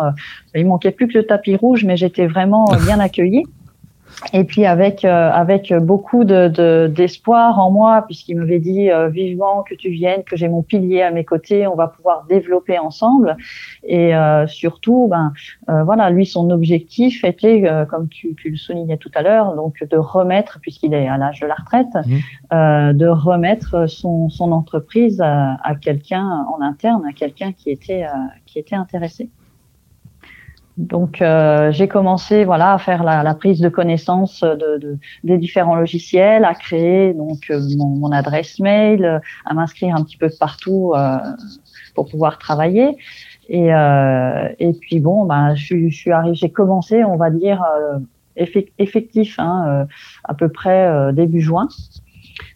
il 0.56 0.66
manquait 0.66 0.92
plus 0.92 1.08
que 1.08 1.18
le 1.18 1.26
tapis 1.26 1.56
rouge, 1.56 1.86
mais 1.86 1.98
j'étais 1.98 2.28
vraiment 2.28 2.66
bien 2.86 3.00
accueillie. 3.00 3.44
Et 4.34 4.44
puis 4.44 4.66
avec 4.66 5.06
euh, 5.06 5.32
avec 5.32 5.74
beaucoup 5.74 6.24
de 6.24 6.88
d'espoir 6.88 7.60
en 7.60 7.72
moi, 7.72 8.04
puisqu'il 8.06 8.38
m'avait 8.38 8.60
dit 8.60 8.90
euh, 8.90 9.10
vivement 9.10 9.64
que 9.64 9.76
tu 9.76 9.90
viennes, 9.90 10.24
que 10.24 10.36
j'ai 10.36 10.48
mon 10.48 10.62
pilier 10.62 11.02
à 11.02 11.12
mes 11.12 11.26
côtés, 11.26 11.68
on 11.68 11.76
va 11.76 11.88
pouvoir 11.88 12.26
développer 12.28 12.80
ensemble. 12.80 13.38
Et 13.84 14.16
euh, 14.16 14.48
surtout, 14.48 15.08
ben 15.10 15.34
voilà, 15.68 16.10
lui 16.10 16.26
son 16.26 16.50
objectif 16.50 17.24
était, 17.24 17.64
comme 17.90 18.08
tu, 18.08 18.36
tu, 18.36 18.50
le 18.50 18.58
soulignais 18.58 18.98
tout 18.98 19.12
à 19.16 19.22
l'heure, 19.22 19.56
donc 19.56 19.84
de 19.84 19.98
remettre, 19.98 20.60
puisqu'il 20.62 20.94
est 20.94 21.08
à 21.08 21.18
l'âge 21.18 21.40
de 21.40 21.48
la 21.48 21.56
retraite, 21.56 21.94
mmh. 21.96 22.94
de 22.94 23.08
remettre 23.08 23.88
son 23.90 24.30
son 24.30 24.52
entreprise 24.52 25.22
à, 25.22 25.58
à 25.64 25.76
quelqu'un 25.76 26.46
en 26.54 26.62
interne, 26.62 27.04
à 27.10 27.14
quelqu'un 27.14 27.52
qui 27.52 27.70
était 27.70 28.06
qui 28.46 28.60
était 28.60 28.76
intéressé. 28.76 29.30
Donc 30.78 31.22
euh, 31.22 31.72
j'ai 31.72 31.88
commencé 31.88 32.46
voilà 32.46 32.74
à 32.74 32.78
faire 32.80 33.04
la, 33.04 33.22
la, 33.22 33.36
prise 33.36 33.60
de 33.60 33.70
connaissance 33.70 34.42
de, 34.42 34.80
de, 34.80 34.98
des 35.24 35.38
différents 35.38 35.76
logiciels, 35.76 36.46
à 36.46 36.56
créer 36.56 37.14
donc 37.14 37.52
euh, 37.52 37.62
mon, 37.78 37.90
mon, 37.90 38.12
adresse 38.12 38.60
mail, 38.60 39.22
à 39.46 39.54
m'inscrire 39.54 39.96
un 39.96 40.04
petit 40.04 40.18
peu 40.18 40.30
partout 40.40 40.94
euh, 40.96 41.18
pour 41.94 42.10
pouvoir 42.10 42.40
travailler. 42.40 42.98
Et, 43.50 43.72
euh, 43.72 44.50
et 44.58 44.74
puis 44.74 45.00
bon, 45.00 45.26
ben 45.26 45.54
je, 45.54 45.90
je 45.90 45.96
suis 45.96 46.12
arrivée, 46.12 46.36
j'ai 46.36 46.50
commencé, 46.50 47.04
on 47.04 47.18
va 47.18 47.30
dire 47.30 47.64
effectif 48.80 49.36
hein, 49.38 49.86
à 50.24 50.34
peu 50.34 50.50
près 50.50 51.14
début 51.14 51.42
juin. 51.42 51.68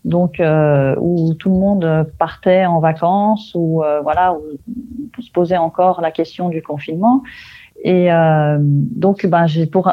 Donc 0.05 0.41
où 0.41 1.34
tout 1.36 1.49
le 1.49 1.55
monde 1.55 2.07
partait 2.18 2.65
en 2.65 2.80
vacances, 2.80 3.51
ou 3.53 3.84
voilà, 4.01 4.34
où 4.34 5.22
se 5.22 5.32
posait 5.32 5.57
encore 5.57 6.01
la 6.01 6.09
question 6.09 6.49
du 6.49 6.63
confinement. 6.63 7.22
Et 7.84 8.11
euh, 8.11 8.57
donc, 8.59 9.25
ben, 9.25 9.47
j'ai 9.47 9.65
pour 9.65 9.91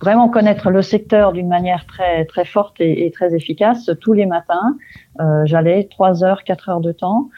vraiment 0.00 0.28
connaître 0.28 0.70
le 0.70 0.82
secteur 0.82 1.32
d'une 1.32 1.48
manière 1.48 1.84
très 1.86 2.24
très 2.26 2.44
forte 2.44 2.80
et, 2.80 3.06
et, 3.06 3.10
très 3.10 3.34
efficace. 3.34 3.90
Tous 4.00 4.12
les 4.12 4.26
matins, 4.26 4.76
euh, 5.20 5.42
j'allais 5.46 5.88
trois 5.90 6.22
heures, 6.22 6.44
quatre 6.44 6.68
heures 6.68 6.80
de 6.80 6.92
temps, 6.92 7.28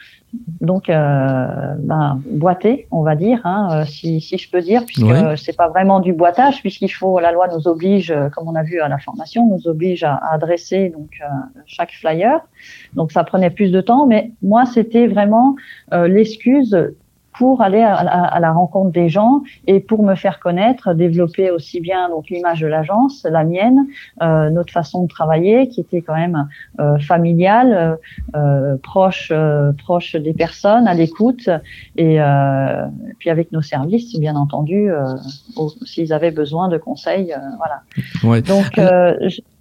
donc 0.61 0.89
euh, 0.89 1.47
ben, 1.79 2.21
boiter, 2.29 2.87
on 2.91 3.01
va 3.01 3.15
dire, 3.15 3.41
hein, 3.45 3.69
euh, 3.71 3.85
si, 3.85 4.21
si 4.21 4.37
je 4.37 4.49
peux 4.51 4.61
dire, 4.61 4.83
puisque 4.85 5.37
c'est 5.37 5.55
pas 5.55 5.69
vraiment 5.69 5.99
du 5.99 6.13
boitage, 6.13 6.61
puisqu'il 6.61 6.89
faut, 6.89 7.19
la 7.19 7.31
loi 7.31 7.47
nous 7.47 7.67
oblige, 7.67 8.13
comme 8.33 8.47
on 8.47 8.55
a 8.55 8.63
vu 8.63 8.79
à 8.81 8.87
la 8.87 8.97
formation, 8.97 9.47
nous 9.47 9.67
oblige 9.67 10.03
à, 10.03 10.15
à 10.15 10.33
adresser 10.33 10.89
donc 10.89 11.09
euh, 11.21 11.27
chaque 11.65 11.91
flyer. 11.91 12.39
Donc 12.93 13.11
ça 13.11 13.23
prenait 13.23 13.49
plus 13.49 13.71
de 13.71 13.81
temps, 13.81 14.05
mais 14.05 14.31
moi 14.41 14.65
c'était 14.65 15.07
vraiment 15.07 15.55
euh, 15.93 16.07
l'excuse 16.07 16.75
pour 17.37 17.61
aller 17.61 17.81
à, 17.81 18.39
la 18.39 18.51
rencontre 18.51 18.91
des 18.91 19.09
gens 19.09 19.43
et 19.67 19.79
pour 19.79 20.03
me 20.03 20.15
faire 20.15 20.39
connaître, 20.39 20.93
développer 20.93 21.51
aussi 21.51 21.79
bien 21.79 22.09
donc 22.09 22.29
l'image 22.29 22.61
de 22.61 22.67
l'agence, 22.67 23.25
la 23.29 23.43
mienne, 23.43 23.87
euh, 24.21 24.49
notre 24.49 24.73
façon 24.73 25.03
de 25.03 25.07
travailler 25.07 25.67
qui 25.67 25.81
était 25.81 26.01
quand 26.01 26.15
même 26.15 26.47
euh, 26.79 26.97
familiale, 26.97 27.97
euh, 28.35 28.77
proche 28.81 29.31
euh, 29.31 29.71
proche 29.73 30.15
des 30.15 30.33
personnes, 30.33 30.87
à 30.87 30.93
l'écoute 30.93 31.49
et 31.95 32.19
euh, 32.19 32.85
puis 33.19 33.29
avec 33.29 33.51
nos 33.51 33.61
services 33.61 34.17
bien 34.19 34.35
entendu 34.35 34.91
euh, 34.91 35.15
s'ils 35.85 36.13
avaient 36.13 36.31
besoin 36.31 36.69
de 36.69 36.77
conseils, 36.77 37.35
voilà. 37.57 37.81
Ouais. 38.23 38.41
Donc 38.41 38.79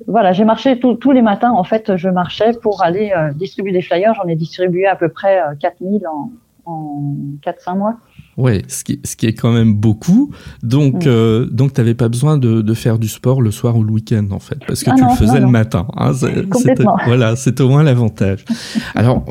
voilà, 0.07 0.33
j'ai 0.33 0.45
marché 0.45 0.79
tous 0.79 1.11
les 1.11 1.23
matins 1.23 1.53
en 1.53 1.65
fait, 1.65 1.97
je 1.97 2.09
marchais 2.09 2.53
pour 2.53 2.83
aller 2.83 3.13
distribuer 3.35 3.73
des 3.73 3.83
flyers. 3.83 4.15
J'en 4.15 4.29
ai 4.29 4.37
distribué 4.37 4.87
à 4.87 4.95
peu 4.95 5.09
près 5.09 5.41
4000 5.61 6.07
en 6.07 6.31
en 6.67 7.15
4-5 7.45 7.79
mois. 7.79 7.97
Ouais, 8.37 8.63
ce 8.69 8.85
qui, 8.85 9.01
ce 9.05 9.17
qui 9.17 9.27
est 9.27 9.33
quand 9.33 9.53
même 9.53 9.75
beaucoup. 9.75 10.33
Donc, 10.63 11.05
mm. 11.05 11.09
euh, 11.09 11.47
donc 11.47 11.73
tu 11.73 11.81
n'avais 11.81 11.95
pas 11.95 12.09
besoin 12.09 12.37
de, 12.37 12.61
de, 12.61 12.75
faire 12.75 12.99
du 12.99 13.09
sport 13.09 13.41
le 13.41 13.51
soir 13.51 13.77
ou 13.77 13.85
le 13.85 13.93
week-end, 13.93 14.27
en 14.31 14.41
fait, 14.41 14.59
parce 14.67 14.83
que 14.83 14.91
ah 14.91 14.97
tu 14.97 15.05
le 15.05 15.11
faisais 15.11 15.41
le 15.41 15.47
matin. 15.47 15.87
Hein, 15.97 16.13
voilà, 17.07 17.37
c'est 17.37 17.61
au 17.61 17.69
moins 17.69 17.83
l'avantage. 17.83 18.45
Alors, 18.95 19.25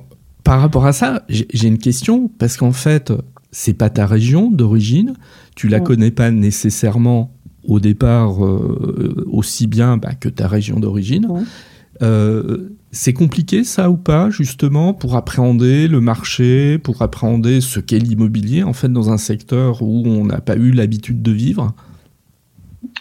par 0.44 0.62
rapport 0.62 0.86
à 0.86 0.94
ça, 0.94 1.24
j'ai 1.30 1.68
une 1.68 1.78
question, 1.78 2.30
parce 2.40 2.58
qu'en 2.58 2.72
fait, 2.72 3.14
c'est 3.52 3.74
pas 3.74 3.90
ta 3.90 4.06
région 4.06 4.50
d'origine, 4.50 5.14
tu 5.56 5.68
la 5.68 5.80
mm. 5.80 5.84
connais 5.84 6.12
pas 6.12 6.32
nécessairement 6.32 7.32
au 7.68 7.80
départ 7.80 8.46
euh, 8.46 9.26
aussi 9.32 9.68
bien 9.68 9.98
bah, 9.98 10.14
que 10.14 10.30
ta 10.30 10.48
région 10.48 10.80
d'origine. 10.80 11.28
Mm. 11.28 11.46
Euh, 12.02 12.70
c'est 12.96 13.14
compliqué 13.14 13.64
ça 13.66 13.90
ou 13.90 13.98
pas 13.98 14.30
justement 14.30 14.94
pour 14.94 15.16
appréhender 15.16 15.88
le 15.88 16.00
marché, 16.00 16.80
pour 16.80 17.02
appréhender 17.02 17.60
ce 17.60 17.82
qu'est 17.82 18.00
l'immobilier 18.00 18.64
en 18.64 18.74
fait 18.74 18.88
dans 18.88 19.12
un 19.12 19.18
secteur 19.18 19.82
où 19.82 20.04
on 20.06 20.24
n'a 20.24 20.40
pas 20.40 20.56
eu 20.56 20.72
l'habitude 20.72 21.22
de 21.22 21.32
vivre? 21.32 21.74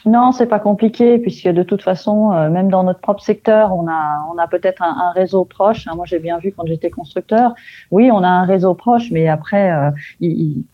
Non, 0.05 0.33
c'est 0.33 0.47
pas 0.47 0.59
compliqué 0.59 1.19
puisque 1.19 1.49
de 1.49 1.63
toute 1.63 1.83
façon, 1.83 2.33
euh, 2.33 2.51
même 2.51 2.69
dans 2.71 2.83
notre 2.83 3.01
propre 3.01 3.23
secteur, 3.23 3.73
on 3.73 3.87
a 3.89 4.27
on 4.33 4.39
a 4.39 4.49
peut-être 4.49 4.83
un, 4.83 5.13
réseau 5.13 5.45
proche. 5.45 5.87
Hein. 5.87 5.93
moi, 5.95 6.07
j'ai 6.07 6.19
bien 6.19 6.39
vu 6.39 6.53
quand 6.53 6.67
j'étais 6.67 6.91
constructeur. 6.91 7.55
Oui, 7.91 8.11
on 8.13 8.23
a 8.23 8.29
un 8.29 8.45
réseau 8.45 8.75
proche, 8.75 9.11
mais 9.13 9.29
après, 9.29 9.71
euh, 9.71 9.91
il, 10.21 10.65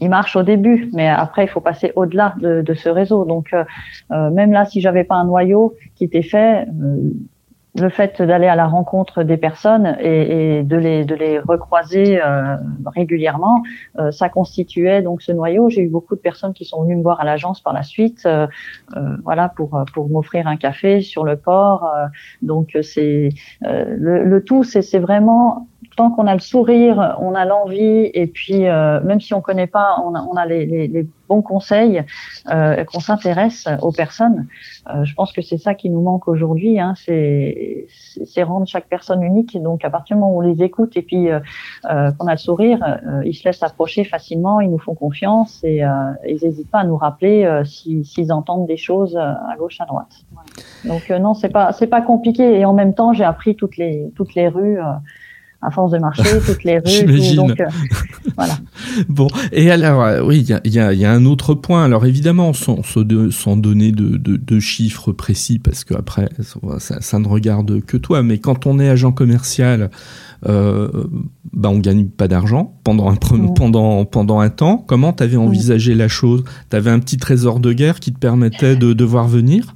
il, 0.00 0.08
marche 0.08 0.36
au 0.36 0.42
début, 0.42 0.90
mais 0.94 1.08
après, 1.08 1.44
il 1.44 1.48
faut 1.48 1.60
passer 1.60 1.92
au-delà 1.96 2.34
de, 2.40 2.74
ce 2.74 2.88
réseau. 2.88 3.24
Donc, 3.24 3.52
euh, 3.52 4.30
même 4.30 4.52
là, 4.52 4.64
si 4.64 4.80
j'avais 4.80 5.04
pas 5.04 5.16
un 5.16 5.24
noyau 5.24 5.74
qui 5.94 6.04
était 6.04 6.22
fait, 6.22 6.66
le 7.78 7.88
fait 7.88 8.20
d'aller 8.20 8.46
à 8.46 8.56
la 8.56 8.66
rencontre 8.66 9.22
des 9.22 9.36
personnes 9.36 9.96
et, 10.00 10.58
et 10.58 10.62
de, 10.62 10.76
les, 10.76 11.04
de 11.04 11.14
les 11.14 11.38
recroiser 11.38 12.20
euh, 12.22 12.56
régulièrement, 12.86 13.62
euh, 13.98 14.10
ça 14.10 14.28
constituait 14.28 15.02
donc 15.02 15.22
ce 15.22 15.32
noyau. 15.32 15.68
J'ai 15.68 15.82
eu 15.82 15.88
beaucoup 15.88 16.16
de 16.16 16.20
personnes 16.20 16.52
qui 16.52 16.64
sont 16.64 16.82
venues 16.82 16.96
me 16.96 17.02
voir 17.02 17.20
à 17.20 17.24
l'agence 17.24 17.60
par 17.60 17.72
la 17.72 17.82
suite, 17.82 18.22
euh, 18.26 18.46
euh 18.96 19.16
voilà, 19.24 19.48
pour 19.48 19.84
pour 19.94 20.08
m'offrir 20.08 20.46
un 20.46 20.56
café 20.56 21.00
sur 21.00 21.24
le 21.24 21.36
port. 21.36 21.84
Euh, 21.84 22.06
donc 22.42 22.76
c'est 22.82 23.30
le, 23.62 24.24
le, 24.24 24.44
tout, 24.44 24.64
c'est 24.64 24.98
vraiment 24.98 25.68
tant 25.96 26.10
qu'on 26.10 26.26
a 26.26 26.34
le 26.34 26.40
sourire, 26.40 27.16
on 27.20 27.34
a 27.34 27.44
l'envie, 27.44 28.10
et 28.14 28.26
puis 28.26 28.66
euh, 28.66 29.00
même 29.02 29.20
si 29.20 29.34
on 29.34 29.40
connaît 29.40 29.66
pas, 29.66 29.96
on 30.04 30.14
a, 30.14 30.22
on 30.22 30.34
a 30.34 30.46
les, 30.46 30.66
les, 30.66 30.88
les, 30.88 31.06
bons 31.30 31.42
conseils, 31.42 32.02
euh, 32.50 32.84
qu'on 32.84 32.98
s'intéresse 32.98 33.68
aux 33.82 33.92
personnes. 33.92 34.48
Euh, 34.88 35.04
je 35.04 35.14
pense 35.14 35.32
que 35.32 35.42
c'est 35.42 35.58
ça 35.58 35.74
qui 35.74 35.88
nous 35.88 36.00
manque 36.00 36.26
aujourd'hui, 36.26 36.80
hein, 36.80 36.94
c'est 36.96 38.42
rendre 38.42 38.66
chaque 38.66 38.88
personne 38.88 39.22
unique. 39.22 39.54
Et 39.54 39.60
donc 39.60 39.84
à 39.84 39.90
partir 39.90 40.16
du 40.16 40.20
moment 40.20 40.34
où 40.34 40.38
on 40.38 40.40
les 40.40 40.60
écoute 40.62 40.96
et 40.96 41.02
puis 41.02 41.30
euh, 41.30 41.38
euh, 41.88 42.10
qu'on 42.12 42.26
a 42.26 42.32
le 42.32 42.38
sourire, 42.38 42.98
ils 43.24 43.34
se 43.34 43.44
laissent 43.44 43.62
approcher 43.62 44.02
facilement, 44.02 44.60
ils 44.60 44.70
nous 44.70 44.78
font 44.78 44.94
confiance 44.94 45.60
et 45.62 45.82
ils 46.26 46.38
n'hésitent 46.42 46.70
pas 46.70 46.80
à 46.80 46.84
nous 46.84 46.96
rappeler 46.96 47.62
s'ils 47.64 48.32
entendent 48.32 48.66
des 48.66 48.76
choses 48.76 49.16
à 49.16 49.54
gauche 49.56 49.80
à 49.80 49.86
droite. 49.86 50.24
Donc 50.84 51.10
non, 51.10 51.34
c'est 51.34 51.50
pas 51.50 51.72
c'est 51.72 51.86
pas 51.86 52.02
compliqué 52.02 52.58
et 52.58 52.64
en 52.64 52.72
même 52.72 52.94
temps 52.94 53.12
j'ai 53.12 53.24
appris 53.24 53.54
toutes 53.54 53.76
les 53.76 54.10
toutes 54.16 54.34
les 54.34 54.48
rues 54.48 54.80
à 55.62 55.70
force 55.70 55.92
de 55.92 55.98
marcher 55.98 56.40
toutes 56.46 56.64
les 56.64 56.78
rues. 56.78 57.34
donc, 57.34 57.60
euh, 57.60 57.66
voilà. 58.36 58.58
Bon, 59.08 59.28
et 59.52 59.70
alors, 59.70 60.02
euh, 60.02 60.22
oui, 60.22 60.40
il 60.64 60.72
y 60.72 60.78
a, 60.78 60.92
y 60.92 61.04
a, 61.04 61.12
un 61.12 61.24
autre 61.26 61.54
point. 61.54 61.84
Alors 61.84 62.06
évidemment, 62.06 62.52
sans, 62.52 62.80
sans 62.82 63.56
donner 63.56 63.92
de, 63.92 64.16
de, 64.16 64.36
de, 64.36 64.60
chiffres 64.60 65.12
précis, 65.12 65.58
parce 65.58 65.84
que 65.84 65.94
après, 65.94 66.28
ça, 66.78 67.00
ça, 67.00 67.18
ne 67.18 67.28
regarde 67.28 67.80
que 67.84 67.96
toi, 67.96 68.22
mais 68.22 68.38
quand 68.38 68.66
on 68.66 68.78
est 68.78 68.88
agent 68.88 69.12
commercial, 69.12 69.90
euh, 70.48 70.88
bah 71.52 71.68
on 71.68 71.78
gagne 71.78 72.06
pas 72.06 72.26
d'argent 72.26 72.78
pendant 72.82 73.10
un 73.10 73.14
mmh. 73.14 73.54
pendant 73.54 74.04
pendant 74.06 74.40
un 74.40 74.48
temps. 74.48 74.78
Comment 74.78 75.12
t'avais 75.12 75.36
mmh. 75.36 75.40
envisagé 75.40 75.94
la 75.94 76.08
chose? 76.08 76.44
T'avais 76.70 76.90
un 76.90 76.98
petit 76.98 77.18
trésor 77.18 77.60
de 77.60 77.72
guerre 77.72 78.00
qui 78.00 78.12
te 78.12 78.18
permettait 78.18 78.76
de 78.76 78.92
devoir 78.92 79.28
venir? 79.28 79.74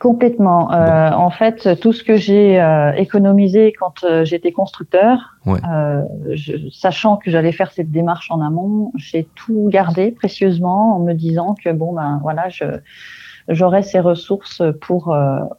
Complètement. 0.00 0.72
Euh, 0.72 1.10
en 1.10 1.28
fait, 1.28 1.78
tout 1.78 1.92
ce 1.92 2.02
que 2.02 2.16
j'ai 2.16 2.58
euh, 2.58 2.92
économisé 2.92 3.74
quand 3.78 4.02
euh, 4.02 4.24
j'étais 4.24 4.50
constructeur, 4.50 5.36
euh, 5.46 6.02
je, 6.32 6.70
sachant 6.70 7.18
que 7.18 7.30
j'allais 7.30 7.52
faire 7.52 7.70
cette 7.70 7.90
démarche 7.90 8.30
en 8.30 8.40
amont, 8.40 8.92
j'ai 8.96 9.28
tout 9.34 9.68
gardé 9.70 10.10
précieusement 10.10 10.96
en 10.96 11.00
me 11.00 11.12
disant 11.12 11.54
que 11.62 11.70
bon 11.70 11.92
ben 11.92 12.18
voilà, 12.22 12.48
je 12.48 12.64
j'aurai 13.48 13.82
ces 13.82 14.00
ressources 14.00 14.62
pour 14.80 15.14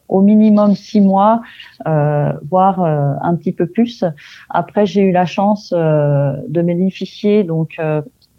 au 0.08 0.20
minimum 0.20 0.74
six 0.74 1.00
mois, 1.00 1.40
voire 1.84 2.82
un 2.82 3.36
petit 3.36 3.52
peu 3.52 3.66
plus. 3.66 4.04
Après, 4.50 4.86
j'ai 4.86 5.02
eu 5.02 5.12
la 5.12 5.24
chance 5.24 5.72
de 5.72 6.62
bénéficier 6.62 7.44
donc 7.44 7.80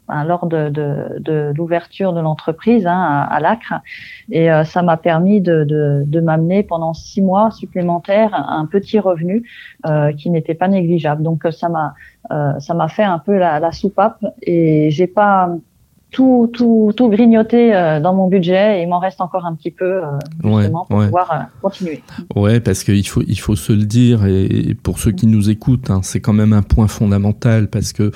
ben, 0.07 0.23
lors 0.23 0.47
de, 0.47 0.69
de, 0.69 1.19
de 1.19 1.53
l'ouverture 1.55 2.13
de 2.13 2.21
l'entreprise 2.21 2.85
hein, 2.87 2.99
à, 2.99 3.35
à 3.35 3.39
l'Acre. 3.39 3.75
Et 4.31 4.51
euh, 4.51 4.63
ça 4.63 4.81
m'a 4.81 4.97
permis 4.97 5.41
de, 5.41 5.63
de, 5.63 6.03
de 6.05 6.19
m'amener 6.19 6.63
pendant 6.63 6.93
six 6.93 7.21
mois 7.21 7.51
supplémentaires 7.51 8.33
un 8.33 8.65
petit 8.65 8.99
revenu 8.99 9.43
euh, 9.85 10.11
qui 10.13 10.29
n'était 10.29 10.55
pas 10.55 10.67
négligeable. 10.67 11.23
Donc 11.23 11.45
ça 11.51 11.69
m'a 11.69 11.93
ça 12.59 12.73
m'a 12.73 12.89
fait 12.89 13.05
un 13.05 13.19
peu 13.19 13.37
la, 13.37 13.61
la 13.61 13.71
soupape 13.71 14.19
et 14.41 14.89
j'ai 14.91 15.07
pas 15.07 15.49
tout, 16.11 16.49
tout, 16.53 16.93
tout 16.95 17.09
grignoté 17.09 17.75
euh, 17.75 17.99
dans 17.99 18.13
mon 18.13 18.27
budget 18.27 18.79
et 18.79 18.83
il 18.83 18.89
m'en 18.89 18.99
reste 18.99 19.19
encore 19.19 19.45
un 19.45 19.55
petit 19.55 19.71
peu 19.71 20.03
euh, 20.03 20.17
justement 20.43 20.85
pour 20.85 21.03
pouvoir 21.03 21.31
euh, 21.31 21.43
continuer. 21.61 22.01
Ouais, 22.35 22.59
parce 22.59 22.83
qu'il 22.83 23.05
faut, 23.07 23.23
il 23.27 23.39
faut 23.39 23.55
se 23.55 23.73
le 23.73 23.83
dire 23.83 24.25
et 24.25 24.75
pour 24.81 24.99
ceux 24.99 25.11
qui 25.11 25.27
nous 25.27 25.49
écoutent, 25.49 25.89
hein, 25.89 25.99
c'est 26.03 26.21
quand 26.21 26.33
même 26.33 26.53
un 26.53 26.61
point 26.61 26.87
fondamental 26.87 27.67
parce 27.67 27.91
que 27.93 28.11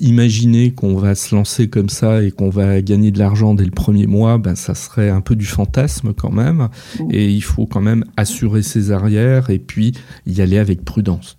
imaginer 0.00 0.72
qu'on 0.72 0.96
va 0.96 1.14
se 1.14 1.34
lancer 1.34 1.68
comme 1.68 1.88
ça 1.88 2.22
et 2.22 2.30
qu'on 2.30 2.50
va 2.50 2.82
gagner 2.82 3.10
de 3.10 3.18
l'argent 3.18 3.54
dès 3.54 3.64
le 3.64 3.70
premier 3.70 4.06
mois, 4.06 4.38
ben 4.38 4.56
ça 4.56 4.74
serait 4.74 5.10
un 5.10 5.20
peu 5.20 5.36
du 5.36 5.46
fantasme 5.46 6.12
quand 6.12 6.32
même 6.32 6.68
mm. 6.98 7.08
et 7.10 7.28
il 7.28 7.42
faut 7.42 7.66
quand 7.66 7.80
même 7.80 8.04
assurer 8.16 8.62
ses 8.62 8.90
arrières 8.90 9.50
et 9.50 9.58
puis 9.58 9.92
y 10.26 10.40
aller 10.40 10.58
avec 10.58 10.84
prudence. 10.84 11.38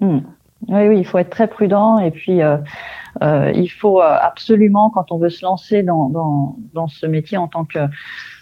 Mm. 0.00 0.18
Oui, 0.66 0.88
oui, 0.88 0.98
il 0.98 1.06
faut 1.06 1.18
être 1.18 1.30
très 1.30 1.46
prudent 1.46 1.98
et 1.98 2.10
puis 2.10 2.42
euh, 2.42 2.56
il 3.22 3.68
faut 3.68 4.00
euh, 4.00 4.16
absolument, 4.20 4.90
quand 4.90 5.12
on 5.12 5.18
veut 5.18 5.30
se 5.30 5.44
lancer 5.44 5.82
dans, 5.82 6.08
dans, 6.08 6.56
dans 6.74 6.88
ce 6.88 7.06
métier 7.06 7.38
en 7.38 7.48
tant 7.48 7.64
que 7.64 7.78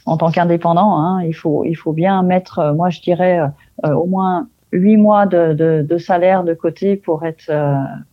en 0.04 0.16
tant 0.16 0.30
qu'indépendant, 0.30 0.98
hein, 0.98 1.22
il 1.22 1.34
faut 1.34 1.64
il 1.64 1.74
faut 1.74 1.92
bien 1.92 2.22
mettre, 2.22 2.58
euh, 2.60 2.74
moi 2.74 2.90
je 2.90 3.00
dirais 3.00 3.40
au 3.84 4.06
moins 4.06 4.48
huit 4.72 4.96
mois 4.96 5.26
de, 5.26 5.52
de, 5.52 5.86
de, 5.88 5.98
salaire 5.98 6.44
de 6.44 6.54
côté 6.54 6.96
pour 6.96 7.24
être 7.24 7.50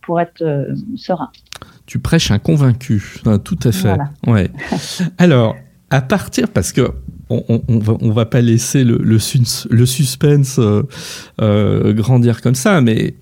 pour 0.02 0.20
être 0.20 0.68
serein. 0.96 1.30
Tu 1.86 1.98
prêches 1.98 2.30
un 2.30 2.38
convaincu, 2.38 3.20
tout 3.44 3.58
à 3.64 3.72
fait. 3.72 3.96
Ouais. 4.26 4.50
Alors, 5.18 5.54
à 5.90 6.00
partir, 6.00 6.48
parce 6.48 6.72
que 6.72 6.92
on, 7.30 7.62
on, 7.68 7.78
va, 7.78 7.94
on 8.00 8.10
va 8.10 8.26
pas 8.26 8.40
laisser 8.40 8.84
le, 8.84 8.98
le, 8.98 9.18
le 9.70 9.86
suspense 9.86 10.58
euh, 11.40 11.92
grandir 11.94 12.40
comme 12.42 12.54
ça, 12.54 12.80
mais 12.80 13.14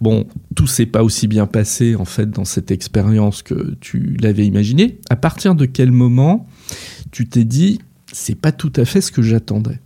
bon, 0.00 0.26
tout 0.56 0.66
s'est 0.66 0.86
pas 0.86 1.02
aussi 1.02 1.28
bien 1.28 1.46
passé 1.46 1.94
en 1.96 2.04
fait 2.04 2.30
dans 2.30 2.44
cette 2.44 2.70
expérience 2.70 3.42
que 3.42 3.74
tu 3.80 4.16
l'avais 4.20 4.46
imaginé. 4.46 4.98
À 5.10 5.16
partir 5.16 5.54
de 5.54 5.66
quel 5.66 5.92
moment 5.92 6.46
tu 7.10 7.28
t'es 7.28 7.44
dit 7.44 7.80
c'est 8.12 8.40
pas 8.40 8.52
tout 8.52 8.72
à 8.76 8.84
fait 8.84 9.00
ce 9.00 9.12
que 9.12 9.22
j'attendais 9.22 9.78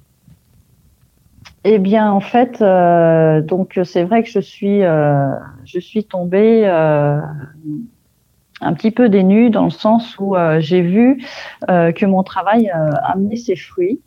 Eh 1.65 1.79
bien, 1.79 2.11
en 2.11 2.21
fait, 2.21 2.63
euh, 2.63 3.41
donc 3.43 3.79
c'est 3.85 4.05
vrai 4.05 4.23
que 4.23 4.31
je 4.31 4.41
suis 4.41 4.83
euh, 4.83 5.29
je 5.65 5.79
suis 5.79 6.05
tombée 6.05 6.63
euh, 6.65 7.21
un 8.61 8.73
petit 8.73 8.91
peu 8.91 9.09
dénue 9.09 9.51
dans 9.51 9.65
le 9.65 9.71
sens 9.71 10.17
où 10.19 10.37
j'ai 10.59 10.81
vu 10.81 11.23
que 11.69 12.07
mon 12.07 12.23
travail 12.23 12.71
amenait 13.03 13.37
ses 13.37 13.57
fruits, 13.57 14.01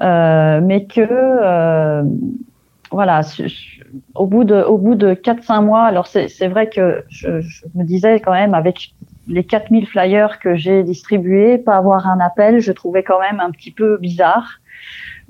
mais 0.00 0.86
que 0.88 2.04
voilà, 2.92 3.22
au 4.14 4.26
bout 4.26 4.44
de, 4.44 4.62
au 4.62 4.78
bout 4.78 4.94
de 4.94 5.14
4-5 5.14 5.64
mois, 5.64 5.84
alors 5.84 6.06
c'est 6.06 6.48
vrai 6.48 6.68
que 6.68 7.04
je, 7.08 7.28
me 7.74 7.84
disais 7.84 8.20
quand 8.20 8.32
même 8.32 8.54
avec 8.54 8.94
les 9.28 9.44
4000 9.44 9.86
flyers 9.86 10.38
que 10.38 10.56
j'ai 10.56 10.82
distribués, 10.82 11.58
pas 11.58 11.76
avoir 11.76 12.06
un 12.06 12.20
appel, 12.20 12.60
je 12.60 12.72
trouvais 12.72 13.02
quand 13.02 13.20
même 13.20 13.40
un 13.40 13.50
petit 13.50 13.70
peu 13.70 13.98
bizarre. 13.98 14.60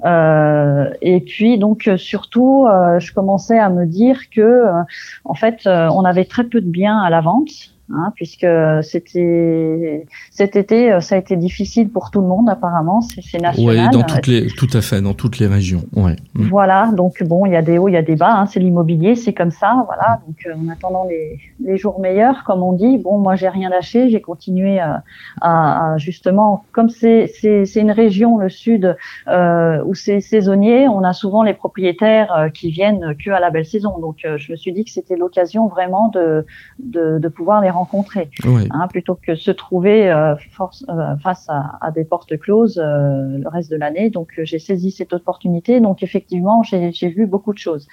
Euh, 0.04 0.90
et 1.00 1.20
puis 1.20 1.58
donc 1.58 1.90
surtout, 1.96 2.66
euh, 2.66 2.98
je 2.98 3.14
commençais 3.14 3.58
à 3.58 3.70
me 3.70 3.86
dire 3.86 4.28
que 4.28 4.42
euh, 4.42 4.82
en 5.24 5.34
fait, 5.34 5.66
on 5.66 6.04
avait 6.04 6.26
très 6.26 6.44
peu 6.44 6.60
de 6.60 6.68
biens 6.68 6.98
à 6.98 7.10
la 7.10 7.20
vente 7.20 7.75
hein, 7.92 8.12
puisque 8.14 8.46
c'était 8.82 10.06
cet 10.30 10.56
été, 10.56 10.92
euh, 10.92 11.00
ça 11.00 11.14
a 11.14 11.18
été 11.18 11.36
difficile 11.36 11.88
pour 11.88 12.10
tout 12.10 12.20
le 12.20 12.26
monde 12.26 12.48
apparemment, 12.48 13.00
c'est 13.00 13.40
national. 13.40 13.54
Oui, 13.58 13.90
dans 13.90 14.02
toutes 14.02 14.26
les, 14.26 14.46
tout 14.48 14.68
à 14.72 14.80
fait, 14.80 15.00
dans 15.00 15.14
toutes 15.14 15.38
les 15.38 15.46
régions. 15.46 15.84
Ouais. 15.94 16.16
Mm. 16.34 16.48
Voilà, 16.48 16.90
donc 16.92 17.22
bon, 17.22 17.46
il 17.46 17.52
y 17.52 17.56
a 17.56 17.62
des 17.62 17.78
hauts, 17.78 17.88
il 17.88 17.92
y 17.92 17.96
a 17.96 18.02
des 18.02 18.16
bas, 18.16 18.32
hein, 18.32 18.46
c'est 18.46 18.60
l'immobilier, 18.60 19.14
c'est 19.14 19.32
comme 19.32 19.50
ça, 19.50 19.84
voilà. 19.86 20.20
Donc 20.26 20.36
euh, 20.46 20.54
en 20.54 20.68
attendant 20.70 21.04
les, 21.04 21.38
les, 21.60 21.76
jours 21.76 22.00
meilleurs, 22.00 22.44
comme 22.44 22.62
on 22.62 22.72
dit, 22.72 22.98
bon, 22.98 23.18
moi 23.18 23.36
j'ai 23.36 23.48
rien 23.48 23.68
lâché, 23.68 24.10
j'ai 24.10 24.20
continué 24.20 24.78
à, 24.78 25.02
à, 25.40 25.92
à, 25.92 25.98
justement, 25.98 26.64
comme 26.72 26.88
c'est 26.88 27.26
c'est 27.26 27.80
une 27.80 27.90
région, 27.90 28.38
le 28.38 28.48
sud, 28.48 28.96
euh, 29.28 29.82
où 29.84 29.94
c'est 29.94 30.20
saisonnier, 30.20 30.88
on 30.88 31.02
a 31.04 31.12
souvent 31.12 31.42
les 31.42 31.54
propriétaires 31.54 32.32
euh, 32.32 32.48
qui 32.48 32.70
viennent 32.70 33.14
que 33.16 33.30
à 33.30 33.40
la 33.40 33.50
belle 33.50 33.66
saison. 33.66 33.98
Donc 33.98 34.16
je 34.24 34.52
me 34.52 34.56
suis 34.56 34.72
dit 34.72 34.84
que 34.84 34.90
c'était 34.90 35.16
l'occasion 35.16 35.68
vraiment 35.68 36.08
de, 36.08 36.46
de, 36.78 37.18
de 37.18 37.28
pouvoir 37.28 37.60
les 37.60 37.70
rencontrer, 37.76 38.30
hein, 38.44 38.88
plutôt 38.88 39.14
que 39.14 39.34
se 39.34 39.50
trouver 39.50 40.10
euh, 40.10 40.34
force, 40.52 40.84
euh, 40.88 41.16
face 41.22 41.48
à, 41.48 41.78
à, 41.80 41.90
des 41.90 42.04
portes 42.04 42.36
closes 42.38 42.78
euh, 42.78 43.38
le 43.38 43.48
reste 43.48 43.70
de 43.70 43.76
l'année. 43.76 44.10
Donc 44.10 44.32
j'ai 44.42 44.58
saisi 44.58 44.90
cette 44.90 45.12
opportunité. 45.12 45.80
Donc 45.80 46.02
effectivement, 46.02 46.62
j'ai 46.62 47.08
vu 47.08 47.26
beaucoup 47.26 47.52
de 47.52 47.58
choses. 47.58 47.86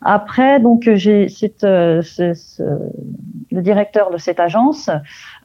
Après, 0.00 0.60
donc 0.60 0.88
j'ai 0.94 1.28
cette, 1.28 1.64
le 1.64 2.02
directeur 3.50 4.10
de 4.10 4.18
cette 4.18 4.38
agence, 4.38 4.90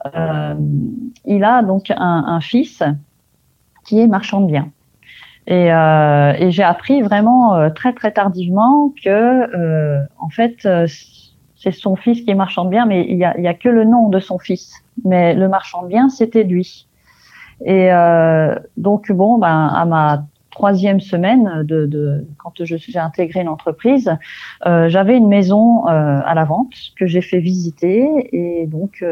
il 0.05 1.43
a 1.43 1.64
donc 1.64 1.89
un, 1.89 2.24
un, 2.28 2.39
fils 2.39 2.84
qui 3.84 3.99
est 3.99 4.07
marchand 4.07 4.41
de 4.41 4.47
biens. 4.47 4.70
Et, 5.47 5.74
euh, 5.74 6.34
et 6.38 6.51
j'ai 6.51 6.64
appris 6.64 7.01
vraiment 7.01 7.70
très 7.72 7.93
très 7.93 8.11
tardivement 8.11 8.93
que 9.03 9.09
euh, 9.09 10.03
en 10.18 10.30
fait 10.30 10.68
c'est 11.64 11.72
son 11.72 11.95
fils 11.95 12.22
qui 12.22 12.30
est 12.30 12.36
marchand 12.36 12.66
de 12.66 12.72
biens, 12.72 12.86
mais 12.86 13.05
il 13.07 13.18
y 13.18 13.24
a, 13.24 13.53
que 13.53 13.70
le 13.70 13.86
nom 13.86 14.09
de 14.09 14.20
son 14.20 14.38
fils. 14.38 14.84
Mais 15.05 15.34
le 15.34 15.47
marchand 15.47 15.84
de 15.84 15.88
biens, 15.88 16.09
c'était 16.09 16.43
lui. 16.43 16.88
Et 17.64 17.93
euh, 17.93 18.53
donc 18.76 19.09
bon, 19.11 19.38
ben 19.38 19.68
à 19.68 19.86
ma 19.86 20.26
troisième 20.51 20.99
semaine 20.99 21.64
de, 21.64 22.28
quand 22.38 22.53
j'ai 22.64 22.78
intégré 22.99 23.43
l'entreprise, 23.43 24.14
euh, 24.66 24.89
j'avais 24.89 25.16
une 25.16 25.30
maison 25.30 25.88
euh, 25.88 26.20
à 26.24 26.36
la 26.36 26.43
vente 26.43 26.74
que 26.99 27.07
j'ai 27.07 27.22
fait 27.22 27.39
visiter 27.39 28.07
et 28.34 28.68
donc 28.68 29.03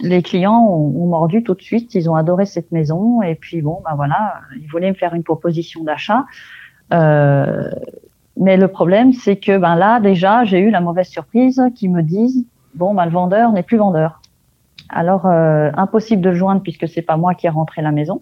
les 0.00 0.22
clients 0.22 0.64
ont, 0.66 1.06
mordu 1.06 1.42
tout 1.42 1.54
de 1.54 1.62
suite. 1.62 1.96
Ils 1.96 2.08
ont 2.08 2.14
adoré 2.14 2.46
cette 2.46 2.70
maison 2.70 3.22
et 3.22 3.34
puis 3.34 3.60
bon, 3.60 3.82
ben 3.84 3.96
voilà, 3.96 4.40
ils 4.56 4.68
voulaient 4.68 4.90
me 4.90 4.96
faire 4.96 5.14
une 5.14 5.24
proposition 5.24 5.82
d'achat. 5.82 6.26
Mais 8.36 8.56
le 8.56 8.68
problème, 8.68 9.12
c'est 9.12 9.36
que 9.36 9.58
ben 9.58 9.76
là, 9.76 10.00
déjà, 10.00 10.44
j'ai 10.44 10.60
eu 10.60 10.70
la 10.70 10.80
mauvaise 10.80 11.08
surprise 11.08 11.60
qui 11.74 11.88
me 11.88 12.02
disent 12.02 12.44
bon, 12.74 12.94
ben, 12.94 13.04
le 13.04 13.10
vendeur 13.10 13.52
n'est 13.52 13.62
plus 13.62 13.76
vendeur. 13.76 14.20
Alors, 14.88 15.26
euh, 15.26 15.70
impossible 15.76 16.22
de 16.22 16.30
le 16.30 16.36
joindre 16.36 16.62
puisque 16.62 16.88
c'est 16.88 17.02
pas 17.02 17.16
moi 17.16 17.34
qui 17.34 17.46
ai 17.46 17.50
rentré 17.50 17.82
la 17.82 17.92
maison. 17.92 18.20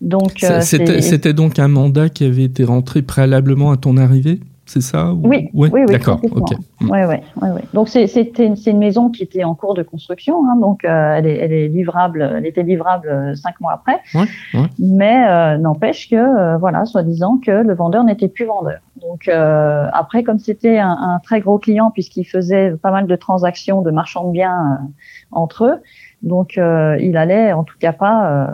Donc, 0.00 0.44
euh, 0.44 0.60
c'était 0.60 1.32
donc 1.32 1.58
un 1.58 1.68
mandat 1.68 2.08
qui 2.08 2.24
avait 2.24 2.44
été 2.44 2.64
rentré 2.64 3.00
préalablement 3.02 3.70
à 3.70 3.76
ton 3.76 3.96
arrivée? 3.96 4.40
C'est 4.66 4.80
ça 4.80 5.12
Oui, 5.14 5.48
oui, 5.54 5.70
oui, 5.72 5.86
D'accord, 5.86 6.20
ok. 6.24 6.50
Ouais, 6.82 7.06
ouais, 7.06 7.22
ouais, 7.40 7.62
Donc 7.72 7.88
c'était 7.88 8.44
une, 8.44 8.56
une 8.66 8.78
maison 8.78 9.10
qui 9.10 9.22
était 9.22 9.44
en 9.44 9.54
cours 9.54 9.74
de 9.74 9.84
construction, 9.84 10.44
hein, 10.48 10.56
donc 10.60 10.84
euh, 10.84 11.14
elle, 11.16 11.26
est, 11.26 11.36
elle 11.38 11.52
est 11.52 11.68
livrable, 11.68 12.32
elle 12.36 12.44
était 12.44 12.64
livrable 12.64 13.08
euh, 13.08 13.34
cinq 13.36 13.60
mois 13.60 13.72
après. 13.72 14.00
Mais 14.80 15.24
euh, 15.28 15.56
n'empêche 15.56 16.10
que, 16.10 16.16
euh, 16.16 16.56
voilà, 16.58 16.84
soi-disant 16.84 17.38
que 17.38 17.52
le 17.52 17.74
vendeur 17.74 18.02
n'était 18.02 18.28
plus 18.28 18.44
vendeur. 18.44 18.80
Donc 19.00 19.28
après, 19.28 20.24
comme 20.24 20.38
c'était 20.38 20.78
un, 20.78 20.90
un, 20.90 21.18
très 21.20 21.40
gros 21.40 21.58
client 21.58 21.90
puisqu'il 21.92 22.24
faisait 22.24 22.72
pas 22.72 22.90
mal 22.90 23.06
de 23.06 23.14
transactions 23.16 23.82
de 23.82 23.90
marchands 23.92 24.26
de 24.26 24.32
biens 24.32 24.80
entre 25.30 25.64
eux, 25.66 25.76
donc 26.22 26.56
il 26.56 27.16
allait 27.16 27.52
en 27.52 27.62
tout 27.62 27.76
cas 27.78 27.92
pas 27.92 28.50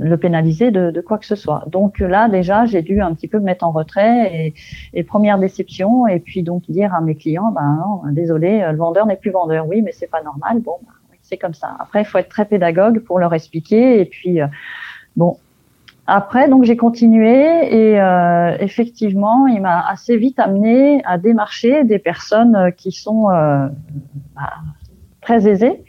le 0.00 0.16
pénaliser 0.16 0.70
de, 0.70 0.90
de, 0.90 1.00
quoi 1.00 1.18
que 1.18 1.26
ce 1.26 1.36
soit. 1.36 1.64
Donc 1.68 1.98
là, 1.98 2.28
déjà, 2.28 2.64
j'ai 2.64 2.82
dû 2.82 3.00
un 3.00 3.14
petit 3.14 3.28
peu 3.28 3.38
me 3.38 3.44
mettre 3.44 3.64
en 3.64 3.70
retrait 3.70 4.34
et, 4.34 4.54
et, 4.94 5.04
première 5.04 5.38
déception, 5.38 6.06
et 6.06 6.18
puis 6.18 6.42
donc 6.42 6.62
dire 6.68 6.94
à 6.94 7.00
mes 7.00 7.14
clients, 7.14 7.52
ben 7.52 7.78
non, 7.84 8.12
désolé, 8.12 8.66
le 8.70 8.76
vendeur 8.76 9.06
n'est 9.06 9.16
plus 9.16 9.30
vendeur. 9.30 9.66
Oui, 9.68 9.82
mais 9.82 9.92
c'est 9.92 10.10
pas 10.10 10.22
normal. 10.22 10.60
Bon, 10.60 10.76
ben, 10.82 11.16
c'est 11.22 11.36
comme 11.36 11.54
ça. 11.54 11.76
Après, 11.78 12.02
il 12.02 12.04
faut 12.04 12.18
être 12.18 12.28
très 12.28 12.46
pédagogue 12.46 13.00
pour 13.00 13.18
leur 13.18 13.34
expliquer. 13.34 14.00
Et 14.00 14.04
puis, 14.06 14.40
euh, 14.40 14.46
bon, 15.16 15.36
après, 16.12 16.48
donc 16.48 16.64
j'ai 16.64 16.76
continué 16.76 17.36
et 17.72 18.00
euh, 18.00 18.56
effectivement, 18.58 19.46
il 19.46 19.60
m'a 19.60 19.86
assez 19.88 20.16
vite 20.16 20.40
amené 20.40 21.04
à 21.04 21.18
démarcher 21.18 21.84
des 21.84 22.00
personnes 22.00 22.72
qui 22.76 22.90
sont 22.90 23.30
euh, 23.30 23.68
bah, 24.34 24.54
très 25.20 25.48
aisées 25.48 25.84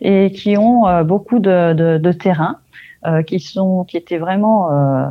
et 0.00 0.30
qui 0.30 0.56
ont 0.56 0.86
euh, 0.86 1.02
beaucoup 1.02 1.40
de, 1.40 1.72
de, 1.72 1.98
de 1.98 2.12
terrain 2.12 2.58
euh, 3.06 3.22
qui 3.22 3.40
sont, 3.40 3.84
qui 3.84 3.96
étaient 3.96 4.18
vraiment 4.18 4.72
euh, 4.72 5.06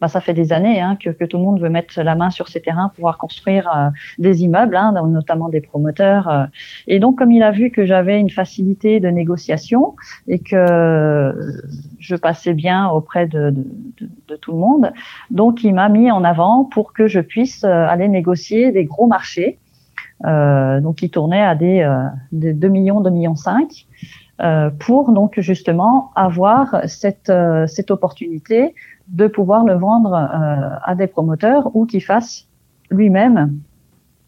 bah, 0.00 0.08
ça 0.08 0.20
fait 0.20 0.34
des 0.34 0.52
années 0.52 0.80
hein, 0.80 0.96
que, 0.96 1.10
que, 1.10 1.24
tout 1.24 1.38
le 1.38 1.42
monde 1.42 1.60
veut 1.60 1.68
mettre 1.68 2.00
la 2.00 2.14
main 2.14 2.30
sur 2.30 2.48
ces 2.48 2.60
terrains 2.60 2.88
pour 2.88 2.96
pouvoir 2.96 3.18
construire 3.18 3.68
euh, 3.74 3.90
des 4.18 4.42
immeubles, 4.42 4.76
hein, 4.76 4.92
notamment 5.08 5.48
des 5.48 5.60
promoteurs. 5.60 6.28
Euh. 6.28 6.44
Et 6.86 7.00
donc, 7.00 7.18
comme 7.18 7.32
il 7.32 7.42
a 7.42 7.50
vu 7.50 7.70
que 7.70 7.84
j'avais 7.84 8.20
une 8.20 8.30
facilité 8.30 9.00
de 9.00 9.08
négociation 9.08 9.96
et 10.28 10.38
que 10.38 11.34
je 11.98 12.16
passais 12.16 12.54
bien 12.54 12.88
auprès 12.88 13.26
de, 13.26 13.54
tout 14.40 14.52
le 14.52 14.58
monde, 14.58 14.92
donc 15.30 15.64
il 15.64 15.74
m'a 15.74 15.88
mis 15.88 16.10
en 16.10 16.22
avant 16.22 16.64
pour 16.64 16.92
que 16.92 17.08
je 17.08 17.20
puisse 17.20 17.64
aller 17.64 18.08
négocier 18.08 18.72
des 18.72 18.84
gros 18.84 19.06
marchés 19.06 19.58
donc 20.24 20.96
qui 20.96 21.10
tournait 21.10 21.42
à 21.42 21.54
des, 21.54 21.88
des 22.32 22.52
2 22.52 22.68
millions, 22.68 23.00
2 23.00 23.10
millions 23.10 23.36
5. 23.36 23.86
Euh, 24.40 24.70
pour 24.70 25.10
donc 25.10 25.40
justement 25.40 26.12
avoir 26.14 26.82
cette, 26.86 27.28
euh, 27.28 27.66
cette 27.66 27.90
opportunité 27.90 28.72
de 29.08 29.26
pouvoir 29.26 29.64
le 29.64 29.74
vendre 29.74 30.14
euh, 30.14 30.78
à 30.84 30.94
des 30.94 31.08
promoteurs 31.08 31.74
ou 31.74 31.86
qu'il 31.86 32.04
fasse 32.04 32.46
lui-même 32.88 33.58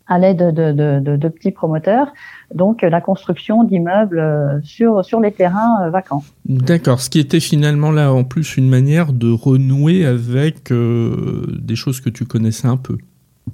à 0.09 0.19
l'aide 0.19 0.39
de, 0.39 0.73
de, 0.73 0.99
de, 0.99 1.17
de, 1.17 1.29
petits 1.29 1.53
promoteurs, 1.53 2.13
donc 2.53 2.83
la 2.83 3.01
construction 3.01 3.63
d'immeubles 3.63 4.61
sur, 4.65 5.05
sur 5.05 5.21
les 5.21 5.31
terrains 5.31 5.89
vacants. 5.91 6.25
D'accord, 6.47 7.01
ce 7.01 7.09
qui 7.09 7.21
était 7.21 7.39
finalement 7.39 7.93
là 7.93 8.13
en 8.13 8.25
plus 8.25 8.57
une 8.57 8.69
manière 8.69 9.13
de 9.13 9.31
renouer 9.31 10.05
avec 10.05 10.73
des 10.73 11.77
choses 11.77 12.01
que 12.01 12.11
tu 12.11 12.25
connaissais 12.25 12.67
un 12.67 12.77
peu. 12.77 12.99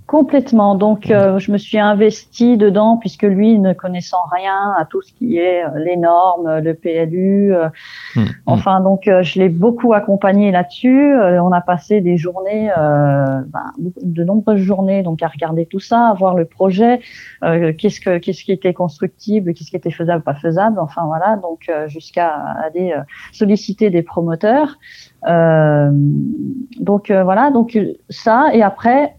Complètement. 0.07 0.77
Donc, 0.77 1.11
euh, 1.11 1.39
je 1.39 1.51
me 1.51 1.59
suis 1.59 1.79
investie 1.79 2.57
dedans 2.57 2.97
puisque 2.97 3.25
lui, 3.25 3.59
ne 3.59 3.73
connaissant 3.73 4.25
rien 4.33 4.73
à 4.79 4.85
tout 4.85 5.03
ce 5.03 5.13
qui 5.13 5.39
est 5.39 5.65
euh, 5.65 5.79
les 5.79 5.97
normes, 5.97 6.59
le 6.59 6.75
PLU, 6.75 7.53
euh, 7.55 7.69
mmh, 8.15 8.21
mmh. 8.21 8.27
enfin, 8.47 8.81
donc, 8.81 9.03
je 9.07 9.41
l'ai 9.41 9.49
beaucoup 9.49 9.95
accompagné 9.95 10.51
là-dessus. 10.53 11.15
on 11.17 11.51
a 11.53 11.61
passé 11.61 12.01
des 12.01 12.17
journées, 12.17 12.71
ben, 12.77 13.73
de 13.79 14.25
nombreuses 14.25 14.61
journées, 14.61 15.03
donc 15.03 15.23
à 15.23 15.29
regarder 15.29 15.67
tout 15.67 15.81
ça, 15.81 16.09
à 16.09 16.15
voir 16.15 16.35
le 16.35 16.45
projet, 16.45 17.01
qu'est-ce 17.43 18.01
que, 18.01 18.19
qu'est-ce 18.19 18.45
qui 18.45 18.53
était 18.53 18.75
constructible, 18.75 19.55
qu'est-ce 19.55 19.71
qui 19.71 19.77
était 19.77 19.91
faisable, 19.91 20.23
pas 20.23 20.35
faisable. 20.35 20.79
Enfin 20.81 21.05
voilà, 21.07 21.37
donc 21.37 21.71
jusqu'à 21.87 22.29
aller 22.29 22.95
solliciter 23.33 23.91
des 23.91 24.03
promoteurs. 24.03 24.79
donc 25.25 27.11
voilà, 27.11 27.51
donc 27.51 27.79
ça 28.09 28.49
et 28.53 28.63
après 28.63 29.17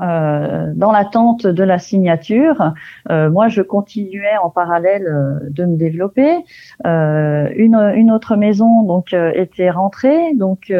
euh, 0.00 0.72
dans 0.74 0.90
l'attente 0.90 1.46
de 1.46 1.62
la 1.62 1.78
signature, 1.78 2.72
euh, 3.10 3.30
moi 3.30 3.48
je 3.48 3.62
continuais 3.62 4.36
en 4.42 4.50
parallèle 4.50 5.06
euh, 5.06 5.38
de 5.50 5.64
me 5.64 5.76
développer. 5.76 6.44
Euh, 6.84 7.48
une, 7.54 7.76
une, 7.94 8.10
autre 8.10 8.34
maison 8.34 8.82
donc 8.82 9.12
était 9.12 9.70
rentrée, 9.70 10.34
donc 10.34 10.72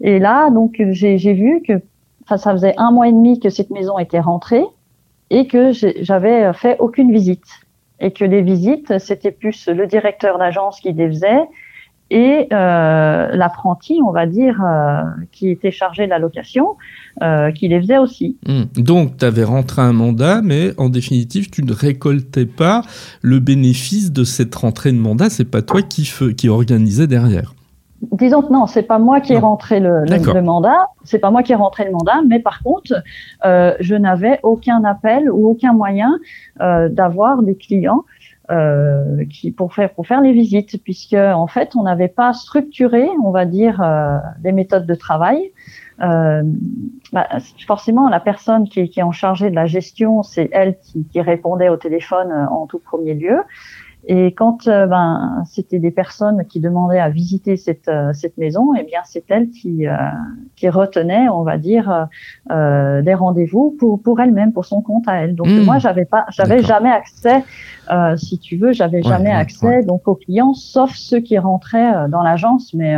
et 0.00 0.18
là 0.18 0.50
donc 0.50 0.82
j'ai 0.90 1.32
vu 1.32 1.62
que 1.66 1.74
ça 2.36 2.52
faisait 2.52 2.74
un 2.78 2.90
mois 2.90 3.08
et 3.08 3.12
demi 3.12 3.38
que 3.38 3.48
cette 3.48 3.70
maison 3.70 3.98
était 3.98 4.20
rentrée 4.20 4.64
et 5.30 5.46
que 5.46 5.70
j'avais 5.72 6.52
fait 6.52 6.76
aucune 6.78 7.12
visite. 7.12 7.46
Et 8.00 8.12
que 8.12 8.24
les 8.24 8.42
visites 8.42 8.98
c'était 8.98 9.30
plus 9.30 9.68
le 9.68 9.86
directeur 9.86 10.38
d'agence 10.38 10.80
qui 10.80 10.92
les 10.92 11.06
faisait 11.08 11.42
et 12.10 12.48
euh, 12.52 13.28
l'apprenti, 13.32 14.00
on 14.04 14.10
va 14.10 14.26
dire, 14.26 14.60
euh, 14.64 15.02
qui 15.32 15.48
était 15.48 15.70
chargé 15.70 16.04
de 16.04 16.10
la 16.10 16.18
location, 16.18 16.76
euh, 17.22 17.52
qui 17.52 17.68
les 17.68 17.80
faisait 17.80 17.98
aussi. 17.98 18.36
Hmm. 18.46 18.64
Donc, 18.74 19.16
tu 19.18 19.24
avais 19.24 19.44
rentré 19.44 19.82
un 19.82 19.92
mandat, 19.92 20.42
mais 20.42 20.72
en 20.78 20.88
définitive, 20.88 21.50
tu 21.50 21.64
ne 21.64 21.72
récoltais 21.72 22.46
pas 22.46 22.82
le 23.22 23.38
bénéfice 23.38 24.12
de 24.12 24.24
cette 24.24 24.54
rentrée 24.54 24.92
de 24.92 24.98
mandat. 24.98 25.30
C'est 25.30 25.44
pas 25.44 25.62
toi 25.62 25.82
qui, 25.82 26.10
qui 26.36 26.48
organisais 26.48 27.06
derrière. 27.06 27.54
Disons 28.00 28.40
que 28.40 28.50
non, 28.50 28.66
c'est 28.66 28.82
pas 28.82 28.98
moi 28.98 29.20
qui 29.20 29.34
ai 29.34 29.38
rentré 29.38 29.78
le, 29.78 30.04
le, 30.06 30.40
mandat, 30.40 30.88
c'est 31.04 31.18
pas 31.18 31.30
moi 31.30 31.42
qui 31.42 31.52
ai 31.52 31.54
rentré 31.54 31.84
le 31.84 31.90
mandat, 31.90 32.22
mais 32.26 32.38
par 32.38 32.62
contre, 32.62 32.94
euh, 33.44 33.74
je 33.80 33.94
n'avais 33.94 34.40
aucun 34.42 34.82
appel 34.84 35.30
ou 35.30 35.48
aucun 35.48 35.74
moyen 35.74 36.18
euh, 36.62 36.88
d'avoir 36.88 37.42
des 37.42 37.56
clients 37.56 38.04
euh, 38.50 39.24
qui 39.30 39.52
pour 39.52 39.74
faire 39.74 39.92
pour 39.92 40.06
faire 40.06 40.20
les 40.20 40.32
visites 40.32 40.82
puisque 40.82 41.14
en 41.14 41.46
fait 41.46 41.76
on 41.76 41.84
n'avait 41.84 42.08
pas 42.08 42.32
structuré 42.32 43.08
on 43.22 43.30
va 43.30 43.44
dire 43.44 43.80
euh, 43.80 44.18
des 44.40 44.52
méthodes 44.52 44.86
de 44.86 44.94
travail. 44.94 45.52
Euh, 46.02 46.42
bah, 47.12 47.28
forcément 47.66 48.08
la 48.08 48.20
personne 48.20 48.66
qui, 48.66 48.88
qui, 48.88 49.00
est 49.00 49.02
en 49.02 49.12
charge 49.12 49.42
de 49.42 49.48
la 49.48 49.66
gestion 49.66 50.22
c'est 50.22 50.48
elle 50.52 50.78
qui, 50.78 51.04
qui, 51.04 51.20
répondait 51.20 51.68
au 51.68 51.76
téléphone 51.76 52.32
euh, 52.32 52.46
en 52.46 52.66
tout 52.66 52.78
premier 52.78 53.12
lieu 53.12 53.40
et 54.06 54.32
quand 54.32 54.66
euh, 54.66 54.86
ben, 54.86 55.44
c'était 55.46 55.78
des 55.78 55.90
personnes 55.90 56.44
qui 56.48 56.60
demandaient 56.60 56.98
à 56.98 57.10
visiter 57.10 57.56
cette, 57.56 57.88
euh, 57.88 58.12
cette 58.14 58.38
maison, 58.38 58.74
eh 58.74 58.82
bien 58.82 59.00
c'est 59.04 59.24
elle 59.28 59.50
qui, 59.50 59.86
euh, 59.86 59.94
qui 60.56 60.68
retenait, 60.68 61.28
on 61.28 61.42
va 61.42 61.58
dire, 61.58 62.08
euh, 62.50 63.02
des 63.02 63.14
rendez-vous 63.14 63.76
pour, 63.78 64.02
pour 64.02 64.20
elle-même, 64.20 64.52
pour 64.52 64.64
son 64.64 64.80
compte 64.80 65.06
à 65.06 65.22
elle. 65.22 65.34
Donc 65.34 65.48
mmh. 65.48 65.64
moi, 65.64 65.78
j'avais 65.78 66.06
pas, 66.06 66.24
j'avais 66.30 66.62
jamais 66.62 66.90
accès, 66.90 67.44
si 68.16 68.38
tu 68.38 68.56
veux, 68.56 68.72
j'avais 68.72 69.02
jamais 69.02 69.32
accès 69.32 69.82
donc 69.82 70.06
aux 70.06 70.14
clients, 70.14 70.54
sauf 70.54 70.92
ceux 70.94 71.20
qui 71.20 71.38
rentraient 71.38 72.08
dans 72.08 72.22
l'agence, 72.22 72.72
mais 72.72 72.94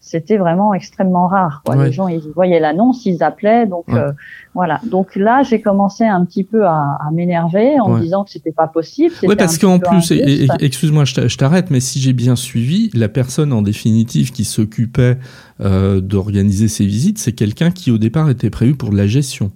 c'était 0.00 0.38
vraiment 0.38 0.72
extrêmement 0.72 1.26
rare. 1.26 1.62
Quoi. 1.64 1.76
Les 1.76 1.92
gens, 1.92 2.08
ils 2.08 2.22
voyaient 2.34 2.58
l'annonce, 2.58 3.04
ils 3.04 3.22
appelaient. 3.22 3.66
Donc 3.66 3.84
euh, 3.90 4.12
voilà. 4.54 4.80
Donc 4.90 5.14
là, 5.14 5.42
j'ai 5.42 5.60
commencé 5.60 6.04
un 6.04 6.24
petit 6.24 6.42
peu 6.42 6.66
à, 6.66 6.98
à 7.00 7.10
m'énerver 7.12 7.78
en 7.80 7.90
me 7.90 8.00
disant 8.00 8.24
que 8.24 8.30
c'était 8.30 8.52
pas 8.52 8.66
possible. 8.66 9.14
Oui, 9.22 9.36
parce 9.36 9.58
qu'en 9.58 9.78
plus, 9.78 10.12
excuse-moi, 10.60 11.04
je 11.04 11.36
t'arrête, 11.36 11.70
mais 11.70 11.80
si 11.80 12.00
j'ai 12.00 12.14
bien 12.14 12.34
suivi, 12.34 12.90
la 12.94 13.08
personne 13.08 13.52
en 13.52 13.62
définitive 13.62 14.32
qui 14.32 14.44
s'occupait 14.44 15.18
euh, 15.60 16.00
d'organiser 16.00 16.68
ces 16.68 16.86
visites, 16.86 17.18
c'est 17.18 17.32
quelqu'un 17.32 17.70
qui 17.70 17.90
au 17.90 17.98
départ 17.98 18.30
était 18.30 18.50
prévu 18.50 18.74
pour 18.74 18.92
la 18.92 19.06
gestion. 19.06 19.50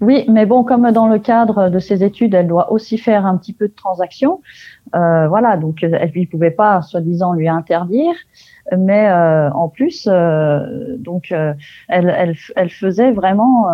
Oui, 0.00 0.24
mais 0.28 0.46
bon, 0.46 0.64
comme 0.64 0.90
dans 0.92 1.08
le 1.08 1.18
cadre 1.18 1.68
de 1.68 1.78
ses 1.78 2.04
études, 2.04 2.34
elle 2.34 2.46
doit 2.46 2.72
aussi 2.72 2.98
faire 2.98 3.26
un 3.26 3.36
petit 3.36 3.52
peu 3.52 3.68
de 3.68 3.74
transactions. 3.74 4.40
Euh, 4.94 5.28
voilà, 5.28 5.56
donc 5.56 5.82
elle 5.82 6.12
ne 6.14 6.26
pouvait 6.26 6.50
pas, 6.50 6.82
soi-disant, 6.82 7.32
lui 7.32 7.48
interdire 7.48 8.14
mais 8.76 9.08
euh, 9.08 9.50
en 9.50 9.68
plus, 9.68 10.08
euh, 10.10 10.96
donc 10.98 11.32
euh, 11.32 11.54
elle, 11.88 12.14
elle, 12.16 12.34
elle, 12.56 12.70
faisait 12.70 13.12
vraiment 13.12 13.66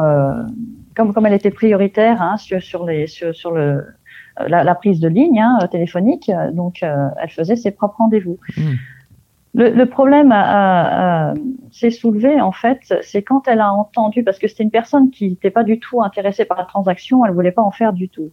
comme 0.95 1.12
comme 1.12 1.26
elle 1.26 1.32
était 1.32 1.51
prioritaire 1.51 2.22
hein, 2.22 2.36
sur 2.36 2.62
sur 2.62 2.84
les 2.84 3.07
sur, 3.07 3.51
le 3.51 3.84
la, 4.47 4.64
la, 4.64 4.74
prise 4.74 5.01
de 5.01 5.09
ligne 5.09 5.40
hein, 5.40 5.59
téléphonique, 5.70 6.30
donc 6.53 6.82
elle 6.82 7.30
faisait 7.30 7.57
ses 7.57 7.70
propres 7.70 7.97
rendez-vous. 7.99 8.38
Mmh. 8.57 8.72
Le, 9.55 9.70
le, 9.70 9.86
problème 9.86 10.34
s'est 11.70 11.90
soulevé 11.90 12.40
en 12.40 12.50
fait, 12.50 12.80
c'est 13.02 13.22
quand 13.22 13.46
elle 13.46 13.61
a 13.61 13.72
entendu, 13.72 14.24
parce 14.24 14.38
que 14.38 14.48
c'était 14.48 14.64
une 14.64 14.70
personne 14.70 15.11
qui 15.11 15.30
n'était 15.30 15.50
pas 15.50 15.62
du 15.62 15.78
tout 15.78 16.02
intéressée 16.02 16.44
par 16.44 16.59
la 16.59 16.64
transaction, 16.64 17.24
elle 17.24 17.32
voulait 17.32 17.52
pas 17.52 17.62
en 17.62 17.70
faire 17.70 17.92
du 17.92 18.09
tout. 18.09 18.32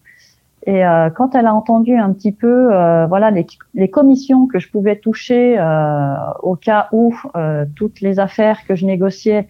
Et 0.67 0.85
euh, 0.85 1.09
quand 1.09 1.33
elle 1.33 1.47
a 1.47 1.55
entendu 1.55 1.95
un 1.95 2.13
petit 2.13 2.31
peu, 2.31 2.73
euh, 2.73 3.07
voilà, 3.07 3.31
les, 3.31 3.47
les, 3.73 3.89
commissions 3.89 4.45
que 4.45 4.59
je 4.59 4.69
pouvais 4.69 4.95
toucher 4.95 5.57
euh, 5.57 6.13
au 6.43 6.55
cas 6.55 6.87
où 6.91 7.15
euh, 7.35 7.65
toutes 7.75 7.99
les 8.01 8.19
affaires 8.19 8.59
que 8.67 8.75
je 8.75 8.85
négociais 8.85 9.47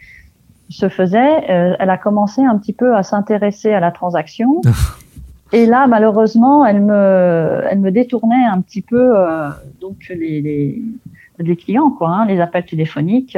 se 0.70 0.88
faisaient, 0.88 1.52
euh, 1.52 1.76
elle 1.80 1.90
a 1.90 1.98
commencé 1.98 2.42
un 2.42 2.58
petit 2.58 2.72
peu 2.72 2.96
à 2.96 3.04
s'intéresser 3.04 3.74
à 3.74 3.82
la 3.82 3.92
transaction. 3.92 4.62
Et 5.54 5.66
là, 5.66 5.86
malheureusement, 5.86 6.66
elle 6.66 6.80
me, 6.80 7.62
elle 7.70 7.80
me 7.80 7.92
détournait 7.92 8.46
un 8.46 8.62
petit 8.62 8.82
peu 8.82 9.14
donc 9.82 10.08
les, 10.08 10.40
les, 10.40 10.82
les, 11.42 11.56
clients, 11.56 11.92
quoi, 11.92 12.10
hein, 12.10 12.26
les 12.26 12.40
appels 12.40 12.66
téléphoniques, 12.66 13.38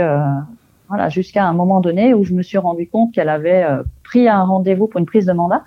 voilà, 0.90 1.10
jusqu'à 1.10 1.46
un 1.46 1.54
moment 1.54 1.80
donné 1.80 2.14
où 2.14 2.24
je 2.24 2.34
me 2.34 2.44
suis 2.44 2.58
rendu 2.58 2.88
compte 2.88 3.14
qu'elle 3.14 3.30
avait 3.30 3.66
pris 4.04 4.28
un 4.28 4.44
rendez-vous 4.44 4.88
pour 4.88 5.00
une 5.00 5.06
prise 5.06 5.26
de 5.26 5.34
mandat. 5.34 5.64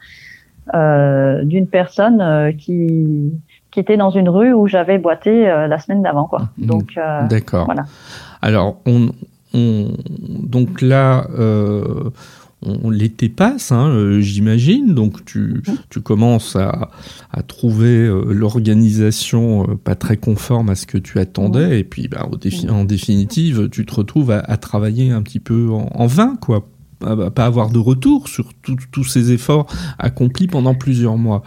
Euh, 0.75 1.45
d'une 1.45 1.69
personne 1.69 2.21
euh, 2.21 2.51
qui 2.51 3.33
qui 3.71 3.79
était 3.79 3.97
dans 3.97 4.11
une 4.11 4.29
rue 4.29 4.53
où 4.53 4.67
j'avais 4.67 4.99
boité 4.99 5.49
euh, 5.49 5.69
la 5.69 5.79
semaine 5.79 6.03
d'avant 6.03 6.25
quoi. 6.25 6.49
Mm. 6.59 6.67
Donc 6.67 6.99
d'accord. 7.31 7.67
Voilà. 7.67 7.85
Alors 8.43 8.79
on, 8.85 9.11
on 9.55 9.91
donc 10.09 10.83
là 10.83 11.25
on, 12.63 12.91
l'été 12.91 13.29
passe, 13.29 13.71
hein, 13.73 14.19
j'imagine. 14.21 14.95
Donc 14.95 15.25
tu, 15.25 15.63
tu 15.91 16.01
commences 16.01 16.57
à, 16.57 16.91
à 17.31 17.43
trouver 17.43 18.09
l'organisation 18.27 19.79
pas 19.85 19.95
très 19.95 20.17
conforme 20.17 20.71
à 20.71 20.75
ce 20.75 20.87
que 20.87 20.99
tu 20.99 21.19
attendais, 21.19 21.81
et 21.81 21.85
puis 21.85 22.09
bah, 22.09 22.29
au 22.31 22.37
défi, 22.37 22.69
en 22.69 22.85
définitive, 22.85 23.69
tu 23.71 23.85
te 23.85 23.95
retrouves 23.95 24.31
à, 24.31 24.39
à 24.39 24.57
travailler 24.57 25.11
un 25.11 25.23
petit 25.23 25.41
peu 25.41 25.69
en, 25.71 25.91
en 25.95 26.07
vain, 26.07 26.37
quoi, 26.41 26.69
pas 26.99 27.45
avoir 27.45 27.71
de 27.71 27.79
retour 27.79 28.29
sur 28.29 28.53
tous 28.91 29.05
ces 29.05 29.33
efforts 29.33 29.67
accomplis 29.99 30.47
pendant 30.47 30.75
plusieurs 30.75 31.19
mois. 31.19 31.43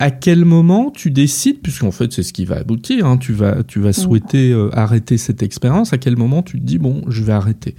À 0.00 0.10
quel 0.10 0.44
moment 0.44 0.90
tu 0.90 1.12
décides, 1.12 1.60
puisqu'en 1.60 1.92
fait 1.92 2.12
c'est 2.12 2.24
ce 2.24 2.32
qui 2.32 2.44
va 2.44 2.56
aboutir, 2.56 3.06
hein, 3.06 3.16
tu 3.16 3.32
vas, 3.32 3.62
tu 3.62 3.78
vas 3.78 3.92
souhaiter 3.92 4.50
euh, 4.50 4.68
arrêter 4.72 5.16
cette 5.16 5.44
expérience, 5.44 5.92
à 5.92 5.98
quel 5.98 6.16
moment 6.16 6.42
tu 6.42 6.58
te 6.58 6.64
dis, 6.64 6.78
bon, 6.78 7.02
je 7.06 7.22
vais 7.22 7.32
arrêter? 7.32 7.76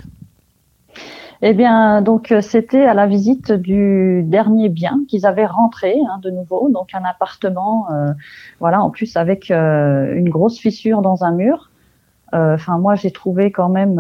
Eh 1.42 1.54
bien, 1.54 2.02
donc 2.02 2.32
euh, 2.32 2.42
c'était 2.42 2.86
à 2.86 2.94
la 2.94 3.08
visite 3.08 3.52
du 3.52 4.24
dernier 4.24 4.70
bien 4.70 5.00
qu'ils 5.08 5.26
avaient 5.26 5.46
rentré 5.46 5.96
hein, 6.10 6.20
de 6.22 6.32
nouveau, 6.32 6.70
donc 6.70 6.94
un 6.94 7.04
appartement, 7.04 7.88
euh, 7.92 8.14
voilà, 8.60 8.82
en 8.82 8.90
plus 8.90 9.16
avec 9.18 9.50
une 9.50 10.30
grosse 10.30 10.60
fissure 10.60 11.02
dans 11.02 11.24
un 11.24 11.32
mur. 11.32 11.72
Enfin, 12.34 12.78
moi 12.80 12.96
j'ai 12.96 13.12
trouvé 13.12 13.50
quand 13.50 13.70
même 13.70 13.96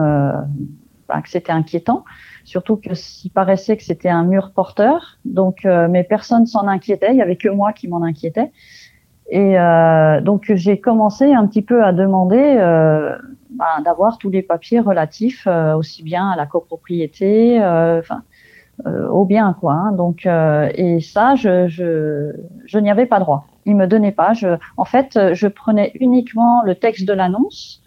bah, 1.07 1.21
que 1.21 1.29
c'était 1.29 1.53
inquiétant 1.53 2.03
surtout 2.45 2.77
que 2.77 2.93
s'il 2.93 3.31
paraissait 3.31 3.75
que 3.75 3.83
c'était 3.83 4.09
un 4.09 4.23
mur 4.23 4.51
porteur, 4.51 5.17
donc 5.25 5.65
euh, 5.65 5.87
mais 5.89 6.03
personne 6.03 6.45
s'en 6.45 6.67
inquiétait, 6.67 7.11
il 7.11 7.17
y 7.17 7.21
avait 7.21 7.35
que 7.35 7.49
moi 7.49 7.73
qui 7.73 7.87
m'en 7.87 8.03
inquiétais. 8.03 8.51
Et 9.29 9.59
euh, 9.59 10.21
donc 10.21 10.51
j'ai 10.53 10.79
commencé 10.79 11.33
un 11.33 11.47
petit 11.47 11.63
peu 11.63 11.83
à 11.83 11.93
demander 11.93 12.55
euh, 12.57 13.15
bah, 13.51 13.81
d'avoir 13.83 14.17
tous 14.17 14.29
les 14.29 14.43
papiers 14.43 14.79
relatifs 14.79 15.47
aussi 15.47 16.03
bien 16.03 16.29
à 16.29 16.35
la 16.35 16.45
copropriété, 16.45 17.59
enfin 17.63 18.23
au 18.85 19.23
bien, 19.23 19.55
quoi. 19.59 19.73
Hein. 19.73 19.91
Donc, 19.93 20.25
et 20.25 20.99
ça, 20.99 21.35
je, 21.35 21.67
je, 21.69 22.33
je 22.65 22.77
n'y 22.77 22.91
avais 22.91 23.05
pas 23.05 23.19
droit. 23.19 23.47
Il 23.65 23.77
me 23.77 23.87
donnait 23.87 24.11
pas. 24.11 24.33
Je, 24.33 24.57
en 24.75 24.83
fait, 24.83 25.17
je 25.33 25.47
prenais 25.47 25.93
uniquement 26.01 26.61
le 26.63 26.75
texte 26.75 27.07
de 27.07 27.13
l'annonce 27.13 27.81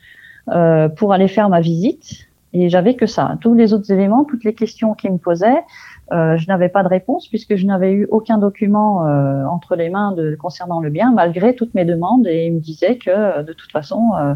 pour 0.47 1.13
aller 1.13 1.29
faire 1.29 1.51
ma 1.51 1.61
visite. 1.61 2.29
Et 2.53 2.69
j'avais 2.71 2.95
que 2.95 3.07
ça. 3.07 3.37
Tous 3.41 3.55
les 3.55 3.75
autres 3.75 3.93
éléments, 3.93 4.25
toutes 4.25 4.45
les 4.45 4.55
questions 4.55 4.95
qu'il 4.95 5.13
me 5.13 5.19
posait, 5.19 5.47
euh, 5.49 5.61
je 6.11 6.47
n'avais 6.47 6.69
pas 6.69 6.83
de 6.83 6.89
réponse 6.89 7.29
puisque 7.29 7.57
je 7.57 7.67
n'avais 7.67 7.93
eu 7.93 8.07
aucun 8.11 8.39
document 8.39 9.07
euh, 9.07 9.45
entre 9.45 9.77
les 9.77 9.91
mains 9.91 10.13
de, 10.13 10.37
concernant 10.37 10.81
le 10.81 10.91
bien, 10.91 11.13
malgré 11.13 11.55
toutes 11.55 11.75
mes 11.75 11.85
demandes. 11.85 12.27
Et 12.27 12.47
il 12.47 12.55
me 12.55 12.61
disait 12.61 12.97
que 12.97 13.11
euh, 13.11 13.43
de 13.43 13.53
toute 13.53 13.71
façon, 13.73 14.13
euh, 14.17 14.35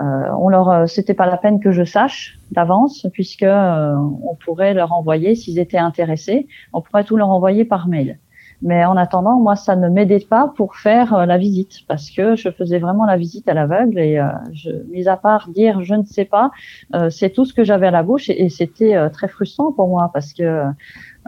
on 0.00 0.48
leur, 0.48 0.88
c'était 0.88 1.14
pas 1.14 1.26
la 1.26 1.36
peine 1.36 1.60
que 1.60 1.72
je 1.72 1.84
sache 1.84 2.38
d'avance, 2.52 3.06
puisque 3.12 3.42
on 3.44 4.36
pourrait 4.44 4.72
leur 4.72 4.92
envoyer 4.92 5.34
s'ils 5.34 5.58
étaient 5.58 5.78
intéressés, 5.78 6.46
on 6.72 6.80
pourrait 6.80 7.04
tout 7.04 7.16
leur 7.16 7.30
envoyer 7.30 7.64
par 7.64 7.88
mail. 7.88 8.18
Mais 8.60 8.84
en 8.84 8.96
attendant, 8.96 9.38
moi, 9.38 9.54
ça 9.54 9.76
ne 9.76 9.88
m'aidait 9.88 10.26
pas 10.28 10.52
pour 10.56 10.74
faire 10.74 11.14
euh, 11.14 11.26
la 11.26 11.38
visite 11.38 11.86
parce 11.86 12.10
que 12.10 12.34
je 12.34 12.50
faisais 12.50 12.80
vraiment 12.80 13.04
la 13.04 13.16
visite 13.16 13.48
à 13.48 13.54
l'aveugle 13.54 14.00
et 14.00 14.18
euh, 14.18 14.26
je, 14.52 14.70
mis 14.90 15.06
à 15.06 15.16
part 15.16 15.48
dire 15.48 15.82
je 15.84 15.94
ne 15.94 16.02
sais 16.02 16.24
pas, 16.24 16.50
euh, 16.94 17.08
c'est 17.08 17.30
tout 17.30 17.44
ce 17.44 17.54
que 17.54 17.62
j'avais 17.62 17.86
à 17.86 17.92
la 17.92 18.02
bouche 18.02 18.28
et, 18.30 18.48
c'était 18.48 18.96
très 19.10 19.28
frustrant 19.28 19.72
pour 19.72 19.88
moi 19.88 20.10
parce 20.12 20.32
que 20.32 20.64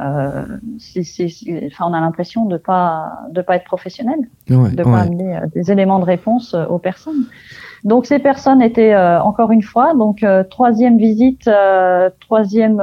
euh, 0.00 0.44
c'est, 0.78 1.26
enfin, 1.66 1.84
on 1.86 1.92
a 1.92 2.00
l'impression 2.00 2.46
de 2.46 2.56
pas 2.56 3.20
de 3.30 3.42
pas 3.42 3.56
être 3.56 3.64
professionnel, 3.64 4.18
ouais, 4.48 4.72
de 4.72 4.82
pas 4.82 5.02
amener 5.02 5.38
des 5.54 5.70
éléments 5.70 5.98
de 5.98 6.04
réponse 6.04 6.54
aux 6.54 6.78
personnes. 6.78 7.26
Donc 7.84 8.06
ces 8.06 8.18
personnes 8.18 8.62
étaient 8.62 8.96
encore 8.96 9.52
une 9.52 9.62
fois 9.62 9.94
donc 9.94 10.24
troisième 10.48 10.96
visite, 10.96 11.48
troisième 12.20 12.82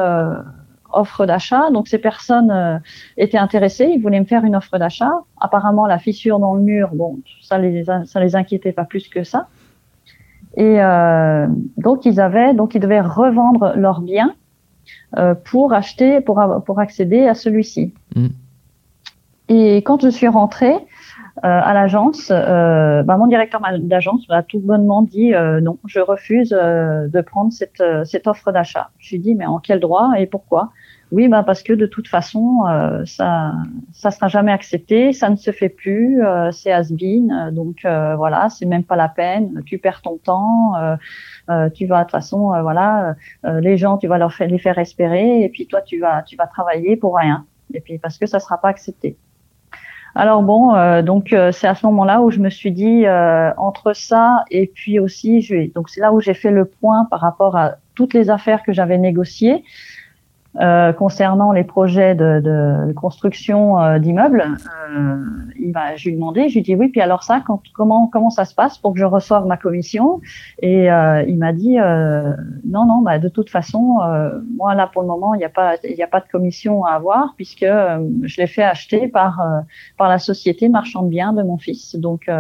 offre 0.91 1.25
d'achat. 1.25 1.69
Donc 1.71 1.87
ces 1.87 1.97
personnes 1.97 2.51
euh, 2.51 2.77
étaient 3.17 3.37
intéressées, 3.37 3.89
ils 3.93 4.01
voulaient 4.01 4.19
me 4.19 4.25
faire 4.25 4.43
une 4.43 4.55
offre 4.55 4.77
d'achat. 4.77 5.11
Apparemment 5.39 5.85
la 5.87 5.99
fissure 5.99 6.39
dans 6.39 6.53
le 6.53 6.61
mur, 6.61 6.89
bon, 6.93 7.19
ça 7.41 7.57
les 7.57 7.85
ça 7.85 8.19
les 8.19 8.35
inquiétait 8.35 8.71
pas 8.71 8.85
plus 8.85 9.07
que 9.07 9.23
ça. 9.23 9.47
Et 10.55 10.81
euh, 10.81 11.47
donc 11.77 12.05
ils 12.05 12.19
avaient 12.19 12.53
donc 12.53 12.75
ils 12.75 12.81
devaient 12.81 13.01
revendre 13.01 13.73
leur 13.75 14.01
bien 14.01 14.33
euh, 15.17 15.35
pour 15.35 15.73
acheter 15.73 16.21
pour 16.21 16.43
pour 16.65 16.79
accéder 16.79 17.27
à 17.27 17.33
celui-ci. 17.33 17.93
Mm. 18.15 18.27
Et 19.49 19.77
quand 19.77 20.01
je 20.01 20.09
suis 20.09 20.27
rentrée 20.27 20.75
à 21.43 21.73
l'agence, 21.73 22.29
bah, 22.29 23.17
mon 23.17 23.27
directeur 23.27 23.61
d'agence 23.79 24.27
m'a 24.29 24.43
tout 24.43 24.59
bonnement 24.59 25.01
dit 25.01 25.31
non, 25.61 25.77
je 25.85 25.99
refuse 25.99 26.49
de 26.49 27.21
prendre 27.21 27.51
cette, 27.51 27.83
cette 28.05 28.27
offre 28.27 28.51
d'achat. 28.51 28.89
Je 28.99 29.11
lui 29.11 29.19
dit 29.19 29.35
mais 29.35 29.45
en 29.45 29.59
quel 29.59 29.79
droit 29.79 30.11
et 30.17 30.25
pourquoi? 30.25 30.71
Oui, 31.11 31.29
bah 31.29 31.41
parce 31.43 31.63
que 31.63 31.71
de 31.71 31.85
toute 31.85 32.09
façon, 32.09 32.65
euh, 32.67 33.05
ça, 33.05 33.53
ça 33.93 34.11
sera 34.11 34.27
jamais 34.27 34.51
accepté, 34.51 35.13
ça 35.13 35.29
ne 35.29 35.37
se 35.37 35.51
fait 35.51 35.69
plus, 35.69 36.21
euh, 36.21 36.51
c'est 36.51 36.71
has-been, 36.71 37.31
euh, 37.31 37.51
donc 37.51 37.85
euh, 37.85 38.17
voilà, 38.17 38.49
c'est 38.49 38.65
même 38.65 38.83
pas 38.83 38.97
la 38.97 39.07
peine. 39.07 39.63
Tu 39.65 39.77
perds 39.77 40.01
ton 40.01 40.17
temps, 40.17 40.73
tu 41.73 41.85
vas 41.85 41.99
de 41.99 42.03
toute 42.03 42.11
façon, 42.11 42.51
voilà, 42.61 43.15
les 43.43 43.77
gens, 43.77 43.97
tu 43.97 44.07
vas 44.07 44.17
leur 44.17 44.33
faire, 44.33 44.49
les 44.49 44.57
faire 44.57 44.77
espérer, 44.79 45.43
et 45.43 45.49
puis 45.49 45.65
toi, 45.67 45.81
tu 45.81 45.99
vas, 45.99 46.23
tu 46.23 46.35
vas 46.35 46.47
travailler 46.47 46.97
pour 46.97 47.15
rien, 47.15 47.45
et 47.73 47.79
puis 47.79 47.99
parce 47.99 48.17
que 48.17 48.25
ça 48.25 48.39
sera 48.39 48.57
pas 48.59 48.69
accepté. 48.69 49.17
Alors 50.19 50.41
bon, 50.41 50.73
donc 51.03 51.35
c'est 51.51 51.67
à 51.67 51.75
ce 51.75 51.85
moment-là 51.85 52.21
où 52.21 52.31
je 52.31 52.39
me 52.39 52.49
suis 52.49 52.71
dit 52.71 53.05
entre 53.55 53.93
ça 53.93 54.45
et 54.49 54.65
puis 54.65 54.99
aussi, 54.99 55.43
je, 55.43 55.71
donc 55.73 55.89
c'est 55.89 56.01
là 56.01 56.11
où 56.11 56.19
j'ai 56.19 56.33
fait 56.33 56.49
le 56.49 56.65
point 56.65 57.05
par 57.11 57.19
rapport 57.19 57.55
à 57.55 57.75
toutes 57.93 58.15
les 58.15 58.31
affaires 58.31 58.63
que 58.63 58.73
j'avais 58.73 58.97
négociées. 58.97 59.63
Euh, 60.59 60.91
concernant 60.91 61.51
les 61.51 61.63
projets 61.63 62.15
de, 62.15 62.41
de 62.41 62.91
construction 62.93 63.79
euh, 63.79 63.99
d'immeubles, 63.99 64.43
euh, 64.89 65.23
il 65.59 65.71
va, 65.71 65.95
je 65.95 66.05
lui 66.05 66.13
ai 66.13 66.15
demandé, 66.15 66.49
je 66.49 66.55
lui 66.55 66.61
dit 66.63 66.73
oui, 66.73 66.87
puis 66.89 66.99
alors 66.99 67.21
ça, 67.21 67.43
quand, 67.45 67.61
comment 67.75 68.07
comment 68.07 68.31
ça 68.31 68.43
se 68.43 68.55
passe 68.55 68.79
pour 68.79 68.93
que 68.93 68.99
je 68.99 69.05
reçoive 69.05 69.45
ma 69.45 69.57
commission? 69.57 70.19
Et 70.59 70.91
euh, 70.91 71.23
il 71.27 71.37
m'a 71.37 71.53
dit 71.53 71.77
non, 71.77 72.85
non, 72.85 73.01
bah, 73.03 73.19
de 73.19 73.29
toute 73.29 73.51
façon, 73.51 73.99
moi 74.55 74.73
là 74.73 74.87
pour 74.87 75.03
le 75.03 75.07
moment, 75.07 75.35
il 75.35 75.39
n'y 75.39 75.45
a 75.45 75.49
pas 75.49 75.75
il 75.83 75.95
y 75.95 76.03
a 76.03 76.07
pas 76.07 76.21
de 76.21 76.27
commission 76.27 76.85
à 76.85 76.93
avoir 76.93 77.35
puisque 77.35 77.65
je 77.65 78.37
l'ai 78.37 78.47
fait 78.47 78.63
acheter 78.63 79.07
par 79.07 79.39
par 79.95 80.09
la 80.09 80.17
société 80.17 80.69
marchand 80.69 81.03
de 81.03 81.09
biens 81.09 81.33
de 81.33 81.43
mon 81.43 81.57
fils. 81.57 81.95
Donc 81.95 82.31